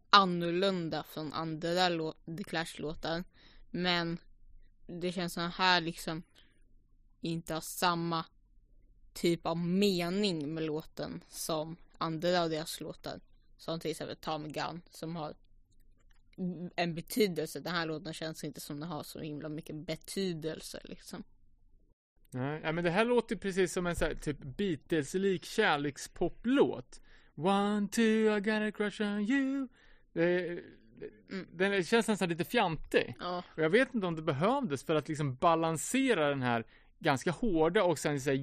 annorlunda 0.10 1.04
från 1.04 1.34
andra 1.34 2.14
The 2.38 2.44
Clash-låtar. 2.44 3.24
Men 3.72 4.18
det 4.88 5.12
känns 5.12 5.34
som 5.34 5.52
här 5.52 5.82
liksom 5.82 6.24
inte 7.22 7.54
har 7.54 7.62
samma 7.62 8.26
typ 9.14 9.46
av 9.46 9.58
mening 9.58 10.54
med 10.54 10.64
låten 10.64 11.24
som 11.30 11.76
andra 12.04 12.42
av 12.42 12.50
deras 12.50 12.82
låtar. 12.82 13.20
Som 13.58 13.80
till 13.80 13.92
exempel 13.92 14.18
Tom 14.18 14.52
Gun 14.52 14.82
som 14.90 15.16
har 15.16 15.36
en 16.76 16.96
betydelse. 16.96 17.60
Den 17.60 17.74
här 17.74 17.86
låten 17.86 18.14
känns 18.14 18.44
inte 18.44 18.62
som 18.62 18.80
den 18.80 18.90
har 18.90 19.04
så 19.04 19.20
himla 19.20 19.50
mycket 19.50 19.76
betydelse 19.76 20.82
liksom. 20.84 21.24
Nej, 22.32 22.62
ja, 22.64 22.72
men 22.72 22.84
det 22.84 22.90
här 22.90 23.06
låter 23.06 23.36
precis 23.36 23.74
som 23.74 23.88
en 23.88 23.96
sån 23.96 24.08
här, 24.08 24.16
typ 24.16 24.38
Beatles-lik 24.40 25.46
kärlekspoplåt. 25.46 27.02
One, 27.36 27.88
two, 27.88 28.38
I 28.38 28.40
got 28.40 28.54
a 28.54 28.72
crush 28.72 29.02
on 29.02 29.20
you. 29.20 29.68
Det, 30.14 30.60
Mm. 31.30 31.48
Den 31.52 31.84
känns 31.84 32.08
nästan 32.08 32.30
lite 32.30 32.44
fjantig. 32.44 33.16
Ja, 33.20 33.44
Och 33.48 33.64
jag 33.64 33.70
vet 33.70 33.94
inte 33.94 34.08
om 34.08 34.16
det 34.16 34.22
behövdes 34.22 34.84
för 34.84 34.96
att 34.96 35.08
liksom 35.08 35.36
balansera 35.36 36.30
den 36.30 36.42
här 36.42 36.66
ganska 37.00 37.32
hårda 37.32 37.84
och 37.84 38.00
sen 38.00 38.22
så 38.22 38.30
här 38.30 38.38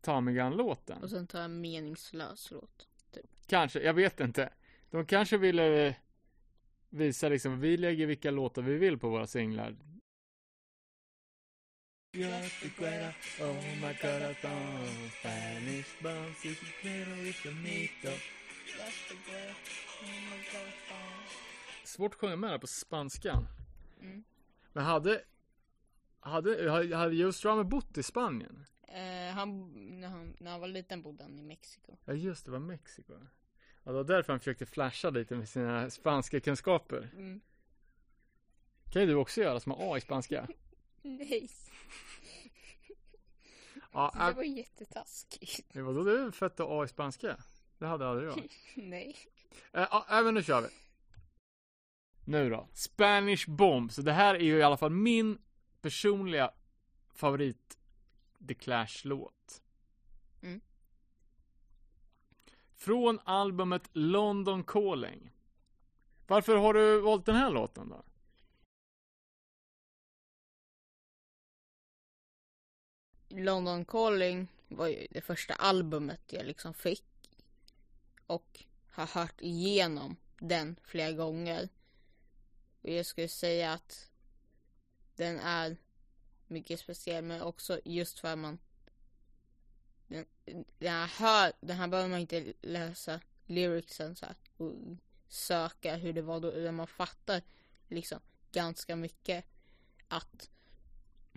jättemeningstyngda 0.00 0.52
Tamigan-låten. 0.54 1.02
och 1.02 1.10
sen 1.10 1.26
jag 1.40 1.44
en 1.44 1.60
meningslös 1.60 2.50
låt. 2.50 2.88
Kanske, 3.46 3.80
jag 3.80 3.94
vet 3.94 4.20
inte. 4.20 4.52
De 4.90 5.06
kanske 5.06 5.38
ville 5.38 5.86
eh, 5.86 5.94
visa 6.90 7.28
liksom, 7.28 7.60
vi 7.60 7.76
lägger 7.76 8.06
vilka 8.06 8.30
låtar 8.30 8.62
vi 8.62 8.76
vill 8.76 8.98
på 8.98 9.08
våra 9.08 9.26
singlar. 9.26 9.76
Svårt 21.84 22.14
att 22.14 22.20
sjunga 22.20 22.36
med 22.36 22.52
det 22.52 22.58
på 22.58 22.66
spanska. 22.66 23.46
Mm. 24.00 24.24
Men 24.72 24.84
hade, 24.84 25.22
hade, 26.20 26.70
hade 26.70 26.96
hade 26.96 27.14
Joe 27.14 27.32
Strummer 27.32 27.64
bott 27.64 27.98
i 27.98 28.02
Spanien? 28.02 28.66
Eh, 29.30 29.34
han, 29.34 29.72
när, 30.00 30.08
han, 30.08 30.36
när 30.40 30.50
han 30.50 30.60
var 30.60 30.68
liten 30.68 31.02
bodde 31.02 31.22
han 31.22 31.38
i 31.38 31.42
Mexiko. 31.42 31.96
Ja 32.04 32.12
just 32.12 32.44
det, 32.44 32.50
var 32.50 32.58
Mexiko. 32.58 33.12
Ja, 33.12 33.92
det 33.92 33.92
var 33.92 34.04
därför 34.04 34.32
han 34.32 34.40
försökte 34.40 34.66
flasha 34.66 35.10
lite 35.10 35.36
med 35.36 35.48
sina 35.48 35.90
spanska 35.90 36.40
kunskaper. 36.40 37.10
Mm. 37.12 37.40
kan 38.92 39.02
ju 39.02 39.08
du 39.08 39.14
också 39.14 39.40
göra 39.40 39.60
som 39.60 39.72
har 39.72 39.94
A 39.94 39.98
i 39.98 40.00
spanska. 40.00 40.48
Nej, 41.02 41.48
Ja, 43.92 44.12
det 44.14 44.20
äh, 44.20 44.36
var 44.36 44.42
jättetaskigt. 44.42 45.66
men 45.74 45.84
vadå, 45.84 46.04
du 46.04 46.32
fett 46.32 46.60
A 46.60 46.84
i 46.84 46.88
spanska? 46.88 47.36
Det 47.78 47.86
hade 47.86 48.08
aldrig 48.08 48.28
jag. 48.28 48.48
Nej. 48.74 49.16
Äh, 49.72 49.82
äh, 49.82 50.24
men 50.24 50.34
nu 50.34 50.42
kör 50.42 50.60
vi. 50.60 50.68
Nu 52.24 52.50
då. 52.50 52.68
Spanish 52.72 53.50
Bomb. 53.50 53.92
Så 53.92 54.02
det 54.02 54.12
här 54.12 54.34
är 54.34 54.44
ju 54.44 54.58
i 54.58 54.62
alla 54.62 54.76
fall 54.76 54.90
min 54.90 55.38
personliga 55.80 56.50
favorit 57.14 57.79
The 58.48 58.54
Clash-låt. 58.54 59.62
Mm. 60.42 60.60
Från 62.76 63.20
albumet 63.24 63.90
London 63.92 64.64
Calling. 64.64 65.30
Varför 66.26 66.56
har 66.56 66.74
du 66.74 67.00
valt 67.00 67.26
den 67.26 67.36
här 67.36 67.50
låten 67.50 67.88
då? 67.88 68.04
London 73.28 73.84
Calling 73.84 74.48
var 74.68 74.86
ju 74.86 75.06
det 75.10 75.20
första 75.20 75.54
albumet 75.54 76.32
jag 76.32 76.46
liksom 76.46 76.74
fick. 76.74 77.04
Och 78.26 78.64
har 78.90 79.06
hört 79.06 79.40
igenom 79.40 80.16
den 80.38 80.76
flera 80.82 81.12
gånger. 81.12 81.68
Och 82.82 82.88
jag 82.88 83.06
skulle 83.06 83.28
säga 83.28 83.72
att 83.72 84.10
den 85.16 85.38
är 85.38 85.76
mycket 86.50 86.80
speciell 86.80 87.24
men 87.24 87.42
också 87.42 87.80
just 87.84 88.18
för 88.18 88.28
att 88.28 88.38
man 88.38 88.58
den, 90.08 90.24
den 90.78 90.92
här, 90.92 91.06
hör, 91.06 91.52
den 91.60 91.76
här 91.76 91.88
behöver 91.88 92.08
man 92.10 92.20
inte 92.20 92.52
läsa 92.62 93.20
lyricsen 93.46 94.16
så 94.16 94.26
här 94.26 94.34
och 94.56 94.72
söka 95.28 95.96
hur 95.96 96.12
det 96.12 96.22
var 96.22 96.40
då 96.40 96.52
utan 96.52 96.74
man 96.74 96.86
fattar 96.86 97.42
liksom 97.88 98.20
ganska 98.52 98.96
mycket 98.96 99.44
att 100.08 100.50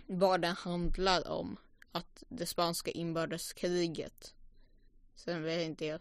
vad 0.06 0.40
den 0.40 0.56
handlar 0.56 1.28
om 1.28 1.56
att 1.92 2.22
det 2.28 2.46
spanska 2.46 2.90
inbördeskriget. 2.90 4.34
Sen 5.14 5.42
vet 5.42 5.62
inte 5.62 5.86
jag 5.86 6.00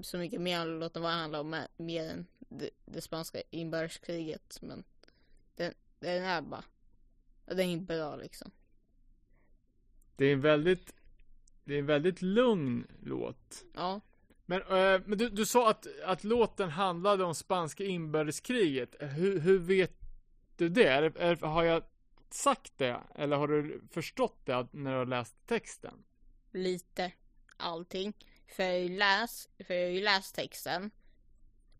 så 0.00 0.18
mycket 0.18 0.40
mer 0.40 0.60
om 0.60 0.78
vad 0.78 0.92
det 0.92 1.08
handlar 1.08 1.40
om 1.40 1.64
mer 1.76 2.10
än 2.10 2.26
det, 2.38 2.70
det 2.84 3.00
spanska 3.00 3.42
inbördeskriget. 3.50 4.58
Men 4.62 4.84
den, 5.56 5.74
den 5.98 6.22
är 6.22 6.42
bara, 6.42 6.64
den 7.46 7.60
är 7.60 7.76
bra 7.76 8.16
liksom. 8.16 8.50
Det 10.16 10.24
är 10.26 10.32
en 10.32 10.40
väldigt, 10.40 10.94
det 11.64 11.74
är 11.74 11.78
en 11.78 11.86
väldigt 11.86 12.22
lugn 12.22 12.86
låt. 13.02 13.64
Ja, 13.74 14.00
Men, 14.46 14.60
eh, 14.62 15.00
men 15.06 15.18
du, 15.18 15.28
du 15.30 15.46
sa 15.46 15.70
att, 15.70 15.86
att 16.04 16.24
låten 16.24 16.70
handlade 16.70 17.24
om 17.24 17.34
spanska 17.34 17.84
inbördeskriget. 17.84 18.94
Hur, 19.00 19.40
hur 19.40 19.58
vet 19.58 19.92
du 20.56 20.68
det? 20.68 20.86
Är, 20.86 21.02
det- 21.02 21.18
är, 21.20 21.36
har 21.36 21.62
jag 21.64 21.82
sagt 22.30 22.72
det? 22.78 23.00
Eller 23.14 23.36
har 23.36 23.48
du 23.48 23.82
förstått 23.90 24.40
det 24.46 24.68
när 24.72 24.90
du 24.92 24.96
har 24.98 25.06
läst 25.06 25.36
texten? 25.46 26.04
lite 26.54 27.12
allting. 27.56 28.12
För 28.56 28.62
jag 28.62 28.70
har 28.72 28.78
ju 28.78 28.98
läst, 28.98 29.50
för 29.66 29.74
jag 29.74 29.86
har 29.86 29.92
ju 29.92 30.02
läst 30.02 30.34
texten. 30.34 30.90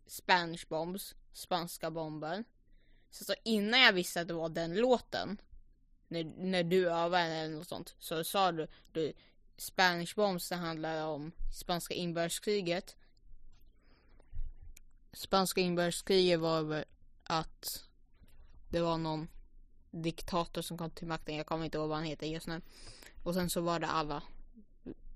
Spanish 0.07 0.69
bombs, 0.69 1.15
spanska 1.33 1.91
bomber. 1.91 2.45
Så, 3.11 3.25
så 3.25 3.35
innan 3.45 3.81
jag 3.81 3.93
visste 3.93 4.21
att 4.21 4.29
det 4.29 4.35
var 4.35 4.49
den 4.49 4.75
låten. 4.77 5.41
När, 6.13 6.25
när 6.25 6.63
du 6.63 6.91
övade 6.91 7.25
eller 7.25 7.57
något 7.57 7.69
sånt. 7.69 7.95
Så 7.99 8.25
sa 8.25 8.53
du, 8.53 8.69
du 8.93 9.13
Spanish 9.57 10.15
bombs 10.17 10.49
det 10.49 10.57
handlar 10.57 11.07
om 11.07 11.33
spanska 11.53 11.95
inbördeskriget. 11.95 12.97
Spanska 15.13 15.61
inbördeskriget 15.61 16.41
var 16.41 16.63
väl 16.63 16.85
att 17.25 17.89
det 18.71 18.81
var 18.81 18.99
någon 18.99 19.29
diktator 19.91 20.63
som 20.63 20.79
kom 20.79 20.91
till 20.91 21.07
makten. 21.07 21.37
Jag 21.37 21.47
kommer 21.47 21.65
inte 21.65 21.79
ihåg 21.79 21.89
vad 21.89 21.99
han 21.99 22.07
heter 22.07 22.27
just 22.27 22.47
nu. 22.47 22.61
Och 23.23 23.35
sen 23.35 23.51
så 23.51 23.61
var 23.61 23.81
det 23.81 23.87
alla 23.87 24.23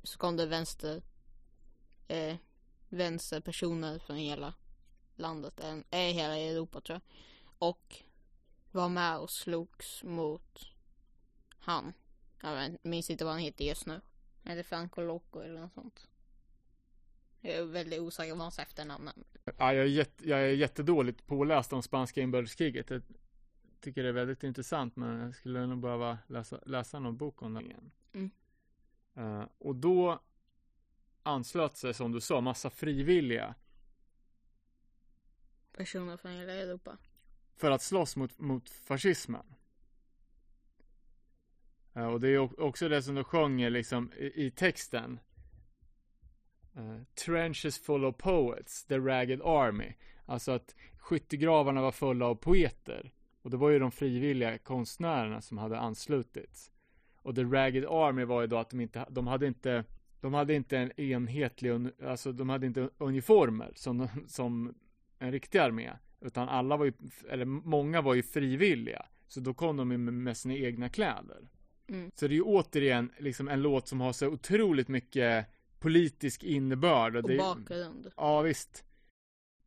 så 0.03 0.18
kom 0.18 0.36
det 0.36 0.47
vänster 0.47 1.03
eh, 2.09 2.36
vänsterpersoner 2.88 3.99
från 3.99 4.16
hela 4.16 4.55
landet, 5.16 5.61
eh, 5.90 5.99
hela 5.99 6.36
Europa 6.36 6.80
tror 6.80 6.94
jag. 6.94 7.03
Och 7.59 7.97
var 8.70 8.88
med 8.88 9.18
och 9.18 9.30
slogs 9.30 10.03
mot 10.03 10.75
han. 11.66 11.92
Jag 12.42 12.76
minns 12.82 13.10
inte 13.10 13.24
vad 13.24 13.32
han 13.34 13.42
heter 13.42 13.64
just 13.64 13.86
nu. 13.86 14.00
Det 14.42 14.62
Franco 14.62 15.00
Loco 15.00 15.40
eller 15.40 15.60
något 15.60 15.72
sånt? 15.72 16.08
Jag 17.40 17.54
är 17.54 17.64
väldigt 17.64 18.00
osäker 18.00 18.34
på 18.34 18.38
hans 18.38 18.58
efternamn. 18.58 19.10
Ja, 19.44 19.72
jag, 19.72 19.76
är 19.76 19.84
jätte, 19.84 20.28
jag 20.28 20.40
är 20.40 20.48
jättedåligt 20.48 21.26
påläst 21.26 21.72
om 21.72 21.82
spanska 21.82 22.20
inbördeskriget. 22.20 22.90
Jag 22.90 23.02
tycker 23.80 24.02
det 24.02 24.08
är 24.08 24.12
väldigt 24.12 24.42
intressant, 24.42 24.96
men 24.96 25.20
jag 25.20 25.34
skulle 25.34 25.66
nog 25.66 25.78
behöva 25.78 26.18
läsa, 26.26 26.60
läsa 26.66 26.98
någon 26.98 27.16
bok 27.16 27.42
om 27.42 27.54
det 27.54 27.60
igen. 27.60 27.90
Mm. 28.12 28.30
Eh, 29.14 29.48
och 29.58 29.76
då 29.76 30.20
anslöt 31.22 31.76
sig, 31.76 31.94
som 31.94 32.12
du 32.12 32.20
sa, 32.20 32.40
massa 32.40 32.70
frivilliga 32.70 33.54
Personer 35.72 36.16
från 36.16 36.32
hela 36.32 36.52
Europa. 36.52 36.98
för 37.56 37.70
att 37.70 37.82
slåss 37.82 38.16
mot, 38.16 38.38
mot 38.38 38.70
fascismen. 38.70 39.54
Eh, 41.97 42.07
och 42.07 42.20
det 42.20 42.28
är 42.28 42.61
också 42.61 42.88
det 42.88 43.03
som 43.03 43.14
de 43.14 43.24
sjunger 43.24 43.70
liksom 43.70 44.12
i, 44.18 44.47
i 44.47 44.51
texten. 44.51 45.20
Uh, 46.76 47.03
Trenches 47.24 47.78
full 47.78 48.05
of 48.05 48.16
poets, 48.16 48.84
the 48.84 48.99
ragged 48.99 49.42
army. 49.42 49.92
Alltså 50.26 50.53
att 50.53 50.74
skyttegravarna 50.99 51.82
var 51.82 51.92
fulla 51.92 52.26
av 52.26 52.34
poeter. 52.34 53.12
Och 53.42 53.51
det 53.51 53.57
var 53.57 53.70
ju 53.70 53.78
de 53.78 53.92
frivilliga 53.92 54.59
konstnärerna 54.59 55.40
som 55.40 55.59
hade 55.59 55.78
anslutits. 55.78 56.72
Och 57.16 57.34
The 57.34 57.44
Ragged 57.44 57.84
Army 57.84 58.24
var 58.24 58.40
ju 58.40 58.47
då 58.47 58.59
att 58.59 58.70
de 58.70 58.80
inte, 58.80 59.07
de 59.11 59.26
hade 59.26 59.47
inte, 59.47 59.84
de 60.20 60.34
hade 60.34 60.55
inte 60.55 60.78
en 60.78 61.01
enhetlig, 61.01 61.90
alltså 62.05 62.32
de 62.32 62.49
hade 62.49 62.66
inte 62.66 62.90
uniformer 62.99 63.72
som, 63.74 64.09
som 64.26 64.74
en 65.18 65.32
riktig 65.32 65.59
armé. 65.59 65.92
Utan 66.20 66.49
alla 66.49 66.76
var 66.76 66.84
ju, 66.84 66.92
eller 67.28 67.44
många 67.44 68.01
var 68.01 68.14
ju 68.14 68.22
frivilliga. 68.22 69.07
Så 69.28 69.40
då 69.40 69.55
kom 69.55 69.76
de 69.76 69.92
ju 69.92 69.99
med, 69.99 70.14
med 70.14 70.36
sina 70.36 70.55
egna 70.55 70.88
kläder. 70.88 71.49
Mm. 71.89 72.11
Så 72.14 72.26
det 72.28 72.32
är 72.34 72.37
ju 72.37 72.43
återigen 72.43 73.12
liksom 73.18 73.49
en 73.49 73.62
låt 73.62 73.89
som 73.89 74.01
har 74.01 74.12
så 74.12 74.26
otroligt 74.26 74.89
mycket 74.89 75.47
politisk 75.78 76.45
innebörd. 76.45 77.16
Och 77.16 77.22
det, 77.22 77.37
bakgrund. 77.39 78.11
Ja, 78.16 78.41
visst. 78.41 78.84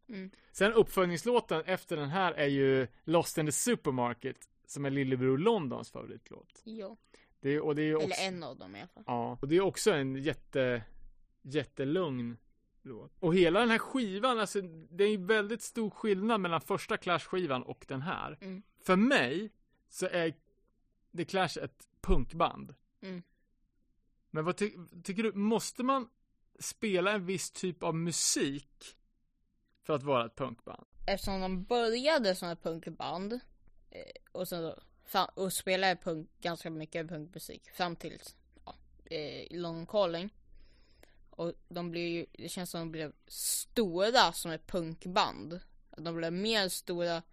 Mm. 0.10 0.32
Sen 0.52 0.74
uppföljningslåten 0.74 1.64
efter 1.66 1.98
den 1.98 2.10
här 2.10 2.34
är 2.34 2.48
ju 2.48 2.88
Lost 3.04 3.38
in 3.38 3.46
the 3.46 3.52
Supermarket, 3.52 4.38
som 4.68 4.86
är 4.86 4.90
Lillebror 4.90 5.38
Londons 5.38 5.92
favoritlåt. 5.92 6.62
Ja. 6.64 6.98
Det 7.42 7.50
är, 7.50 7.62
och 7.62 7.76
det 7.76 7.82
är 7.82 7.96
också, 7.96 8.08
Eller 8.08 8.28
en 8.28 8.44
av 8.44 8.58
dem 8.58 8.76
i 8.76 8.80
alla 8.80 8.88
fall. 8.88 9.04
ja, 9.08 9.38
och 9.42 9.48
det 9.48 9.56
är 9.56 9.62
också 9.62 9.92
en 9.92 10.16
jätte, 10.16 10.84
jättelugn 11.42 12.38
låt. 12.82 13.12
Och 13.20 13.36
hela 13.36 13.60
den 13.60 13.70
här 13.70 13.78
skivan, 13.78 14.40
alltså 14.40 14.62
det 14.90 15.04
är 15.04 15.10
ju 15.10 15.26
väldigt 15.26 15.62
stor 15.62 15.90
skillnad 15.90 16.42
mellan 16.42 16.62
första 16.62 16.98
Clash-skivan 16.98 17.64
och 17.64 17.86
den 17.88 18.02
här. 18.02 18.38
Mm. 18.42 18.62
För 18.82 18.96
mig 18.96 19.52
så 19.90 20.06
är 20.06 20.34
The 21.18 21.26
Clash 21.26 21.58
ett 21.62 21.89
punkband. 22.02 22.76
Mm. 23.02 23.24
Men 24.30 24.46
vad 24.46 24.58
ty 24.58 24.72
tycker 25.04 25.24
du, 25.24 25.34
måste 25.34 25.84
man 25.84 26.10
spela 26.60 27.12
en 27.12 27.26
viss 27.26 27.52
typ 27.52 27.84
av 27.84 27.96
musik 27.96 28.98
för 29.84 29.94
att 29.94 30.04
vara 30.04 30.26
ett 30.26 30.36
punkband? 30.36 30.86
Eftersom 31.08 31.42
de 31.42 31.64
började 31.64 32.36
som 32.36 32.50
ett 32.50 32.64
punkband 32.64 33.34
eh, 33.90 34.32
och 34.32 34.48
sen 34.48 34.74
och 35.34 35.54
spelade 35.54 35.96
punk, 35.96 36.30
ganska 36.42 36.70
mycket 36.70 37.08
punkmusik 37.08 37.70
fram 37.70 37.96
till 37.96 38.22
ja, 38.66 38.76
eh, 39.06 39.48
Long 39.52 39.86
Calling. 39.86 40.34
Och 41.30 41.54
de 41.70 41.92
blev 41.92 42.08
ju, 42.08 42.26
det 42.32 42.50
känns 42.50 42.70
som 42.70 42.80
de 42.80 42.92
blev 42.92 43.14
stora 43.28 44.34
som 44.34 44.52
ett 44.52 44.68
punkband. 44.68 45.60
De 45.98 46.16
blev 46.16 46.34
mer 46.34 46.70
stora 46.70 47.24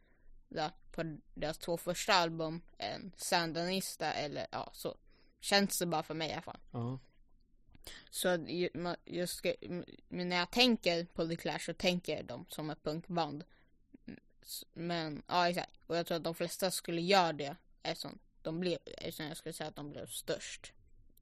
på 0.92 1.18
deras 1.34 1.59
två 1.59 1.76
första 1.76 2.12
album 2.12 2.62
än 2.78 3.12
Sandinista 3.16 4.12
eller 4.12 4.47
ja 4.51 4.70
så. 4.72 4.97
Känns 5.40 5.78
det 5.78 5.86
bara 5.86 6.03
för 6.03 6.14
mig 6.14 6.30
i 6.30 6.32
alla 6.32 6.42
fall. 6.42 6.61
Ja. 6.72 6.99
Så 8.11 8.28
jag 9.05 9.28
ska, 9.28 9.55
men 10.09 10.28
när 10.28 10.36
jag 10.36 10.51
tänker 10.51 11.05
på 11.05 11.26
The 11.26 11.36
Clash 11.36 11.59
så 11.59 11.74
tänker 11.74 12.16
jag 12.16 12.24
dem 12.24 12.47
som 12.49 12.70
ett 12.70 12.82
punkband. 12.82 13.44
Men 14.72 15.22
ja 15.26 15.49
exakt. 15.49 15.80
Och 15.86 15.97
jag 15.97 16.07
tror 16.07 16.16
att 16.16 16.24
de 16.24 16.34
flesta 16.34 16.70
skulle 16.70 17.01
göra 17.01 17.32
det 17.32 17.57
eftersom 17.82 18.18
de 18.42 18.61
blev, 18.61 18.78
eftersom 18.84 19.26
jag 19.26 19.36
skulle 19.36 19.53
säga 19.53 19.68
att 19.68 19.76
de 19.76 19.90
blev 19.90 20.07
störst 20.07 20.72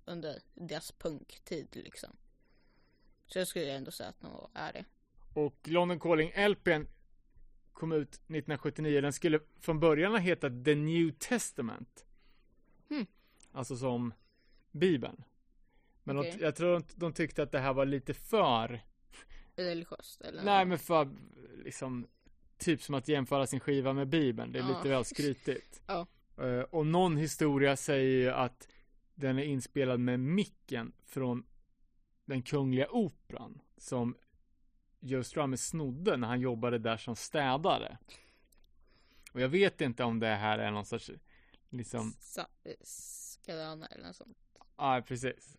under 0.05 0.43
deras 0.55 0.93
punktid 0.93 1.68
liksom. 1.72 2.16
Så 3.27 3.39
jag 3.39 3.49
skulle 3.49 3.72
ändå 3.72 3.91
säga 3.91 4.09
att 4.09 4.20
de 4.20 4.49
är 4.55 4.72
det. 4.72 4.85
Och 5.35 5.68
London 5.68 6.01
Calling 6.01 6.33
LPn 6.49 6.87
kom 7.75 7.93
ut 7.93 8.09
1979. 8.14 9.01
Den 9.01 9.12
skulle 9.12 9.41
från 9.61 9.81
början 9.81 10.12
ha 10.12 10.18
hetat 10.18 10.64
The 10.64 10.75
New 10.75 11.11
Testament. 11.18 12.05
Hmm. 12.89 13.07
Alltså 13.53 13.77
som 13.77 14.14
Bibeln. 14.72 15.25
Men 16.05 16.18
Okej. 16.18 16.35
de, 16.39 16.45
jag 16.45 16.57
tror 16.57 16.72
de, 16.72 16.83
de 16.95 17.12
tyckte 17.12 17.43
att 17.43 17.53
det 17.53 17.59
här 17.59 17.72
var 17.72 17.85
lite 17.87 18.14
för, 18.14 18.81
Religiöst 19.57 20.20
eller? 20.20 20.43
nej 20.45 20.64
men 20.64 20.79
för 20.79 21.09
liksom 21.64 22.07
typ 22.59 22.83
som 22.83 22.95
att 22.95 23.09
jämföra 23.09 23.47
sin 23.47 23.61
skiva 23.61 23.93
med 23.93 24.09
Bibeln. 24.09 24.53
Det 24.53 24.59
är 24.59 24.62
Ja. 24.62 24.68
lite 24.77 24.89
väl 24.89 25.05
skrytigt. 25.14 25.83
Ja. 25.87 26.07
Eh, 26.39 26.61
och 26.61 26.87
någon 26.87 27.16
historia 27.16 27.77
säger 27.77 28.16
ju 28.22 28.31
att 28.31 28.68
den 29.14 29.39
är 29.39 29.43
inspelad 29.45 30.01
med 30.01 30.20
micken 30.20 30.93
från 31.05 31.45
den 32.25 32.43
kungliga 32.43 32.91
operan 32.91 33.61
som 33.77 34.16
Joe 35.07 35.24
Strummer 35.24 35.57
snodde 35.57 36.16
när 36.16 36.28
han 36.28 36.40
jobbade 36.40 36.78
där 36.78 36.96
som 36.96 37.16
städare. 37.16 37.98
Och 39.32 39.40
jag 39.40 39.48
vet 39.48 39.80
inte 39.80 40.05
om 40.05 40.20
det 40.20 40.26
här 40.26 40.59
är 40.59 40.70
någon 40.70 40.84
sorts 40.84 41.11
liksom, 41.70 42.14
eh, 42.64 42.72
Skalana 42.82 43.86
eller 43.86 44.07
något 44.07 44.16
sånt. 44.16 44.36
ja 44.76 45.02
precis. 45.07 45.57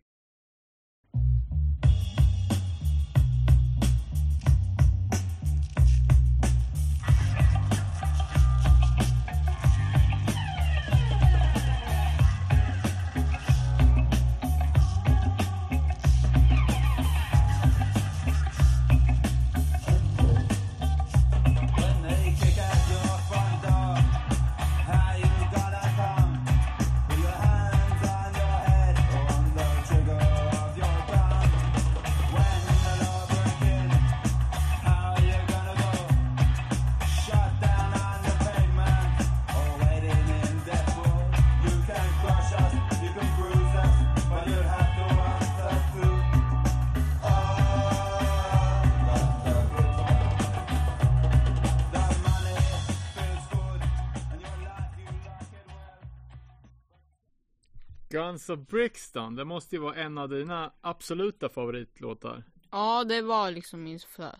Guns 58.45 58.59
of 58.59 58.67
Brixton, 58.67 59.35
det 59.35 59.45
måste 59.45 59.75
ju 59.75 59.81
vara 59.81 59.95
en 59.95 60.17
av 60.17 60.29
dina 60.29 60.73
absoluta 60.81 61.49
favoritlåtar. 61.49 62.43
Ja, 62.71 63.03
det 63.03 63.21
var 63.21 63.51
liksom 63.51 63.83
min 63.83 63.99
för, 63.99 64.35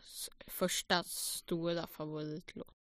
första 0.47 1.03
stora 1.03 1.87
favoritlåt. 1.87 2.73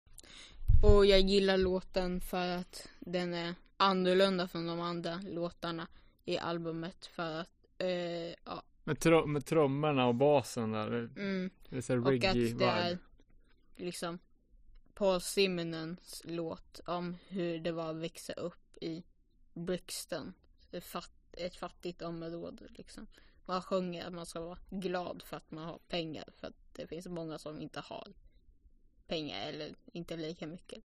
Och 0.83 1.05
jag 1.05 1.19
gillar 1.19 1.57
låten 1.57 2.21
för 2.21 2.47
att 2.57 2.89
den 2.99 3.33
är 3.33 3.55
annorlunda 3.77 4.47
från 4.47 4.67
de 4.67 4.79
andra 4.79 5.21
låtarna 5.29 5.87
i 6.25 6.37
albumet 6.37 7.05
för 7.05 7.39
att, 7.41 7.65
eh, 7.77 7.87
ja, 8.45 8.63
Med, 8.83 8.99
tro- 8.99 9.25
med 9.25 9.45
trummorna 9.45 10.07
och 10.07 10.15
basen 10.15 10.71
där. 10.71 10.87
mm, 11.17 11.49
Det 11.69 11.77
är 11.77 11.81
så 11.81 12.01
och 12.01 12.13
att 12.13 12.21
det 12.21 12.33
vibe. 12.33 12.65
är 12.65 12.97
liksom 13.75 14.19
Paul 14.93 15.21
Simonens 15.21 16.21
låt 16.25 16.79
om 16.85 17.15
hur 17.27 17.59
det 17.59 17.71
var 17.71 17.89
att 17.89 17.95
växa 17.95 18.33
upp 18.33 18.77
i 18.81 19.03
Brixton. 19.53 20.33
Fatt, 20.81 21.11
ett 21.31 21.55
fattigt 21.55 22.01
område 22.01 22.67
liksom. 22.69 23.07
Man 23.45 23.61
sjunger 23.61 24.07
att 24.07 24.13
man 24.13 24.25
ska 24.25 24.39
vara 24.39 24.59
glad 24.69 25.23
för 25.25 25.37
att 25.37 25.51
man 25.51 25.63
har 25.63 25.79
pengar. 25.87 26.23
För 26.37 26.47
att 26.47 26.73
det 26.73 26.87
finns 26.87 27.07
många 27.07 27.37
som 27.37 27.61
inte 27.61 27.79
har 27.79 28.07
pengar 29.07 29.47
eller 29.47 29.75
inte 29.85 30.17
lika 30.17 30.47
mycket. 30.47 30.83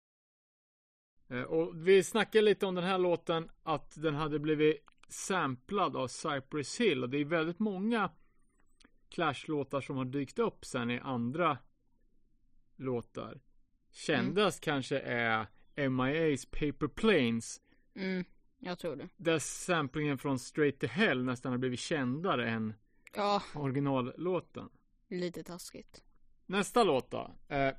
Eh, 1.30 1.42
Och 1.42 1.88
vi 1.88 2.04
snackade 2.04 2.42
lite 2.42 2.66
om 2.66 2.76
den 2.76 2.84
här 2.84 2.98
låten 2.98 3.52
att 3.64 4.02
den 4.02 4.16
hade 4.16 4.40
blivit 4.40 4.86
samplad 5.08 5.96
av 5.96 6.08
Cypress 6.08 6.80
Hill 6.80 7.04
och 7.04 7.10
det 7.10 7.18
är 7.18 7.26
väldigt 7.26 7.60
många 7.60 8.12
Clash-låtar 9.10 9.82
som 9.82 9.98
har 9.98 10.06
dykt 10.06 10.40
upp 10.40 10.66
sen 10.66 10.92
i 10.92 11.00
andra 11.00 11.58
låtar. 12.76 13.42
Kändast 13.92 14.64
kanske 14.64 15.00
är 15.00 15.48
MIA's 15.76 16.46
Paper 16.52 16.88
Planes 16.88 17.60
Mm, 17.96 18.26
jag 18.66 18.80
tror 18.80 18.96
det. 18.96 19.10
där 19.18 19.40
samplingen 19.40 20.18
från 20.18 20.40
Straight 20.40 20.80
to 20.80 20.88
Hell 20.88 21.24
nästan 21.24 21.52
har 21.52 21.60
blivit 21.60 21.80
kändare 21.80 22.50
än 22.50 22.74
Ja, 23.16 23.44
originallåten. 23.56 24.70
lite 25.10 25.44
taskigt. 25.44 26.04
Nästa 26.46 26.84
låt 26.84 27.12
då. 27.12 27.32
Eh, 27.48 27.74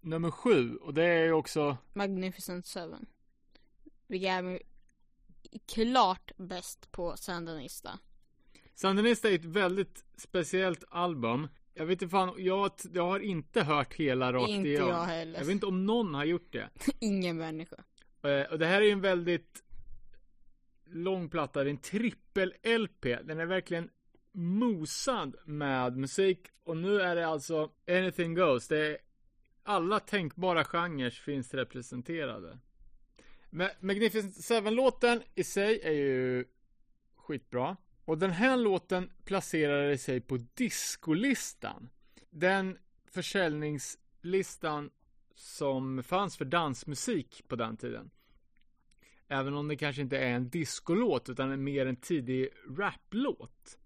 nummer 0.00 0.30
sju 0.30 0.76
och 0.76 0.94
det 0.94 1.04
är 1.04 1.24
ju 1.24 1.32
också 1.32 1.76
Magnificent 1.92 2.66
Seven. 2.66 3.06
Vi 4.06 4.26
är 4.26 4.62
klart 5.66 6.32
bäst 6.36 6.92
på 6.92 7.16
Sandinista. 7.16 7.98
Sandinista 8.74 9.30
är 9.30 9.34
ett 9.34 9.44
väldigt 9.44 10.04
speciellt 10.16 10.84
album. 10.88 11.48
Jag 11.74 11.86
vet 11.86 12.02
inte 12.02 12.10
fan, 12.10 12.34
jag, 12.38 12.70
jag 12.92 13.06
har 13.06 13.20
inte 13.20 13.62
hört 13.62 13.94
hela 13.94 14.32
rakt 14.32 14.50
Inte 14.50 14.68
igenom. 14.68 14.88
jag 14.88 15.04
heller. 15.04 15.38
Jag 15.38 15.44
vet 15.46 15.52
inte 15.54 15.66
om 15.66 15.86
någon 15.86 16.14
har 16.14 16.24
gjort 16.24 16.52
det. 16.52 16.68
Ingen 17.00 17.36
människa. 17.36 17.76
Eh, 18.22 18.52
och 18.52 18.58
det 18.58 18.66
här 18.66 18.80
är 18.80 18.84
ju 18.86 18.90
en 18.90 19.00
väldigt 19.00 19.64
lång 20.92 21.28
platta, 21.28 21.64
det 21.64 21.70
är 21.70 21.70
en 21.70 21.78
trippel-LP. 21.78 23.18
Den 23.24 23.40
är 23.40 23.46
verkligen 23.46 23.90
mosad 24.32 25.36
med 25.44 25.96
musik. 25.96 26.48
Och 26.64 26.76
nu 26.76 27.00
är 27.00 27.16
det 27.16 27.26
alltså 27.26 27.70
Anything 27.88 28.34
Goes. 28.34 28.68
Det 28.68 28.86
är 28.86 28.98
alla 29.62 30.00
tänkbara 30.00 30.64
genrer 30.64 31.10
finns 31.10 31.54
representerade. 31.54 32.58
Men 33.50 33.70
Magnificent 33.80 34.34
Seven-låten 34.34 35.22
i 35.34 35.44
sig 35.44 35.80
är 35.82 35.92
ju 35.92 36.44
skitbra. 37.16 37.76
Och 38.04 38.18
den 38.18 38.30
här 38.30 38.56
låten 38.56 39.10
placerade 39.24 39.98
sig 39.98 40.20
på 40.20 40.36
discolistan. 40.54 41.88
Den 42.30 42.78
försäljningslistan 43.06 44.90
som 45.34 46.02
fanns 46.02 46.36
för 46.36 46.44
dansmusik 46.44 47.44
på 47.48 47.56
den 47.56 47.76
tiden. 47.76 48.10
Även 49.32 49.54
om 49.54 49.68
det 49.68 49.76
kanske 49.76 50.02
inte 50.02 50.18
är 50.18 50.30
en 50.30 50.48
discolåt 50.48 51.28
utan 51.28 51.64
mer 51.64 51.86
en 51.86 51.96
tidig 51.96 52.48
raplåt. 52.78 53.78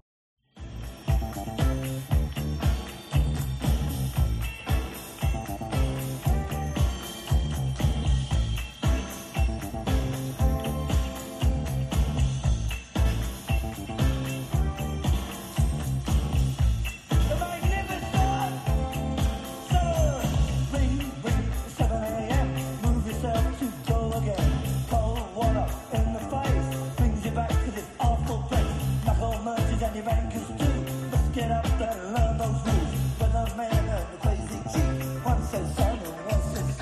Let's 29.94 31.28
get 31.34 31.50
up 31.52 31.78
there 31.78 31.88
and 31.88 32.14
learn 32.14 32.38
those 32.38 32.60
rules. 32.66 32.94
And 33.20 34.12
the 34.12 34.18
crazy 34.22 34.60
chief. 34.72 35.24
One 35.24 35.42
says 35.42 35.78
one 35.78 36.42
says. 36.54 36.80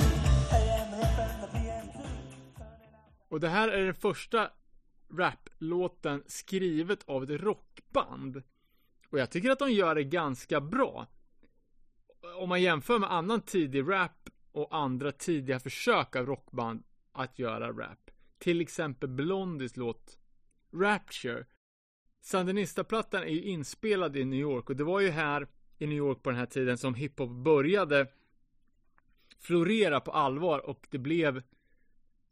AM, 0.51 0.91
the 0.91 0.97
FM, 0.97 1.41
the 1.41 1.47
PM 1.47 1.87
too. 1.93 2.09
Och 3.29 3.41
det 3.41 3.49
här 3.49 3.69
är 3.69 3.85
den 3.85 3.95
första 3.95 4.51
raplåten 5.11 6.23
skrivet 6.27 7.09
av 7.09 7.23
ett 7.23 7.41
rockband. 7.41 8.43
Och 9.09 9.19
jag 9.19 9.31
tycker 9.31 9.51
att 9.51 9.59
de 9.59 9.73
gör 9.73 9.95
det 9.95 10.05
ganska 10.05 10.61
bra. 10.61 11.07
Om 12.37 12.49
man 12.49 12.63
jämför 12.63 12.99
med 12.99 13.13
annan 13.13 13.41
tidig 13.41 13.89
rap 13.89 14.29
och 14.53 14.77
andra 14.77 15.13
tidiga 15.13 15.61
försök 15.61 16.17
av 16.17 16.27
rockband 16.27 16.83
att 17.13 17.39
göra 17.39 17.73
rap. 17.73 18.11
Till 18.39 18.61
exempel 18.61 19.09
Blondies 19.09 19.77
låt 19.77 20.19
Rapture. 20.75 21.45
Sandinista-plattan 22.23 23.23
är 23.23 23.27
ju 23.27 23.43
inspelad 23.43 24.17
i 24.17 24.25
New 24.25 24.41
York 24.41 24.71
och 24.71 24.77
det 24.77 24.85
var 24.85 25.01
ju 25.01 25.11
här 25.11 25.47
i 25.79 25.87
New 25.87 25.99
York 25.99 26.23
på 26.23 26.31
den 26.31 26.39
här 26.39 26.47
tiden 26.47 26.79
som 26.79 26.95
hiphop 26.95 27.31
började 27.31 28.07
florera 29.39 30.01
på 30.01 30.11
allvar 30.11 30.59
och 30.59 30.87
det 30.91 30.99
blev 30.99 31.43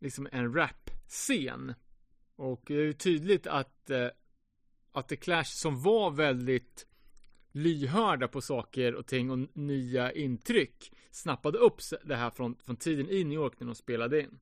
liksom 0.00 0.28
en 0.32 0.54
rap-scen. 0.54 1.74
Och 2.36 2.62
det 2.66 2.74
är 2.74 2.82
ju 2.82 2.92
tydligt 2.92 3.46
att, 3.46 3.90
eh, 3.90 4.08
att 4.92 5.08
The 5.08 5.16
Clash 5.16 5.44
som 5.44 5.82
var 5.82 6.10
väldigt 6.10 6.86
lyhörda 7.52 8.28
på 8.28 8.40
saker 8.40 8.94
och 8.94 9.06
ting 9.06 9.30
och 9.30 9.56
nya 9.56 10.12
intryck 10.12 10.92
snappade 11.10 11.58
upp 11.58 11.80
det 12.04 12.16
här 12.16 12.30
från, 12.30 12.56
från 12.56 12.76
tiden 12.76 13.10
i 13.10 13.24
New 13.24 13.38
York 13.38 13.60
när 13.60 13.66
de 13.66 13.74
spelade 13.74 14.20
in. 14.20 14.40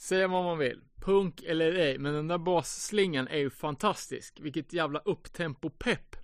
Säga 0.00 0.28
vad 0.28 0.44
man 0.44 0.58
vill, 0.58 0.80
punk 0.94 1.42
eller 1.42 1.74
ej, 1.74 1.98
men 1.98 2.14
den 2.14 2.28
där 2.28 2.38
basslingan 2.38 3.28
är 3.28 3.38
ju 3.38 3.50
fantastisk. 3.50 4.40
Vilket 4.40 4.72
jävla 4.72 4.98
upptempo-pepp 4.98 6.16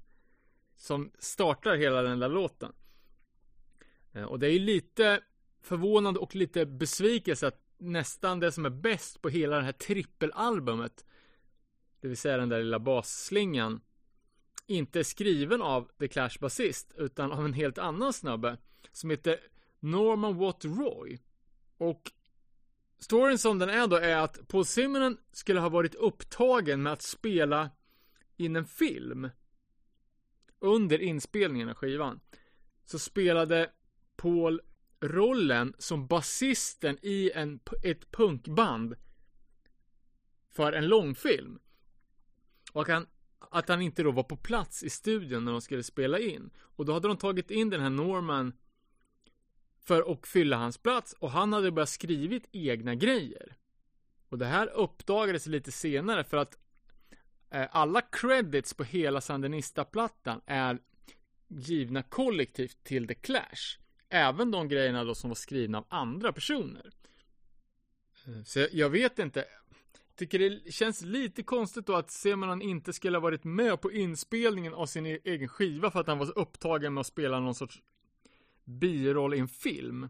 som 0.77 1.11
startar 1.19 1.77
hela 1.77 2.03
den 2.03 2.19
där 2.19 2.29
låten. 2.29 2.73
Eh, 4.13 4.23
och 4.23 4.39
det 4.39 4.47
är 4.47 4.51
ju 4.51 4.59
lite 4.59 5.21
förvånande 5.61 6.21
och 6.21 6.35
lite 6.35 6.67
besvikelse 6.67 7.47
att 7.47 7.63
nästan 7.79 8.41
det 8.41 8.53
som 8.53 8.67
är 8.67 8.71
bäst 8.71 9.23
på 9.23 9.29
hela 9.29 9.57
det 9.57 9.63
här 9.63 9.73
trippelalbumet, 9.73 11.05
det 12.01 12.09
vill 12.09 12.17
säga 12.17 12.37
den 12.37 12.49
där 12.49 12.59
lilla 12.59 12.79
basslingan, 12.79 13.81
inte 14.67 14.99
är 14.99 15.05
skriven 15.05 15.63
av 15.63 15.91
The 15.99 16.09
Clash 16.09 16.39
basist, 16.41 16.93
utan 16.97 17.33
av 17.33 17.45
en 17.45 17.53
helt 17.53 17.79
annan 17.79 18.13
snubbe 18.13 18.59
som 18.93 19.11
heter 19.11 19.39
Norman 19.81 20.37
Watt 20.37 20.65
Roy. 20.65 21.19
Och 21.79 22.13
storyn 22.99 23.39
som 23.39 23.59
den 23.59 23.69
är 23.69 23.87
då 23.87 23.97
är 23.97 24.17
att 24.17 24.49
Paul 24.49 24.65
Simonen 24.65 25.19
skulle 25.33 25.61
ha 25.61 25.69
varit 25.69 25.95
upptagen 25.95 26.83
med 26.83 26.93
att 26.93 27.03
spela 27.03 27.71
in 28.37 28.57
en 28.57 28.67
film 28.67 29.31
under 30.59 30.99
inspelningen 30.99 31.69
av 31.69 31.75
skivan. 31.75 32.21
Så 32.85 32.99
spelade 32.99 33.71
Paul 34.17 34.61
rollen 35.01 35.75
som 35.79 36.07
basisten 36.07 36.99
i 37.03 37.31
en, 37.35 37.61
ett 37.83 38.11
punkband 38.11 38.95
för 40.51 40.73
en 40.73 40.89
långfilm. 40.89 41.59
Och 42.73 42.89
han, 42.89 43.07
att 43.39 43.69
han 43.69 43.83
inte 43.83 44.03
då 44.03 44.11
var 44.11 44.23
på 44.23 44.37
plats 44.37 44.83
i 44.83 44.91
studion 44.91 45.45
när 45.45 45.53
de 45.53 45.61
skulle 45.61 45.83
spela 45.83 46.19
in. 46.19 46.51
Och 46.59 46.85
då 46.85 46.93
hade 46.93 47.09
de 47.09 47.17
tagit 47.17 47.51
in 47.51 47.71
den 47.71 47.81
här 47.81 47.91
Norman 47.91 48.53
för 49.87 50.13
att 50.13 50.27
fylla 50.27 50.57
hans 50.57 50.79
plats 50.79 51.13
och 51.19 51.31
han 51.31 51.53
hade 51.53 51.71
börjat 51.71 51.89
skrivit 51.89 52.49
egna 52.53 52.95
grejer. 52.95 53.57
Och 54.29 54.39
det 54.39 54.47
här 54.47 54.67
uppdagades 54.67 55.47
lite 55.47 55.73
senare 55.73 56.25
för 56.25 56.37
att 56.37 56.59
eh, 57.51 57.67
alla 57.71 58.01
credits 58.01 58.75
på 58.75 58.85
hela 58.85 59.21
Sandinista-plattan 59.21 60.41
är 60.47 60.79
givna 61.49 62.03
kollektivt 62.03 62.85
till 62.85 63.09
The 63.09 63.15
Clash. 63.15 63.79
Även 64.09 64.51
de 64.51 64.69
grejerna 64.69 65.05
då 65.05 65.15
som 65.15 65.31
var 65.31 65.35
skrivna 65.35 65.79
av 65.79 65.87
andra 65.89 66.33
personer. 66.33 66.91
Eh, 68.27 68.43
så 68.45 68.59
jag, 68.59 68.75
jag 68.75 68.91
vet 68.91 69.19
inte. 69.19 69.45
Tycker 70.17 70.39
det 70.39 70.73
känns 70.73 71.03
lite 71.03 71.43
konstigt 71.43 71.87
då 71.87 71.97
att 71.97 72.11
Semanon 72.11 72.63
inte 72.63 72.93
skulle 72.93 73.17
ha 73.17 73.23
varit 73.23 73.45
med 73.45 73.81
på 73.81 73.93
inspelningen 73.93 74.75
av 74.75 74.87
sin 74.87 75.07
e-, 75.07 75.19
egen 75.25 75.49
skiva 75.49 75.91
för 75.91 76.01
att 76.01 76.07
han 76.07 76.19
var 76.19 76.27
så 76.27 76.33
upptagen 76.33 76.95
med 76.95 77.01
att 77.01 77.07
spela 77.07 77.41
någon 77.41 77.55
sorts 77.55 77.83
biroll 78.67 79.35
i 79.35 79.39
en 79.39 79.49
film. 79.49 80.09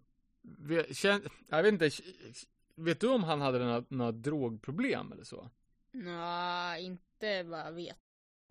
Jag 1.49 1.63
vet 1.63 1.73
inte. 1.73 1.91
Vet 2.75 3.01
du 3.01 3.09
om 3.09 3.25
han 3.25 3.41
hade 3.41 3.59
några, 3.59 3.85
några 3.89 4.13
drogproblem 4.13 5.13
eller 5.13 5.25
så? 5.25 5.51
Nå, 5.93 6.77
inte 6.79 7.43
vad 7.43 7.61
jag 7.61 7.73
vet. 7.73 7.97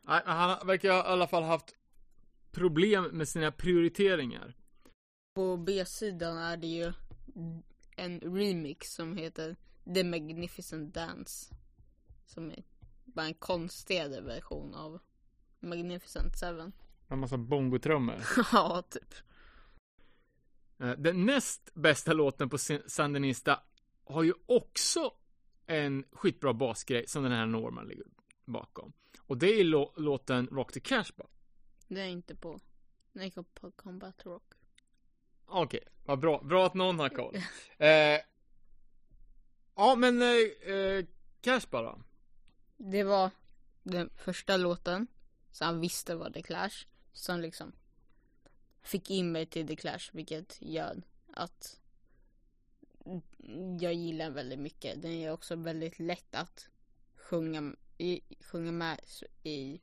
Nej, 0.02 0.22
han 0.26 0.68
verkar 0.68 0.90
i 0.90 0.92
alla 0.92 1.28
fall 1.28 1.44
haft 1.44 1.76
problem 2.52 3.04
med 3.04 3.28
sina 3.28 3.52
prioriteringar. 3.52 4.56
På 5.36 5.58
B-sidan 5.58 6.38
är 6.38 6.58
det 6.58 6.68
ju 6.68 6.94
en 7.96 8.20
remix 8.20 8.94
som 8.94 9.18
heter 9.18 9.56
The 9.94 10.04
Magnificent 10.04 10.94
Dance. 10.94 11.56
Som 12.26 12.52
är 12.52 12.64
bara 13.06 13.26
en 13.26 13.34
konstigare 13.34 14.22
version 14.22 14.76
av 14.76 15.00
Magnificent 15.60 16.38
Seven. 16.40 16.72
En 17.08 17.20
massa 17.20 17.38
bongotrummor. 17.38 18.22
ja, 18.52 18.84
typ. 18.90 19.14
Eh, 20.80 20.92
Den 20.92 21.26
näst 21.26 21.70
bästa 21.74 22.14
låten 22.14 22.50
på 22.50 22.58
Sandinista 22.88 23.60
har 24.04 24.24
ju 24.24 24.34
också 24.46 25.14
en 25.66 26.06
skitbra 26.12 26.54
basgrej 26.54 27.08
som 27.08 27.24
den 27.24 27.32
här 27.32 27.46
Norman 27.46 27.88
ligger 27.88 28.06
bakom. 28.46 28.94
Och 29.20 29.38
det 29.38 29.48
är 29.60 29.64
lå- 29.64 29.94
låten 30.00 30.48
Rock 30.48 30.72
the 30.74 30.80
Cashbar. 30.80 31.28
Det 31.88 32.02
är 32.02 32.08
inte 32.08 32.36
på. 32.36 32.60
Den 33.14 33.24
är 33.24 33.44
på 33.44 33.72
Combat 33.72 34.26
Rock. 34.26 34.44
Okej, 35.46 35.80
vad 36.06 36.20
bra. 36.20 36.42
Bra 36.44 36.66
att 36.66 36.74
någon 36.74 37.00
har 37.00 37.10
koll. 37.10 37.36
Eh, 37.78 38.20
ja, 39.76 39.96
men 39.96 40.22
eh, 40.22 40.74
eh, 40.76 41.06
Cashbar 41.42 41.84
då? 41.84 42.02
Det 42.78 43.04
var 43.04 43.30
den 43.84 44.10
första 44.16 44.58
låten. 44.58 45.08
Så 45.52 45.66
han 45.66 45.80
visste 45.80 46.16
vad 46.16 46.34
The 46.34 46.42
Clash. 46.42 46.86
Som 47.14 47.40
liksom 47.42 47.72
fick 48.86 49.10
in 49.10 49.32
mig 49.32 49.46
till 49.46 49.68
The 49.68 49.76
Clash. 49.76 50.10
Vilket 50.12 50.58
gör 50.62 51.02
att 51.34 51.80
jag 53.82 53.94
gillar 53.94 54.26
den 54.26 54.34
väldigt 54.34 54.60
mycket. 54.60 55.02
Den 55.02 55.12
är 55.12 55.32
också 55.32 55.56
väldigt 55.56 56.00
lätt 56.00 56.36
att 56.36 56.70
sjunga, 57.16 57.76
i, 57.98 58.22
sjunga 58.40 58.72
med 58.72 59.00
i, 59.44 59.82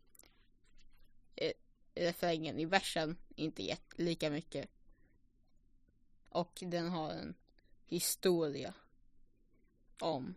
i 1.36 1.53
refrängen. 1.94 2.59
I 2.59 2.64
versen 2.64 3.16
inte 3.36 3.62
jätt, 3.62 3.94
lika 3.96 4.30
mycket. 4.30 4.70
Och 6.28 6.62
den 6.66 6.88
har 6.88 7.11
en 7.11 7.34
historia 7.86 8.74
om 10.00 10.34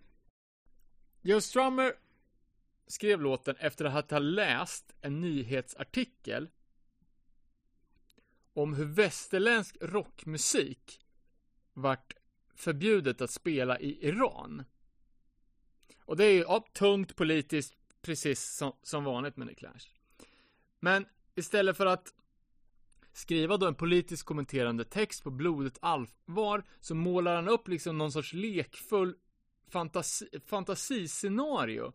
Joe 1.21 1.41
Strummer 1.41 1.93
skrev 2.87 3.21
låten 3.21 3.55
efter 3.59 3.85
att 3.85 4.11
ha 4.11 4.19
läst 4.19 4.95
en 5.01 5.21
nyhetsartikel 5.21 6.49
om 8.55 8.73
hur 8.73 8.85
västerländsk 8.85 9.77
rockmusik 9.81 10.99
vart 11.73 12.13
förbjudet 12.55 13.21
att 13.21 13.31
spela 13.31 13.79
i 13.79 14.07
Iran. 14.07 14.63
Och 16.05 16.17
det 16.17 16.25
är 16.25 16.31
ju 16.31 16.39
ja, 16.39 16.65
tungt 16.73 17.15
politiskt, 17.15 17.75
precis 18.01 18.55
som, 18.55 18.73
som 18.81 19.03
vanligt 19.03 19.37
med 19.37 19.47
The 19.47 19.55
Clash. 19.55 19.89
Men 20.79 21.05
istället 21.35 21.77
för 21.77 21.85
att 21.85 22.13
skriva 23.13 23.57
då 23.57 23.67
en 23.67 23.75
politiskt 23.75 24.23
kommenterande 24.23 24.85
text 24.85 25.23
på 25.23 25.31
blodigt 25.31 25.77
allvar 25.81 26.63
så 26.79 26.95
målar 26.95 27.35
han 27.35 27.47
upp 27.47 27.67
liksom 27.67 27.97
någon 27.97 28.11
sorts 28.11 28.33
lekfull 28.33 29.15
fantasi, 29.67 30.27
fantasiscenario. 30.45 31.93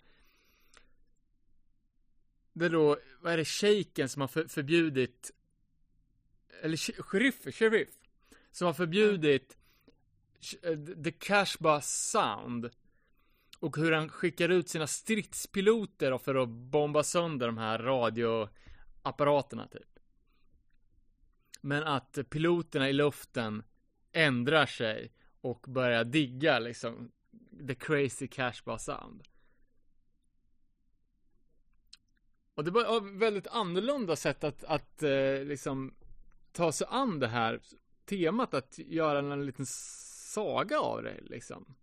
Det 2.53 2.65
är 2.65 2.71
då, 2.71 2.99
vad 3.21 3.33
är 3.33 3.37
det, 3.37 3.45
shejken 3.45 4.09
som 4.09 4.21
har 4.21 4.29
för, 4.29 4.47
förbjudit 4.47 5.33
eller 6.63 6.77
sheriff, 6.77 7.55
sheriff 7.55 7.89
som 8.51 8.67
har 8.67 8.75
förbjudit 8.75 9.59
eh, 10.63 10.79
the 11.05 11.13
Cashba 11.13 11.81
sound 11.81 12.71
och 13.59 13.77
hur 13.77 13.93
han 13.93 14.09
skickar 14.09 14.49
ut 14.49 14.69
sina 14.69 14.87
stridspiloter 14.87 16.19
för 16.19 16.35
att 16.35 16.49
bomba 16.49 17.03
sönder 17.03 17.47
de 17.47 17.59
här 17.59 17.79
radioapparaterna 17.79 19.67
typ. 19.67 19.99
Men 21.61 21.83
att 21.83 22.19
piloterna 22.31 22.89
i 22.89 22.93
luften 22.93 23.63
ändrar 24.13 24.67
sig 24.67 25.13
och 25.41 25.65
börjar 25.69 26.05
digga 26.05 26.59
liksom 26.59 27.11
the 27.69 27.75
crazy 27.75 28.27
Cashba 28.27 28.79
sound. 28.79 29.23
Och 32.55 32.65
det 32.65 32.71
var 32.71 32.97
ett 32.97 33.21
väldigt 33.23 33.47
annorlunda 33.47 34.17
sätt 34.17 34.45
att, 34.45 34.65
att 34.65 35.03
eh, 35.03 35.45
liksom 35.45 35.95
ta 36.53 36.73
sig 36.73 36.87
an 36.91 37.19
det 37.19 37.29
här 37.29 37.61
temat 38.05 38.55
att 38.55 38.79
göra 38.79 39.19
en 39.19 39.47
liten 39.47 39.67
saga 39.67 40.81
av 40.81 41.03
det 41.03 41.21
liksom. 41.21 41.75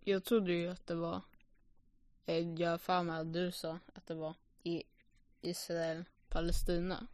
Jag 0.00 0.24
trodde 0.24 0.52
ju 0.52 0.68
att 0.68 0.86
det 0.86 0.94
var, 0.94 1.20
eh, 2.26 2.52
jag 2.52 2.70
har 2.70 2.78
för 2.78 3.02
mig 3.02 3.20
att 3.20 3.32
du 3.32 3.52
sa 3.52 3.78
att 3.94 4.06
det 4.06 4.14
var 4.14 4.34
i 4.62 4.82
Israel, 5.40 6.04
Palestina. 6.28 7.06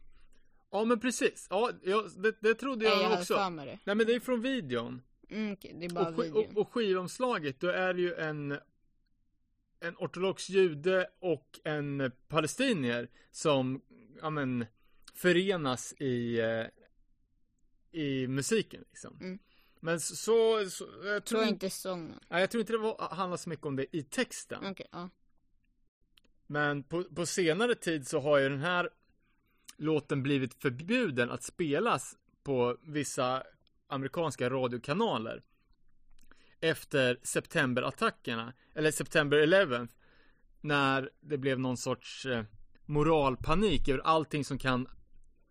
Ja 0.71 0.85
men 0.85 0.99
precis, 0.99 1.47
ja, 1.49 1.71
ja 1.83 2.05
det, 2.17 2.35
det 2.39 2.55
trodde 2.55 2.85
jag, 2.85 3.03
jag 3.03 3.19
också. 3.19 3.49
Nej 3.49 3.79
men 3.83 3.97
det 3.97 4.15
är 4.15 4.19
från 4.19 4.41
videon. 4.41 5.01
Mm, 5.29 5.53
okej, 5.53 5.75
det 5.79 5.85
är 5.85 5.89
bara 5.89 6.07
Och, 6.07 6.23
videon. 6.23 6.45
och, 6.45 6.57
och 6.57 6.73
skivomslaget, 6.73 7.59
då 7.59 7.67
är 7.67 7.93
det 7.93 8.01
ju 8.01 8.15
en 8.15 8.59
en 9.83 9.95
ortodox 9.97 10.49
jude 10.49 11.07
och 11.19 11.59
en 11.63 12.11
palestinier 12.27 13.07
som, 13.31 13.81
ja 14.21 14.29
men, 14.29 14.65
förenas 15.13 15.93
i 15.93 16.39
eh, 16.39 16.65
i 17.93 18.27
musiken 18.27 18.83
liksom. 18.89 19.17
Mm. 19.21 19.39
Men 19.79 19.99
så, 19.99 20.69
så, 20.69 20.87
jag 21.03 21.25
tror 21.25 21.43
inte, 21.43 21.69
sången. 21.69 22.19
nej, 22.29 22.41
jag 22.41 22.51
tror 22.51 22.61
inte 22.61 22.73
det 22.73 22.79
var, 22.79 23.15
handlar 23.15 23.37
så 23.37 23.49
mycket 23.49 23.65
om 23.65 23.75
det 23.75 23.95
i 23.95 24.03
texten. 24.03 24.65
Okej, 24.65 24.87
ja. 24.91 25.09
Men 26.47 26.83
på, 26.83 27.03
på 27.03 27.25
senare 27.25 27.75
tid 27.75 28.07
så 28.07 28.19
har 28.19 28.37
ju 28.37 28.49
den 28.49 28.59
här 28.59 28.89
låten 29.77 30.23
blivit 30.23 30.53
förbjuden 30.53 31.31
att 31.31 31.43
spelas 31.43 32.17
på 32.43 32.77
vissa 32.83 33.43
amerikanska 33.87 34.49
radiokanaler. 34.49 35.43
Efter 36.59 37.19
septemberattackerna, 37.23 38.53
eller 38.73 38.91
september 38.91 39.37
11 39.37 39.87
När 40.61 41.09
det 41.21 41.37
blev 41.37 41.59
någon 41.59 41.77
sorts 41.77 42.25
eh, 42.25 42.43
moralpanik 42.85 43.87
över 43.87 43.99
allting 43.99 44.45
som 44.45 44.57
kan 44.57 44.87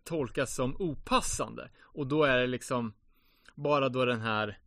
tolkas 0.03 0.55
som 0.55 0.75
opassande. 0.81 1.69
Och 1.81 2.07
då 2.07 2.23
är 2.23 2.37
det 2.37 2.47
liksom 2.47 2.93
bara 3.55 3.89
då 3.89 4.05
den 4.05 4.21
här 4.21 4.59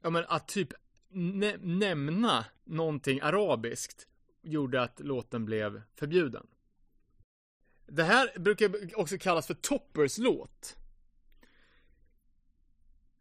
Ja 0.00 0.10
men 0.10 0.24
att 0.28 0.48
typ 0.48 0.68
nä- 1.08 1.56
nämna 1.56 2.44
någonting 2.64 3.20
arabiskt 3.20 4.08
gjorde 4.42 4.82
att 4.82 5.00
låten 5.00 5.44
blev 5.44 5.82
förbjuden. 5.94 6.46
Det 7.86 8.04
här 8.04 8.38
brukar 8.38 8.98
också 9.00 9.18
kallas 9.18 9.46
för 9.46 9.54
Toppers 9.54 10.18
låt. 10.18 10.76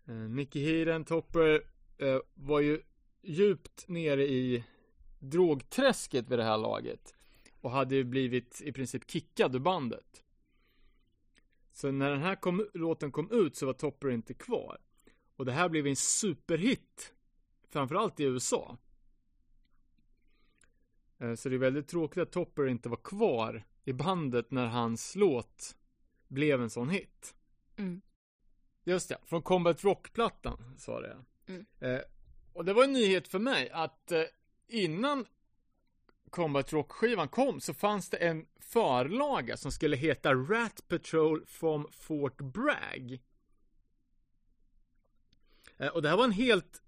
Eh, 0.08 0.14
Nicky 0.14 0.60
Hiren 0.60 1.06
Topper, 1.06 1.64
eh, 1.98 2.20
var 2.34 2.60
ju 2.60 2.82
djupt 3.22 3.88
nere 3.88 4.24
i 4.28 4.64
drogträsket 5.20 6.30
vid 6.30 6.40
det 6.40 6.44
här 6.44 6.58
laget. 6.58 7.14
Och 7.62 7.72
hade 7.72 7.96
ju 7.96 8.04
blivit 8.04 8.62
i 8.62 8.72
princip 8.72 9.12
kickad 9.12 9.56
ur 9.56 9.60
bandet. 9.60 10.24
Så 11.72 11.92
när 11.92 12.12
den 12.12 12.22
här 12.22 12.36
kom, 12.36 12.68
låten 12.74 13.12
kom 13.12 13.32
ut 13.32 13.56
så 13.56 13.66
var 13.66 13.74
Topper 13.74 14.12
inte 14.12 14.34
kvar. 14.34 14.78
Och 15.36 15.46
det 15.46 15.52
här 15.52 15.70
blev 15.70 15.88
en 15.88 15.96
superhit. 15.96 17.14
Framförallt 17.70 18.20
i 18.20 18.24
USA. 18.24 18.78
Eh, 21.20 21.36
Så 21.36 21.50
det 21.50 21.56
är 21.56 21.60
väldigt 21.60 21.88
tråkigt 21.88 22.18
att 22.18 22.32
Topper 22.32 22.68
inte 22.68 22.90
var 22.90 22.98
kvar 22.98 23.64
i 23.84 23.94
bandet 23.94 24.52
när 24.52 24.68
hans 24.68 25.16
låt 25.16 25.78
blev 26.28 26.62
en 26.62 26.70
sån 26.70 26.90
hit. 26.90 27.36
Mm. 27.78 28.02
Just 28.84 29.10
det, 29.10 29.18
från 29.26 29.42
Combat 29.42 29.84
Rock-plattan 29.84 30.76
sa 30.78 31.02
det. 31.02 31.18
Mm. 31.48 31.66
Eh, 31.80 32.02
och 32.54 32.66
det 32.66 32.74
var 32.74 32.84
en 32.84 32.94
nyhet 32.94 33.28
för 33.28 33.40
mig 33.40 33.70
att 33.70 34.12
eh, 34.12 34.24
innan 34.68 35.26
Combat 36.32 36.74
Rock-skivan 36.74 37.28
kom 37.28 37.62
så 37.62 37.74
fanns 37.74 38.10
det 38.10 38.18
en 38.18 38.46
förlaga 38.60 39.58
som 39.58 39.72
skulle 39.72 39.98
heta 39.98 40.34
Rat 40.34 40.88
Patrol 40.88 41.46
from 41.46 41.88
Fort 41.92 42.38
Bragg. 42.38 43.22
Eh, 45.78 45.88
och 45.88 46.02
det 46.02 46.10
här 46.10 46.18
var 46.18 46.24
en 46.24 46.32
helt 46.32 46.82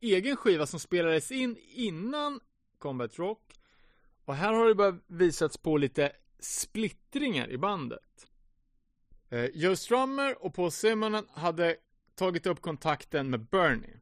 egen 0.00 0.36
skiva 0.36 0.66
som 0.66 0.80
spelades 0.80 1.32
in 1.32 1.56
innan 1.74 2.40
Combat 2.78 3.18
Rock. 3.18 3.54
Och 4.24 4.34
här 4.34 4.52
har 4.52 4.68
det 4.68 4.74
bara 4.74 4.98
visats 5.06 5.56
på 5.56 5.76
lite 5.76 6.12
splittringar 6.38 7.50
i 7.50 7.58
bandet. 7.58 8.26
Eh, 9.28 9.44
Joe 9.44 9.76
Strummer 9.76 10.44
och 10.44 10.54
Paul 10.54 10.70
Simonen 10.70 11.26
hade 11.30 11.76
tagit 12.14 12.46
upp 12.46 12.60
kontakten 12.60 13.30
med 13.30 13.40
Bernie. 13.40 14.00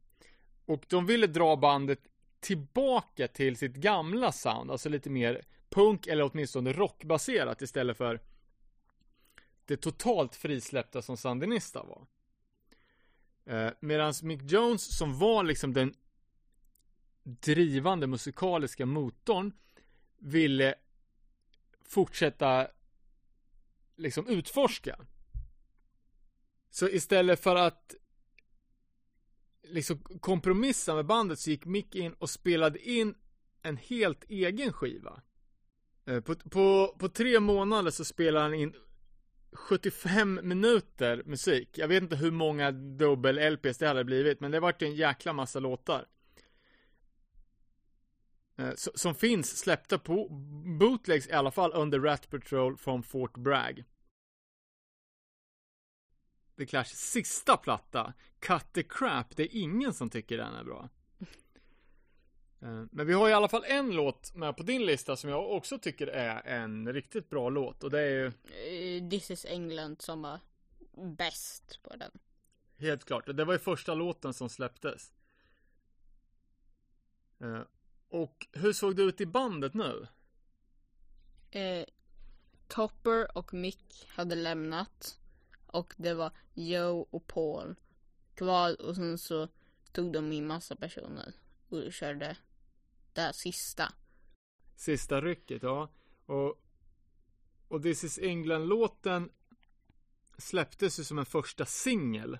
Och 0.66 0.84
de 0.88 1.06
ville 1.06 1.26
dra 1.26 1.56
bandet 1.56 2.00
tillbaka 2.46 3.28
till 3.28 3.56
sitt 3.56 3.74
gamla 3.74 4.32
sound, 4.32 4.70
alltså 4.70 4.88
lite 4.88 5.10
mer 5.10 5.42
punk 5.68 6.06
eller 6.06 6.30
åtminstone 6.32 6.72
rockbaserat 6.72 7.62
istället 7.62 7.96
för 7.96 8.20
det 9.64 9.76
totalt 9.76 10.36
frisläppta 10.36 11.02
som 11.02 11.16
Sandinista 11.16 11.82
var. 11.82 12.06
Eh, 13.44 13.72
Medan 13.80 14.14
Mick 14.22 14.42
Jones 14.42 14.98
som 14.98 15.18
var 15.18 15.44
liksom 15.44 15.72
den 15.72 15.94
drivande 17.22 18.06
musikaliska 18.06 18.86
motorn 18.86 19.52
ville 20.18 20.74
fortsätta 21.84 22.68
liksom 23.96 24.28
utforska. 24.28 24.98
Så 26.70 26.88
istället 26.88 27.40
för 27.40 27.56
att 27.56 27.94
liksom 29.70 29.98
kompromissa 30.20 30.94
med 30.94 31.06
bandet 31.06 31.38
så 31.38 31.50
gick 31.50 31.64
Mick 31.64 31.94
in 31.94 32.12
och 32.12 32.30
spelade 32.30 32.78
in 32.78 33.14
en 33.62 33.76
helt 33.76 34.24
egen 34.28 34.72
skiva. 34.72 35.22
Eh, 36.06 36.20
på, 36.20 36.34
på, 36.34 36.96
på 36.98 37.08
tre 37.08 37.40
månader 37.40 37.90
så 37.90 38.04
spelade 38.04 38.44
han 38.44 38.54
in 38.54 38.74
75 39.52 40.40
minuter 40.42 41.22
musik. 41.26 41.78
Jag 41.78 41.88
vet 41.88 42.02
inte 42.02 42.16
hur 42.16 42.30
många 42.30 42.70
dubbel-LPs 42.70 43.78
det 43.78 43.88
hade 43.88 44.04
blivit, 44.04 44.40
men 44.40 44.50
det 44.50 44.60
vart 44.60 44.82
en 44.82 44.94
jäkla 44.94 45.32
massa 45.32 45.60
låtar. 45.60 46.06
Eh, 48.58 48.72
som 48.74 49.14
finns 49.14 49.58
släppta 49.58 49.98
på 49.98 50.28
bootlegs 50.78 51.28
i 51.28 51.32
alla 51.32 51.50
fall 51.50 51.72
under 51.74 52.00
Rat 52.00 52.30
Patrol 52.30 52.76
från 52.76 53.02
Fort 53.02 53.36
Bragg. 53.36 53.84
The 56.56 56.66
Clash 56.66 56.84
sista 56.94 57.56
platta, 57.56 58.12
Cut 58.40 58.72
the 58.72 58.82
Crap, 58.82 59.36
det 59.36 59.42
är 59.42 59.60
ingen 59.62 59.94
som 59.94 60.10
tycker 60.10 60.36
den 60.36 60.54
är 60.54 60.64
bra. 60.64 60.88
Eh, 62.60 62.84
Men 62.90 63.06
vi 63.06 63.12
har 63.12 63.28
i 63.28 63.32
alla 63.32 63.48
fall 63.48 63.64
en 63.66 63.90
låt 63.94 64.34
med 64.34 64.56
på 64.56 64.62
din 64.62 64.86
lista 64.86 65.16
som 65.16 65.30
jag 65.30 65.50
också 65.52 65.78
tycker 65.78 66.06
är 66.06 66.42
en 66.46 66.92
riktigt 66.92 67.30
bra 67.30 67.48
låt 67.50 67.84
och 67.84 67.90
det 67.90 68.00
är 68.00 68.10
ju 68.10 68.26
Eh, 68.96 69.08
This 69.10 69.30
is 69.30 69.44
England 69.44 70.02
som 70.02 70.22
var 70.22 70.40
bäst 71.16 71.80
på 71.82 71.96
den. 71.96 72.10
helt 72.78 73.04
klart, 73.04 73.26
det 73.36 73.44
var 73.44 73.52
ju 73.52 73.58
första 73.58 73.94
låten 73.94 74.34
som 74.34 74.48
släpptes. 74.48 75.12
Eh, 77.40 77.60
Och 78.08 78.46
hur 78.52 78.72
såg 78.72 78.96
det 78.96 79.02
ut 79.02 79.20
i 79.20 79.26
bandet 79.26 79.74
nu? 79.74 80.06
Eh, 81.50 81.84
Topper 82.68 83.38
och 83.38 83.54
Mick 83.54 84.06
hade 84.08 84.34
lämnat. 84.34 85.18
Och 85.76 85.94
det 85.96 86.14
var 86.14 86.32
Joe 86.54 87.06
och 87.10 87.26
Paul 87.26 87.74
kvar 88.34 88.82
och 88.82 88.96
sen 88.96 89.18
så 89.18 89.48
tog 89.92 90.12
de 90.12 90.32
in 90.32 90.46
massa 90.46 90.76
personer 90.76 91.34
och 91.68 91.92
körde 91.92 92.36
det 93.12 93.20
här 93.20 93.32
sista. 93.32 93.92
Sista 94.76 95.20
rycket, 95.20 95.62
ja. 95.62 95.90
Och, 96.26 96.62
och 97.68 97.82
This 97.82 98.04
is 98.04 98.18
England-låten 98.18 99.30
släpptes 100.38 101.00
ju 101.00 101.04
som 101.04 101.18
en 101.18 101.26
första 101.26 101.66
singel. 101.66 102.38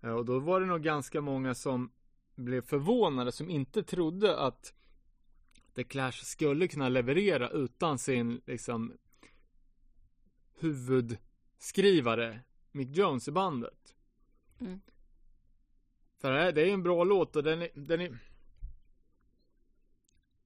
Eh, 0.00 0.10
och 0.10 0.24
då 0.24 0.38
var 0.38 0.60
det 0.60 0.66
nog 0.66 0.82
ganska 0.82 1.20
många 1.20 1.54
som 1.54 1.92
blev 2.34 2.62
förvånade, 2.62 3.32
som 3.32 3.50
inte 3.50 3.82
trodde 3.82 4.38
att 4.38 4.74
The 5.74 5.84
Clash 5.84 6.24
skulle 6.24 6.68
kunna 6.68 6.88
leverera 6.88 7.50
utan 7.50 7.98
sin, 7.98 8.40
liksom, 8.46 8.92
huvud 10.58 11.18
huvudskrivare 11.56 12.40
Mick 12.72 12.96
Jones 12.96 13.28
i 13.28 13.30
bandet. 13.32 13.94
Mm. 14.60 14.80
För 16.20 16.32
det 16.32 16.40
är- 16.40 16.52
det 16.52 16.62
är 16.62 16.72
en 16.72 16.82
bra 16.82 17.04
låt 17.04 17.36
och 17.36 17.42
den 17.42 17.62
är, 17.62 17.68
den 17.74 18.00
är 18.00 18.18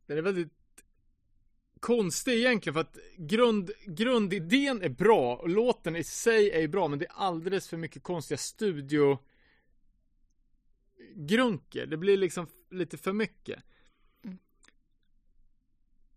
Den 0.06 0.18
är 0.18 0.22
väldigt 0.22 0.52
konstig 1.80 2.32
egentligen 2.32 2.74
för 2.74 2.80
att 2.80 2.98
grund, 3.16 3.70
grundidén 3.86 4.82
är 4.82 4.88
bra 4.88 5.36
och 5.36 5.48
låten 5.48 5.96
i 5.96 6.04
sig 6.04 6.50
är 6.50 6.68
bra 6.68 6.88
men 6.88 6.98
det 6.98 7.06
är 7.06 7.12
alldeles 7.12 7.68
för 7.68 7.76
mycket 7.76 8.02
konstiga 8.02 8.38
studio 8.38 9.18
grunker. 11.14 11.86
Det 11.86 11.96
blir 11.96 12.16
liksom 12.16 12.46
lite 12.70 12.98
för 12.98 13.12
mycket. 13.12 13.62
Mm. 14.24 14.38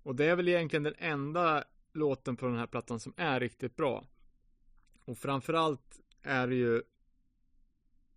Och 0.04 0.16
det 0.16 0.26
är 0.26 0.36
väl 0.36 0.48
egentligen 0.48 0.84
den 0.84 0.96
enda 0.98 1.64
låten 1.94 2.38
på 2.38 2.46
den 2.46 2.58
här 2.58 2.68
plattan 2.68 3.00
som 3.00 3.14
är 3.18 3.40
riktigt 3.40 3.76
bra. 3.76 4.08
Och 5.06 5.18
framförallt 5.18 6.00
är 6.22 6.48
det 6.48 6.56
ju 6.56 6.84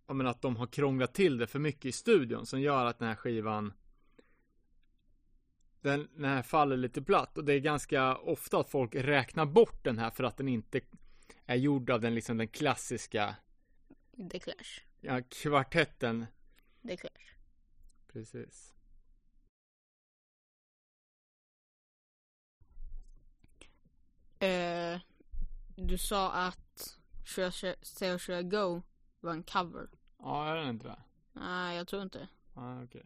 jag 0.07 0.15
menar 0.15 0.31
att 0.31 0.41
de 0.41 0.55
har 0.55 0.67
krånglat 0.67 1.13
till 1.13 1.37
det 1.37 1.47
för 1.47 1.59
mycket 1.59 1.85
i 1.85 1.91
studion 1.91 2.45
som 2.45 2.61
gör 2.61 2.85
att 2.85 2.99
den 2.99 3.07
här 3.07 3.15
skivan 3.15 3.73
den, 5.81 6.07
den 6.15 6.25
här 6.25 6.41
faller 6.41 6.77
lite 6.77 7.01
platt 7.01 7.37
och 7.37 7.45
det 7.45 7.53
är 7.53 7.59
ganska 7.59 8.15
ofta 8.15 8.59
att 8.59 8.69
folk 8.69 8.95
räknar 8.95 9.45
bort 9.45 9.83
den 9.83 9.99
här 9.99 10.09
för 10.09 10.23
att 10.23 10.37
den 10.37 10.47
inte 10.47 10.81
är 11.45 11.55
gjord 11.55 11.89
av 11.89 12.01
den 12.01 12.15
liksom 12.15 12.37
den 12.37 12.47
klassiska 12.47 13.35
The 14.31 14.39
Clash. 14.39 14.81
ja, 15.01 15.21
kvartetten. 15.29 16.25
The 16.87 16.97
Clash. 16.97 17.33
Precis. 18.13 18.73
Eh, 24.39 24.99
du 25.75 25.97
sa 25.97 26.31
att 26.31 26.66
Should 27.27 28.39
I 28.39 28.43
Go 28.43 28.81
var 29.19 29.31
en 29.31 29.43
cover. 29.43 29.89
Ja, 30.19 30.47
är 30.47 30.55
den 30.55 30.69
inte 30.69 30.87
det? 30.87 31.01
Nej, 31.33 31.77
jag 31.77 31.87
tror 31.87 32.01
inte. 32.01 32.27
Ja, 32.55 32.83
okej. 32.83 33.05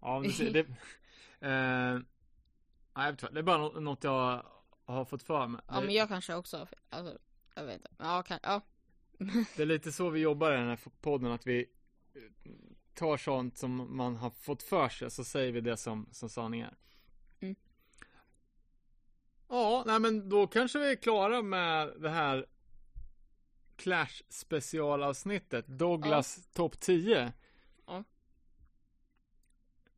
Ja, 0.00 0.20
du 0.24 0.30
ser, 0.32 0.52
det... 0.52 0.60
eh, 1.48 2.00
nej, 2.94 3.16
det 3.32 3.38
är 3.38 3.42
bara 3.42 3.58
nå- 3.58 3.80
något 3.80 4.04
jag 4.04 4.46
har 4.84 5.04
fått 5.04 5.22
för 5.22 5.46
mig. 5.46 5.60
Ja, 5.68 5.80
men 5.80 5.94
jag 5.94 6.08
kanske 6.08 6.34
också. 6.34 6.68
Alltså, 6.90 7.18
jag 7.54 7.64
vet 7.64 7.74
inte. 7.74 7.90
Ja, 7.98 8.22
kan, 8.22 8.38
ja. 8.42 8.60
Det 9.56 9.62
är 9.62 9.66
lite 9.66 9.92
så 9.92 10.10
vi 10.10 10.20
jobbar 10.20 10.52
i 10.52 10.56
den 10.56 10.68
här 10.68 10.80
podden, 11.00 11.32
att 11.32 11.46
vi 11.46 11.66
eh, 12.14 12.52
tar 12.94 13.16
sånt 13.16 13.58
som 13.58 13.96
man 13.96 14.16
har 14.16 14.30
fått 14.30 14.62
för 14.62 14.88
sig, 14.88 15.10
så 15.10 15.24
säger 15.24 15.52
vi 15.52 15.60
det 15.60 15.76
som, 15.76 16.08
som 16.12 16.28
sanning 16.28 16.60
är. 16.60 16.74
Mm. 17.40 17.56
Ja, 19.48 19.82
nej 19.86 20.00
men 20.00 20.28
då 20.28 20.46
kanske 20.46 20.78
vi 20.78 20.90
är 20.90 20.96
klara 20.96 21.42
med 21.42 21.92
det 21.98 22.10
här 22.10 22.46
Clash 23.78 24.22
specialavsnittet, 24.28 25.66
Douglas 25.66 26.48
topp 26.52 26.80
10. 26.80 27.32
Ja. 27.86 28.04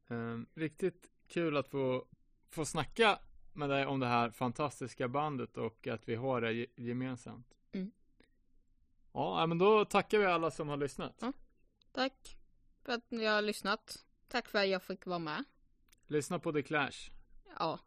Ehm, 0.09 0.47
riktigt 0.55 1.11
kul 1.29 1.57
att 1.57 1.69
få, 1.69 2.07
få 2.51 2.65
snacka 2.65 3.19
med 3.53 3.71
dig 3.71 3.87
om 3.87 4.01
det 4.01 4.07
här 4.07 4.31
fantastiska 4.31 5.09
bandet 5.09 5.57
och 5.57 5.87
att 5.87 6.09
vi 6.09 6.15
har 6.15 6.41
det 6.41 6.53
ge- 6.53 6.67
gemensamt. 6.77 7.47
Mm. 7.73 7.91
Ja, 9.13 9.47
men 9.47 9.59
då 9.59 9.85
tackar 9.85 10.19
vi 10.19 10.27
alla 10.27 10.51
som 10.51 10.69
har 10.69 10.77
lyssnat. 10.77 11.15
Ja. 11.21 11.33
Tack 11.93 12.37
för 12.83 12.93
att 12.93 13.11
ni 13.11 13.25
har 13.25 13.43
lyssnat. 13.43 14.05
Tack 14.29 14.49
för 14.49 14.59
att 14.59 14.69
jag 14.69 14.83
fick 14.83 15.07
vara 15.07 15.19
med. 15.19 15.45
Lyssna 16.07 16.39
på 16.39 16.53
The 16.53 16.63
Clash. 16.63 17.11
Ja. 17.59 17.79